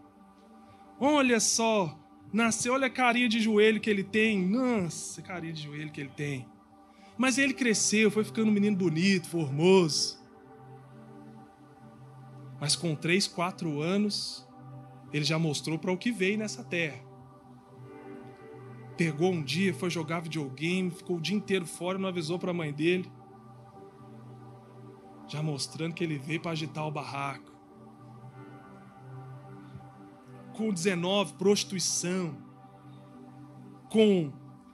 Olha 1.00 1.40
só, 1.40 1.98
nasceu, 2.32 2.74
olha 2.74 2.88
a 2.88 2.92
carinha 2.92 3.28
de 3.28 3.40
joelho 3.40 3.80
que 3.80 3.90
ele 3.90 4.04
tem. 4.04 4.46
Nossa, 4.46 5.22
carinha 5.22 5.54
de 5.54 5.64
joelho 5.64 5.92
que 5.92 6.02
ele 6.02 6.12
tem. 6.16 6.46
Mas 7.18 7.38
ele 7.38 7.54
cresceu, 7.54 8.12
foi 8.12 8.24
ficando 8.24 8.50
um 8.50 8.54
menino 8.54 8.78
bonito, 8.78 9.28
formoso. 9.28 10.19
Mas 12.60 12.76
com 12.76 12.96
três, 12.96 13.28
quatro 13.28 13.82
anos, 13.82 14.48
ele 15.14 15.24
já 15.24 15.40
mostrou 15.40 15.80
para 15.80 15.92
o 15.92 15.98
que 15.98 16.12
veio 16.12 16.38
nessa 16.38 16.64
terra. 16.64 17.00
Pegou 18.98 19.32
um 19.32 19.42
dia, 19.42 19.74
foi 19.74 19.90
jogar 19.90 20.20
videogame, 20.20 20.92
ficou 20.92 21.18
o 21.18 21.22
dia 21.22 21.36
inteiro 21.36 21.66
fora 21.66 21.98
e 21.98 22.02
não 22.02 22.10
avisou 22.10 22.38
para 22.38 22.52
a 22.52 22.54
mãe 22.54 22.74
dele. 22.74 23.10
Já 25.28 25.42
mostrando 25.42 25.94
que 25.94 26.04
ele 26.04 26.18
veio 26.18 26.42
para 26.42 26.52
agitar 26.52 26.86
o 26.86 26.92
barraco. 26.92 27.50
Com 30.54 30.74
19, 30.74 31.36
prostituição. 31.36 32.36
Com 33.90 34.34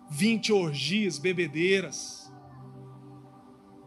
20 0.10 0.52
orgias, 0.54 1.20
bebedeiras. 1.20 2.34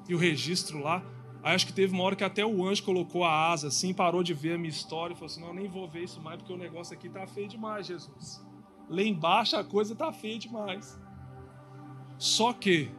E 0.08 0.14
o 0.14 0.18
registro 0.18 0.78
lá 0.78 1.02
Aí 1.48 1.54
acho 1.54 1.66
que 1.66 1.72
teve 1.72 1.94
uma 1.94 2.04
hora 2.04 2.14
que 2.14 2.22
até 2.22 2.44
o 2.44 2.68
anjo 2.68 2.82
colocou 2.82 3.24
a 3.24 3.50
asa 3.50 3.68
assim, 3.68 3.94
parou 3.94 4.22
de 4.22 4.34
ver 4.34 4.52
a 4.52 4.58
minha 4.58 4.68
história 4.68 5.14
e 5.14 5.16
falou 5.16 5.32
assim: 5.32 5.40
Não, 5.40 5.54
nem 5.54 5.66
vou 5.66 5.88
ver 5.88 6.04
isso 6.04 6.20
mais 6.20 6.36
porque 6.36 6.52
o 6.52 6.58
negócio 6.58 6.92
aqui 6.92 7.08
tá 7.08 7.26
feio 7.26 7.48
demais, 7.48 7.86
Jesus. 7.86 8.46
Lá 8.86 9.00
embaixo 9.00 9.56
a 9.56 9.64
coisa 9.64 9.96
tá 9.96 10.12
feia 10.12 10.38
demais. 10.38 11.00
Só 12.18 12.52
que, 12.52 12.90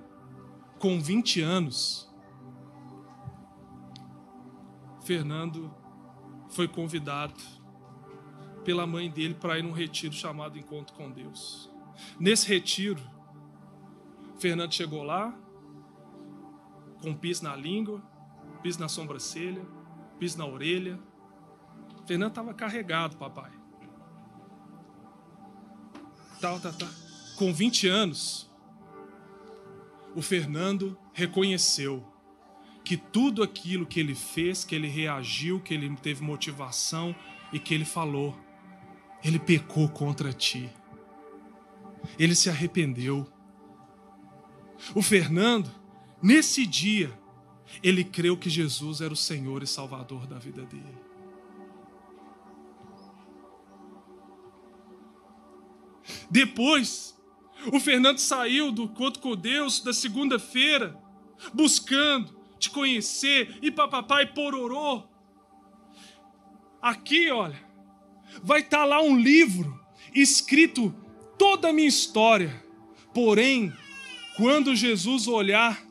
com 0.79 0.99
20 0.99 1.41
anos, 1.41 2.11
Fernando 5.03 5.71
foi 6.49 6.67
convidado 6.67 7.35
pela 8.65 8.87
mãe 8.87 9.11
dele 9.11 9.35
para 9.35 9.59
ir 9.59 9.61
num 9.61 9.73
retiro 9.73 10.15
chamado 10.15 10.57
Encontro 10.57 10.95
com 10.95 11.11
Deus. 11.11 11.71
Nesse 12.19 12.47
retiro, 12.47 12.99
Fernando 14.39 14.73
chegou 14.73 15.03
lá, 15.03 15.37
com 16.99 17.13
pis 17.13 17.41
na 17.41 17.55
língua, 17.55 18.08
piso 18.61 18.79
na 18.79 18.87
sobrancelha, 18.87 19.65
piso 20.19 20.37
na 20.37 20.45
orelha. 20.45 20.99
Fernando 22.05 22.31
estava 22.31 22.53
carregado, 22.53 23.17
papai. 23.17 23.51
Tal, 26.39 26.59
tá, 26.59 26.71
tá. 26.71 26.89
Com 27.35 27.53
20 27.53 27.87
anos, 27.87 28.49
o 30.15 30.21
Fernando 30.21 30.97
reconheceu 31.13 32.05
que 32.83 32.97
tudo 32.97 33.43
aquilo 33.43 33.85
que 33.85 33.99
ele 33.99 34.15
fez, 34.15 34.63
que 34.63 34.73
ele 34.73 34.87
reagiu, 34.87 35.59
que 35.59 35.73
ele 35.73 35.95
teve 35.97 36.23
motivação 36.23 37.15
e 37.51 37.59
que 37.59 37.73
ele 37.73 37.85
falou, 37.85 38.37
ele 39.23 39.37
pecou 39.37 39.87
contra 39.89 40.33
ti. 40.33 40.69
Ele 42.17 42.33
se 42.33 42.49
arrependeu. 42.49 43.27
O 44.95 45.01
Fernando, 45.01 45.69
nesse 46.21 46.65
dia, 46.65 47.18
ele 47.81 48.03
creu 48.03 48.37
que 48.37 48.49
Jesus 48.49 49.01
era 49.01 49.13
o 49.13 49.17
Senhor 49.17 49.63
e 49.63 49.67
Salvador 49.67 50.27
da 50.27 50.37
vida 50.37 50.63
dele. 50.63 50.97
Depois, 56.29 57.17
o 57.71 57.79
Fernando 57.79 58.19
saiu 58.19 58.71
do 58.71 58.87
Conto 58.87 59.19
com 59.19 59.35
Deus 59.35 59.79
da 59.81 59.93
segunda-feira, 59.93 60.97
buscando 61.53 62.37
te 62.57 62.69
conhecer, 62.69 63.57
e 63.61 63.71
papapá 63.71 64.21
e 64.21 64.27
pororô. 64.27 65.03
Aqui, 66.81 67.31
olha, 67.31 67.59
vai 68.43 68.61
estar 68.61 68.79
tá 68.79 68.85
lá 68.85 69.01
um 69.01 69.17
livro 69.17 69.79
escrito 70.13 70.93
toda 71.37 71.69
a 71.69 71.73
minha 71.73 71.87
história. 71.87 72.63
Porém, 73.13 73.73
quando 74.35 74.75
Jesus 74.75 75.27
olhar 75.27 75.81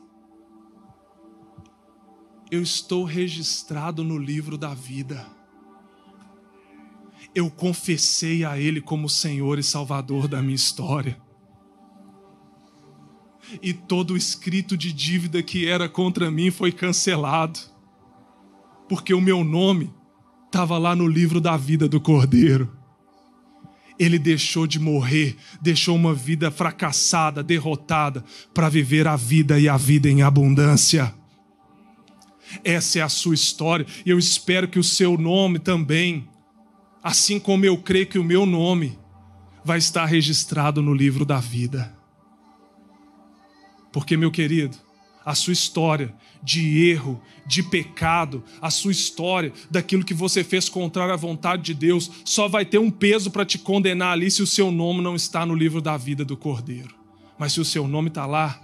eu 2.51 2.61
estou 2.61 3.03
registrado 3.03 4.03
no 4.03 4.17
livro 4.17 4.57
da 4.57 4.73
vida. 4.73 5.25
Eu 7.33 7.49
confessei 7.49 8.43
a 8.43 8.57
Ele 8.57 8.81
como 8.81 9.07
Senhor 9.07 9.59
e 9.59 9.63
Salvador 9.63 10.27
da 10.27 10.41
minha 10.41 10.55
história. 10.55 11.19
E 13.61 13.71
todo 13.73 14.13
o 14.13 14.17
escrito 14.17 14.75
de 14.75 14.91
dívida 14.91 15.41
que 15.43 15.67
era 15.67 15.87
contra 15.87 16.29
mim 16.29 16.51
foi 16.51 16.71
cancelado, 16.71 17.59
porque 18.87 19.13
o 19.13 19.21
meu 19.21 19.43
nome 19.43 19.93
estava 20.45 20.77
lá 20.77 20.95
no 20.95 21.07
livro 21.07 21.39
da 21.39 21.55
vida 21.55 21.87
do 21.87 22.01
Cordeiro. 22.01 22.75
Ele 23.99 24.17
deixou 24.17 24.65
de 24.65 24.79
morrer, 24.79 25.35
deixou 25.61 25.95
uma 25.95 26.13
vida 26.13 26.49
fracassada, 26.49 27.43
derrotada, 27.43 28.23
para 28.53 28.69
viver 28.69 29.07
a 29.07 29.15
vida 29.15 29.59
e 29.59 29.67
a 29.67 29.77
vida 29.77 30.09
em 30.09 30.21
abundância. 30.21 31.18
Essa 32.63 32.99
é 32.99 33.01
a 33.01 33.09
sua 33.09 33.35
história, 33.35 33.85
e 34.05 34.09
eu 34.09 34.17
espero 34.17 34.67
que 34.67 34.79
o 34.79 34.83
seu 34.83 35.17
nome 35.17 35.59
também, 35.59 36.27
assim 37.03 37.39
como 37.39 37.65
eu 37.65 37.77
creio 37.77 38.07
que 38.07 38.19
o 38.19 38.23
meu 38.23 38.45
nome, 38.45 38.97
vai 39.63 39.77
estar 39.77 40.05
registrado 40.05 40.81
no 40.81 40.93
livro 40.93 41.25
da 41.25 41.39
vida. 41.39 41.95
Porque, 43.91 44.15
meu 44.15 44.31
querido, 44.31 44.77
a 45.25 45.35
sua 45.35 45.53
história 45.53 46.13
de 46.41 46.89
erro, 46.89 47.21
de 47.45 47.61
pecado, 47.61 48.43
a 48.61 48.69
sua 48.69 48.91
história 48.91 49.51
daquilo 49.69 50.05
que 50.05 50.13
você 50.13 50.43
fez 50.43 50.69
contrário 50.69 51.13
à 51.13 51.17
vontade 51.17 51.63
de 51.63 51.73
Deus, 51.73 52.09
só 52.23 52.47
vai 52.47 52.65
ter 52.65 52.77
um 52.77 52.89
peso 52.89 53.29
para 53.29 53.45
te 53.45 53.57
condenar 53.57 54.13
ali 54.13 54.31
se 54.31 54.41
o 54.41 54.47
seu 54.47 54.71
nome 54.71 55.01
não 55.01 55.15
está 55.15 55.45
no 55.45 55.53
livro 55.53 55.81
da 55.81 55.97
vida 55.97 56.23
do 56.23 56.37
Cordeiro. 56.37 56.95
Mas 57.37 57.53
se 57.53 57.59
o 57.59 57.65
seu 57.65 57.87
nome 57.87 58.07
está 58.09 58.25
lá, 58.25 58.61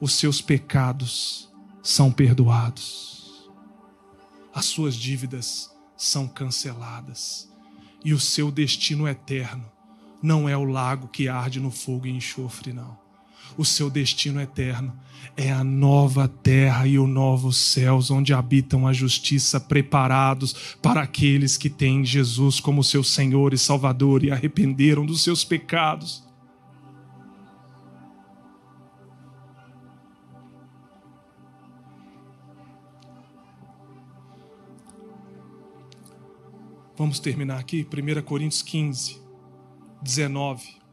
os 0.00 0.12
seus 0.12 0.40
pecados 0.40 1.45
são 1.86 2.10
perdoados, 2.10 3.48
as 4.52 4.64
suas 4.64 4.96
dívidas 4.96 5.70
são 5.96 6.26
canceladas, 6.26 7.48
e 8.04 8.12
o 8.12 8.18
seu 8.18 8.50
destino 8.50 9.06
eterno 9.06 9.64
não 10.20 10.48
é 10.48 10.56
o 10.56 10.64
lago 10.64 11.06
que 11.06 11.28
arde 11.28 11.60
no 11.60 11.70
fogo 11.70 12.08
e 12.08 12.10
enxofre, 12.10 12.72
não. 12.72 12.98
O 13.56 13.64
seu 13.64 13.88
destino 13.88 14.40
eterno 14.40 14.92
é 15.36 15.52
a 15.52 15.62
nova 15.62 16.26
terra 16.26 16.88
e 16.88 16.98
o 16.98 17.06
novo 17.06 17.52
céus, 17.52 18.10
onde 18.10 18.34
habitam 18.34 18.88
a 18.88 18.92
justiça, 18.92 19.60
preparados 19.60 20.76
para 20.82 21.02
aqueles 21.02 21.56
que 21.56 21.70
têm 21.70 22.04
Jesus 22.04 22.58
como 22.58 22.82
seu 22.82 23.04
Senhor 23.04 23.54
e 23.54 23.58
Salvador 23.58 24.24
e 24.24 24.32
arrependeram 24.32 25.06
dos 25.06 25.22
seus 25.22 25.44
pecados. 25.44 26.25
Vamos 36.96 37.20
terminar 37.20 37.58
aqui, 37.58 37.86
1 37.86 38.22
Coríntios 38.22 38.62
15, 38.62 39.20
19 40.02 40.86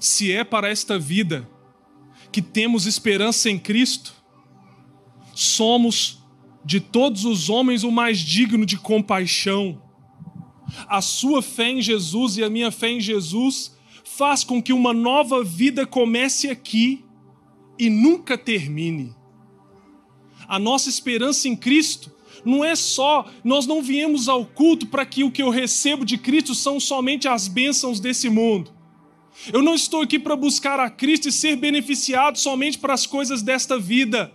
se 0.00 0.32
é 0.32 0.44
para 0.44 0.68
esta 0.68 0.98
vida 0.98 1.48
que 2.30 2.42
temos 2.42 2.86
esperança 2.86 3.50
em 3.50 3.58
Cristo, 3.58 4.14
somos 5.34 6.22
de 6.64 6.80
todos 6.80 7.24
os 7.24 7.48
homens 7.48 7.82
o 7.82 7.90
mais 7.90 8.18
digno 8.18 8.66
de 8.66 8.76
compaixão. 8.76 9.82
A 10.86 11.00
sua 11.00 11.40
fé 11.40 11.70
em 11.70 11.82
Jesus 11.82 12.36
e 12.36 12.44
a 12.44 12.50
minha 12.50 12.70
fé 12.70 12.90
em 12.90 13.00
Jesus 13.00 13.76
faz 14.04 14.44
com 14.44 14.62
que 14.62 14.72
uma 14.72 14.92
nova 14.92 15.42
vida 15.42 15.86
comece 15.86 16.48
aqui 16.48 17.04
e 17.78 17.88
nunca 17.88 18.36
termine. 18.36 19.14
A 20.46 20.58
nossa 20.58 20.88
esperança 20.88 21.48
em 21.48 21.56
Cristo 21.56 22.12
não 22.48 22.64
é 22.64 22.74
só, 22.74 23.26
nós 23.44 23.66
não 23.66 23.82
viemos 23.82 24.28
ao 24.28 24.44
culto 24.44 24.86
para 24.86 25.04
que 25.04 25.22
o 25.22 25.30
que 25.30 25.42
eu 25.42 25.50
recebo 25.50 26.04
de 26.04 26.16
Cristo 26.16 26.54
são 26.54 26.80
somente 26.80 27.28
as 27.28 27.46
bênçãos 27.46 28.00
desse 28.00 28.30
mundo. 28.30 28.72
Eu 29.52 29.62
não 29.62 29.74
estou 29.74 30.00
aqui 30.00 30.18
para 30.18 30.34
buscar 30.34 30.80
a 30.80 30.88
Cristo 30.88 31.28
e 31.28 31.32
ser 31.32 31.56
beneficiado 31.56 32.38
somente 32.38 32.78
para 32.78 32.94
as 32.94 33.06
coisas 33.06 33.42
desta 33.42 33.78
vida. 33.78 34.32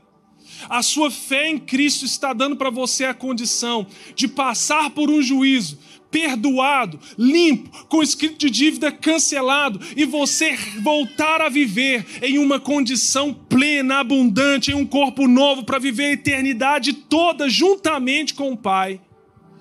A 0.69 0.83
sua 0.83 1.09
fé 1.09 1.49
em 1.49 1.57
Cristo 1.57 2.05
está 2.05 2.33
dando 2.33 2.55
para 2.55 2.69
você 2.69 3.05
a 3.05 3.13
condição 3.13 3.87
de 4.15 4.27
passar 4.27 4.91
por 4.91 5.09
um 5.09 5.21
juízo, 5.21 5.79
perdoado, 6.13 6.99
limpo, 7.17 7.87
com 7.87 8.03
escrito 8.03 8.37
de 8.37 8.51
dívida 8.51 8.91
cancelado, 8.91 9.79
e 9.97 10.05
você 10.05 10.55
voltar 10.83 11.41
a 11.41 11.49
viver 11.49 12.05
em 12.21 12.37
uma 12.37 12.59
condição 12.59 13.33
plena, 13.33 13.99
abundante, 13.99 14.71
em 14.71 14.75
um 14.75 14.85
corpo 14.85 15.27
novo, 15.27 15.63
para 15.63 15.79
viver 15.79 16.05
a 16.05 16.13
eternidade 16.13 16.93
toda 16.93 17.49
juntamente 17.49 18.35
com 18.35 18.51
o 18.51 18.57
Pai 18.57 19.01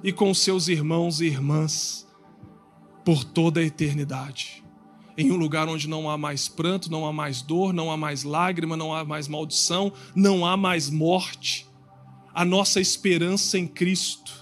e 0.04 0.12
com 0.12 0.34
seus 0.34 0.68
irmãos 0.68 1.22
e 1.22 1.26
irmãs 1.26 2.06
por 3.02 3.24
toda 3.24 3.60
a 3.60 3.64
eternidade 3.64 4.62
em 5.16 5.30
um 5.30 5.36
lugar 5.36 5.68
onde 5.68 5.88
não 5.88 6.08
há 6.08 6.16
mais 6.16 6.48
pranto, 6.48 6.90
não 6.90 7.06
há 7.06 7.12
mais 7.12 7.42
dor, 7.42 7.72
não 7.72 7.90
há 7.90 7.96
mais 7.96 8.24
lágrima, 8.24 8.76
não 8.76 8.94
há 8.94 9.04
mais 9.04 9.28
maldição, 9.28 9.92
não 10.14 10.46
há 10.46 10.56
mais 10.56 10.88
morte. 10.88 11.68
A 12.34 12.44
nossa 12.44 12.80
esperança 12.80 13.58
em 13.58 13.66
Cristo, 13.66 14.41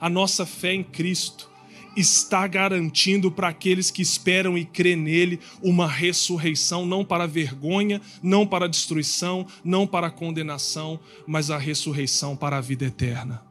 a 0.00 0.08
nossa 0.08 0.46
fé 0.46 0.72
em 0.72 0.82
Cristo, 0.82 1.50
está 1.96 2.46
garantindo 2.46 3.30
para 3.30 3.48
aqueles 3.48 3.90
que 3.90 4.00
esperam 4.00 4.56
e 4.56 4.64
crê 4.64 4.94
nele 4.94 5.40
uma 5.62 5.86
ressurreição, 5.86 6.86
não 6.86 7.04
para 7.04 7.26
vergonha, 7.26 8.00
não 8.22 8.46
para 8.46 8.68
destruição, 8.68 9.46
não 9.64 9.86
para 9.86 10.10
condenação, 10.10 11.00
mas 11.26 11.50
a 11.50 11.58
ressurreição 11.58 12.36
para 12.36 12.58
a 12.58 12.60
vida 12.60 12.84
eterna. 12.84 13.44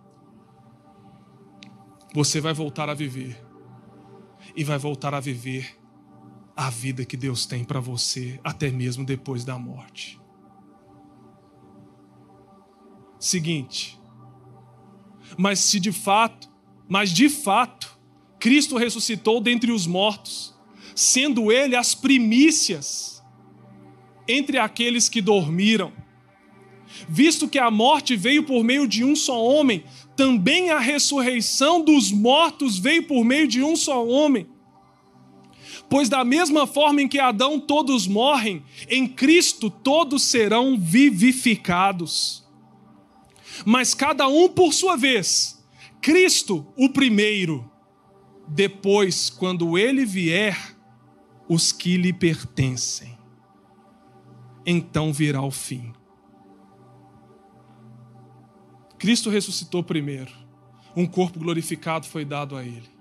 Você 2.14 2.42
vai 2.42 2.54
voltar 2.54 2.90
a 2.90 2.94
viver, 2.94 3.40
e 4.56 4.64
vai 4.64 4.78
voltar 4.78 5.14
a 5.14 5.20
viver 5.20 5.78
a 6.56 6.70
vida 6.70 7.06
que 7.06 7.16
Deus 7.16 7.46
tem 7.46 7.64
para 7.64 7.80
você, 7.80 8.40
até 8.44 8.70
mesmo 8.70 9.06
depois 9.06 9.46
da 9.46 9.58
morte. 9.58 10.20
Seguinte, 13.20 13.99
mas 15.42 15.60
se 15.60 15.80
de 15.80 15.94
fato, 15.94 16.50
mas 16.86 17.12
de 17.12 17.30
fato, 17.30 17.98
Cristo 18.42 18.76
ressuscitou 18.76 19.40
dentre 19.40 19.72
os 19.72 19.88
mortos, 19.88 20.54
sendo 20.94 21.50
Ele 21.50 21.78
as 21.78 21.96
primícias 21.96 23.24
entre 24.28 24.58
aqueles 24.58 25.08
que 25.08 25.22
dormiram. 25.22 25.94
Visto 27.08 27.48
que 27.48 27.58
a 27.58 27.72
morte 27.72 28.18
veio 28.18 28.44
por 28.44 28.66
meio 28.66 28.86
de 28.86 29.06
um 29.06 29.16
só 29.16 29.42
homem, 29.42 29.86
também 30.14 30.72
a 30.72 30.80
ressurreição 30.80 31.82
dos 31.82 32.12
mortos 32.12 32.78
veio 32.78 33.04
por 33.04 33.24
meio 33.24 33.48
de 33.48 33.64
um 33.64 33.78
só 33.78 34.06
homem. 34.06 34.46
Pois, 35.90 36.10
da 36.10 36.26
mesma 36.26 36.68
forma 36.68 37.02
em 37.02 37.08
que 37.08 37.18
Adão 37.18 37.62
todos 37.62 38.08
morrem, 38.08 38.62
em 38.90 39.08
Cristo 39.08 39.70
todos 39.70 40.22
serão 40.22 40.78
vivificados. 40.78 42.49
Mas 43.66 43.94
cada 43.94 44.28
um 44.28 44.50
por 44.50 44.74
sua 44.74 44.96
vez. 44.96 45.64
Cristo, 46.02 46.66
o 46.76 46.90
primeiro. 46.90 47.70
Depois, 48.48 49.30
quando 49.30 49.78
ele 49.78 50.06
vier, 50.06 50.76
os 51.48 51.72
que 51.72 51.98
lhe 51.98 52.12
pertencem. 52.12 53.18
Então 54.66 55.14
virá 55.14 55.42
o 55.42 55.52
fim. 55.52 55.94
Cristo 58.98 59.30
ressuscitou 59.30 59.84
primeiro. 59.84 60.32
Um 60.96 61.06
corpo 61.06 61.40
glorificado 61.40 62.06
foi 62.06 62.26
dado 62.26 62.56
a 62.56 62.64
ele 62.64 63.00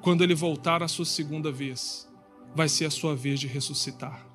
quando 0.00 0.22
ele 0.22 0.34
voltar 0.34 0.82
a 0.82 0.88
sua 0.88 1.04
segunda 1.04 1.50
vez, 1.50 2.08
vai 2.54 2.68
ser 2.68 2.86
a 2.86 2.90
sua 2.90 3.14
vez 3.14 3.40
de 3.40 3.46
ressuscitar. 3.46 4.26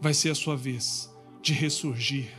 Vai 0.00 0.14
ser 0.14 0.30
a 0.30 0.34
sua 0.34 0.56
vez 0.56 1.12
de 1.42 1.52
ressurgir. 1.52 2.32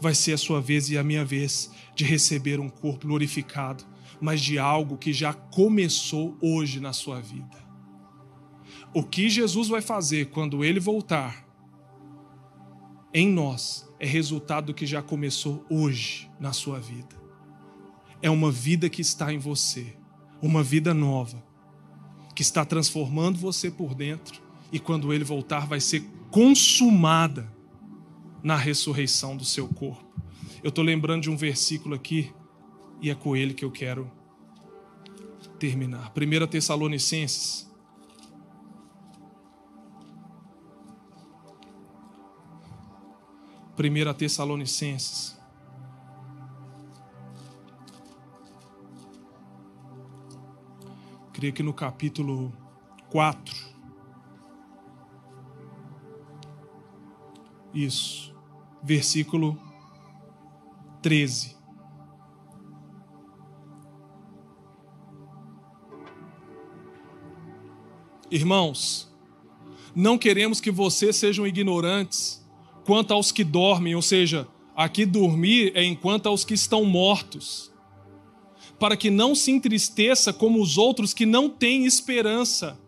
Vai 0.00 0.14
ser 0.14 0.32
a 0.32 0.38
sua 0.38 0.60
vez 0.60 0.90
e 0.90 0.98
a 0.98 1.04
minha 1.04 1.24
vez 1.24 1.70
de 1.94 2.04
receber 2.04 2.60
um 2.60 2.68
corpo 2.68 3.06
glorificado, 3.06 3.84
mas 4.20 4.40
de 4.40 4.58
algo 4.58 4.96
que 4.96 5.12
já 5.12 5.32
começou 5.32 6.36
hoje 6.40 6.80
na 6.80 6.92
sua 6.92 7.20
vida. 7.20 7.62
O 8.92 9.02
que 9.02 9.28
Jesus 9.28 9.68
vai 9.68 9.80
fazer 9.80 10.26
quando 10.26 10.64
ele 10.64 10.80
voltar 10.80 11.44
em 13.12 13.28
nós 13.28 13.88
é 13.98 14.06
resultado 14.06 14.66
do 14.66 14.74
que 14.74 14.86
já 14.86 15.02
começou 15.02 15.64
hoje 15.70 16.30
na 16.38 16.52
sua 16.52 16.78
vida. 16.80 17.14
É 18.20 18.30
uma 18.30 18.50
vida 18.50 18.88
que 18.88 19.00
está 19.00 19.32
em 19.32 19.38
você, 19.38 19.96
uma 20.40 20.62
vida 20.62 20.92
nova 20.92 21.42
que 22.34 22.42
está 22.42 22.64
transformando 22.64 23.38
você 23.38 23.70
por 23.70 23.94
dentro 23.94 24.42
e 24.72 24.78
quando 24.78 25.12
ele 25.12 25.24
voltar 25.24 25.66
vai 25.66 25.80
ser 25.80 26.02
consumada 26.30 27.53
na 28.44 28.56
ressurreição 28.56 29.36
do 29.36 29.44
seu 29.44 29.66
corpo. 29.66 30.04
Eu 30.62 30.68
estou 30.68 30.84
lembrando 30.84 31.22
de 31.22 31.30
um 31.30 31.36
versículo 31.36 31.96
aqui 31.96 32.32
e 33.00 33.10
é 33.10 33.14
com 33.14 33.34
ele 33.34 33.54
que 33.54 33.64
eu 33.64 33.72
quero 33.72 34.08
terminar. 35.58 36.12
1 36.12 36.46
Tessalonicenses. 36.46 37.68
Primeira 43.74 44.14
Tessalonicenses 44.14 45.36
creio 51.44 51.52
que 51.52 51.62
no 51.62 51.74
capítulo 51.74 52.50
4. 53.10 53.74
Isso, 57.74 58.33
versículo 58.84 59.58
13. 61.00 61.56
Irmãos, 68.30 69.10
não 69.94 70.18
queremos 70.18 70.60
que 70.60 70.70
vocês 70.70 71.16
sejam 71.16 71.46
ignorantes 71.46 72.44
quanto 72.84 73.14
aos 73.14 73.32
que 73.32 73.42
dormem, 73.42 73.94
ou 73.94 74.02
seja, 74.02 74.46
aqui 74.76 75.06
dormir 75.06 75.72
é 75.74 75.82
enquanto 75.82 76.26
aos 76.26 76.44
que 76.44 76.52
estão 76.52 76.84
mortos, 76.84 77.72
para 78.78 78.96
que 78.98 79.08
não 79.08 79.34
se 79.34 79.50
entristeça 79.50 80.30
como 80.32 80.60
os 80.60 80.76
outros 80.76 81.14
que 81.14 81.24
não 81.24 81.48
têm 81.48 81.86
esperança. 81.86 82.78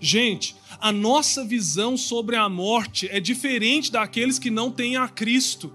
Gente, 0.00 0.56
a 0.80 0.92
nossa 0.92 1.44
visão 1.44 1.96
sobre 1.96 2.36
a 2.36 2.48
morte 2.48 3.08
é 3.10 3.20
diferente 3.20 3.90
daqueles 3.90 4.38
que 4.38 4.50
não 4.50 4.70
têm 4.70 4.96
a 4.96 5.08
Cristo. 5.08 5.72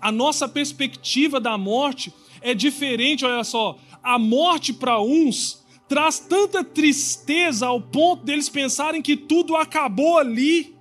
A 0.00 0.10
nossa 0.10 0.48
perspectiva 0.48 1.40
da 1.40 1.56
morte 1.56 2.12
é 2.40 2.54
diferente, 2.54 3.24
olha 3.24 3.44
só. 3.44 3.78
A 4.02 4.18
morte 4.18 4.72
para 4.72 5.00
uns 5.00 5.64
traz 5.88 6.18
tanta 6.18 6.64
tristeza 6.64 7.66
ao 7.66 7.80
ponto 7.80 8.24
deles 8.24 8.48
pensarem 8.48 9.02
que 9.02 9.16
tudo 9.16 9.56
acabou 9.56 10.18
ali. 10.18 10.74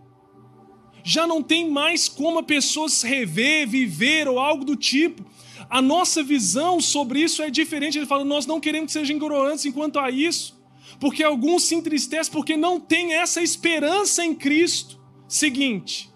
Já 1.04 1.28
não 1.28 1.44
tem 1.44 1.70
mais 1.70 2.10
como 2.10 2.40
a 2.40 2.44
pessoa 2.44 2.90
se 2.90 3.08
rever, 3.08 3.68
viver 3.68 4.28
ou 4.28 4.40
algo 4.40 4.66
do 4.66 4.76
tipo. 4.76 5.24
A 5.70 5.82
nossa 5.82 6.24
visão 6.24 6.82
sobre 6.82 7.20
isso 7.22 7.42
é 7.44 7.50
diferente. 7.50 7.98
Ele 7.98 8.08
fala: 8.08 8.24
nós 8.24 8.46
não 8.46 8.60
queremos 8.60 8.88
que 8.88 8.94
sejam 8.94 9.16
ignorantes 9.16 9.66
enquanto 9.66 10.00
a 10.00 10.10
isso, 10.10 10.55
porque 11.00 11.24
alguns 11.24 11.64
se 11.64 11.76
entristecem 11.76 12.32
porque 12.32 12.56
não 12.56 12.80
têm 12.80 13.14
essa 13.14 13.42
esperança 13.42 14.24
em 14.24 14.34
Cristo. 14.34 15.00
Seguinte, 15.28 16.10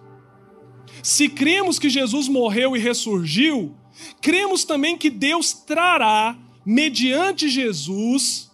se 1.02 1.30
cremos 1.30 1.80
que 1.80 1.90
Jesus 1.90 2.28
morreu 2.28 2.76
e 2.76 2.80
ressurgiu, 2.80 3.76
cremos 4.22 4.64
também 4.64 4.98
que 4.98 5.10
Deus 5.10 5.54
trará, 5.54 6.38
mediante 6.66 7.50
Jesus, 7.50 8.52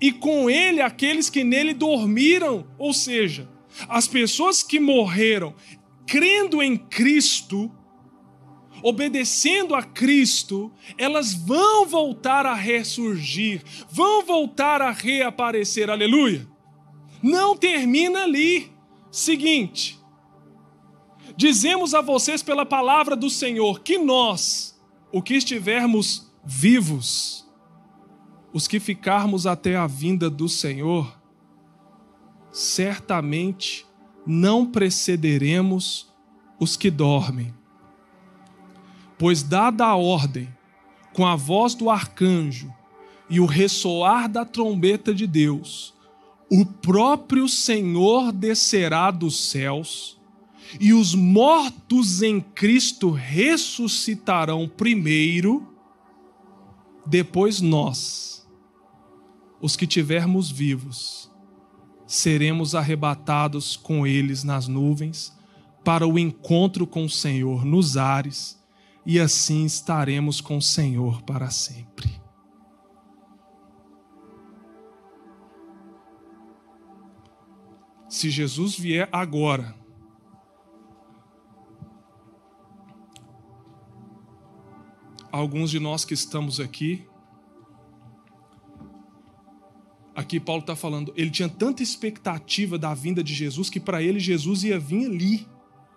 e 0.00 0.10
com 0.12 0.50
ele 0.50 0.80
aqueles 0.80 1.30
que 1.30 1.44
nele 1.44 1.72
dormiram, 1.72 2.66
ou 2.78 2.92
seja, 2.92 3.48
as 3.88 4.08
pessoas 4.08 4.62
que 4.62 4.80
morreram 4.80 5.54
crendo 6.06 6.62
em 6.62 6.76
Cristo, 6.76 7.70
obedecendo 8.82 9.74
a 9.74 9.82
Cristo, 9.82 10.72
elas 10.98 11.34
vão 11.34 11.86
voltar 11.86 12.46
a 12.46 12.54
ressurgir, 12.54 13.62
vão 13.90 14.24
voltar 14.24 14.80
a 14.82 14.90
reaparecer. 14.90 15.90
Aleluia! 15.90 16.46
Não 17.22 17.56
termina 17.56 18.22
ali. 18.22 18.72
Seguinte, 19.10 19.98
dizemos 21.36 21.94
a 21.94 22.00
vocês 22.00 22.42
pela 22.42 22.66
palavra 22.66 23.16
do 23.16 23.30
Senhor 23.30 23.80
que 23.80 23.96
nós, 23.96 24.78
o 25.10 25.22
que 25.22 25.34
estivermos 25.34 26.30
vivos, 26.44 27.48
os 28.52 28.68
que 28.68 28.78
ficarmos 28.78 29.46
até 29.46 29.76
a 29.76 29.86
vinda 29.86 30.28
do 30.28 30.48
Senhor, 30.48 31.18
certamente 32.52 33.86
não 34.26 34.66
precederemos 34.66 36.12
os 36.58 36.76
que 36.76 36.90
dormem. 36.90 37.54
Pois, 39.18 39.42
dada 39.42 39.86
a 39.86 39.96
ordem, 39.96 40.48
com 41.12 41.26
a 41.26 41.34
voz 41.34 41.74
do 41.74 41.88
arcanjo 41.88 42.72
e 43.28 43.40
o 43.40 43.46
ressoar 43.46 44.28
da 44.28 44.44
trombeta 44.44 45.14
de 45.14 45.26
Deus, 45.26 45.94
o 46.50 46.64
próprio 46.64 47.48
Senhor 47.48 48.32
descerá 48.32 49.10
dos 49.10 49.48
céus, 49.48 50.16
e 50.80 50.92
os 50.92 51.14
mortos 51.14 52.22
em 52.22 52.40
Cristo 52.40 53.10
ressuscitarão 53.10 54.68
primeiro, 54.68 55.66
depois 57.06 57.60
nós 57.60 58.26
os 59.60 59.76
que 59.76 59.86
tivermos 59.86 60.50
vivos, 60.50 61.30
seremos 62.06 62.74
arrebatados 62.74 63.76
com 63.76 64.06
eles 64.06 64.44
nas 64.44 64.68
nuvens 64.68 65.32
para 65.84 66.06
o 66.06 66.18
encontro 66.18 66.86
com 66.86 67.04
o 67.04 67.10
Senhor 67.10 67.64
nos 67.64 67.96
ares, 67.96 68.55
e 69.06 69.20
assim 69.20 69.64
estaremos 69.64 70.40
com 70.40 70.56
o 70.56 70.62
Senhor 70.62 71.22
para 71.22 71.48
sempre. 71.48 72.20
Se 78.08 78.30
Jesus 78.30 78.76
vier 78.76 79.08
agora, 79.12 79.74
alguns 85.30 85.70
de 85.70 85.78
nós 85.78 86.04
que 86.04 86.14
estamos 86.14 86.58
aqui 86.58 87.06
Aqui 90.16 90.40
Paulo 90.40 90.62
está 90.62 90.74
falando, 90.74 91.12
ele 91.14 91.28
tinha 91.28 91.46
tanta 91.46 91.82
expectativa 91.82 92.78
da 92.78 92.94
vinda 92.94 93.22
de 93.22 93.34
Jesus 93.34 93.68
que 93.68 93.78
para 93.78 94.02
ele 94.02 94.18
Jesus 94.18 94.64
ia 94.64 94.78
vir 94.78 95.10
ali. 95.10 95.46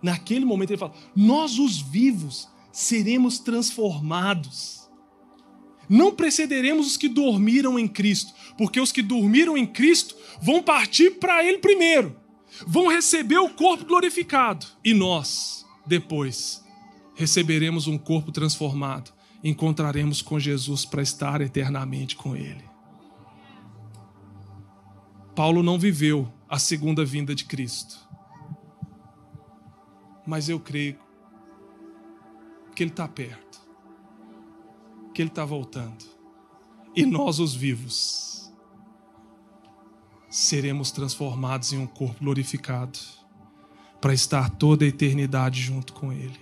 Naquele 0.03 0.43
momento 0.43 0.71
ele 0.71 0.77
fala: 0.77 0.93
Nós, 1.15 1.57
os 1.57 1.79
vivos, 1.79 2.49
seremos 2.71 3.39
transformados. 3.39 4.89
Não 5.87 6.13
precederemos 6.13 6.87
os 6.87 6.97
que 6.97 7.07
dormiram 7.07 7.79
em 7.79 7.87
Cristo, 7.87 8.33
porque 8.57 8.79
os 8.79 8.91
que 8.91 9.01
dormiram 9.01 9.57
em 9.57 9.65
Cristo 9.65 10.15
vão 10.41 10.61
partir 10.61 11.11
para 11.11 11.43
Ele 11.43 11.57
primeiro, 11.57 12.15
vão 12.67 12.87
receber 12.87 13.39
o 13.39 13.49
corpo 13.49 13.85
glorificado, 13.85 14.65
e 14.85 14.93
nós, 14.93 15.65
depois, 15.85 16.63
receberemos 17.15 17.87
um 17.87 17.97
corpo 17.97 18.31
transformado, 18.31 19.11
encontraremos 19.43 20.21
com 20.21 20.39
Jesus 20.39 20.85
para 20.85 21.01
estar 21.01 21.41
eternamente 21.41 22.15
com 22.15 22.35
Ele. 22.35 22.69
Paulo 25.35 25.63
não 25.63 25.79
viveu 25.79 26.31
a 26.49 26.59
segunda 26.59 27.05
vinda 27.05 27.33
de 27.33 27.45
Cristo. 27.45 27.97
Mas 30.27 30.49
eu 30.49 30.59
creio 30.59 30.99
que 32.79 32.83
Ele 32.83 32.91
está 32.91 33.09
perto, 33.09 33.59
que 35.13 35.21
Ele 35.21 35.29
está 35.29 35.43
voltando. 35.43 36.05
E 36.95 37.05
nós, 37.05 37.37
os 37.37 37.53
vivos, 37.53 38.49
seremos 40.29 40.89
transformados 40.89 41.73
em 41.73 41.77
um 41.77 41.85
corpo 41.85 42.23
glorificado 42.23 42.97
para 43.99 44.13
estar 44.13 44.49
toda 44.51 44.85
a 44.85 44.87
eternidade 44.87 45.59
junto 45.59 45.91
com 45.91 46.13
Ele. 46.13 46.39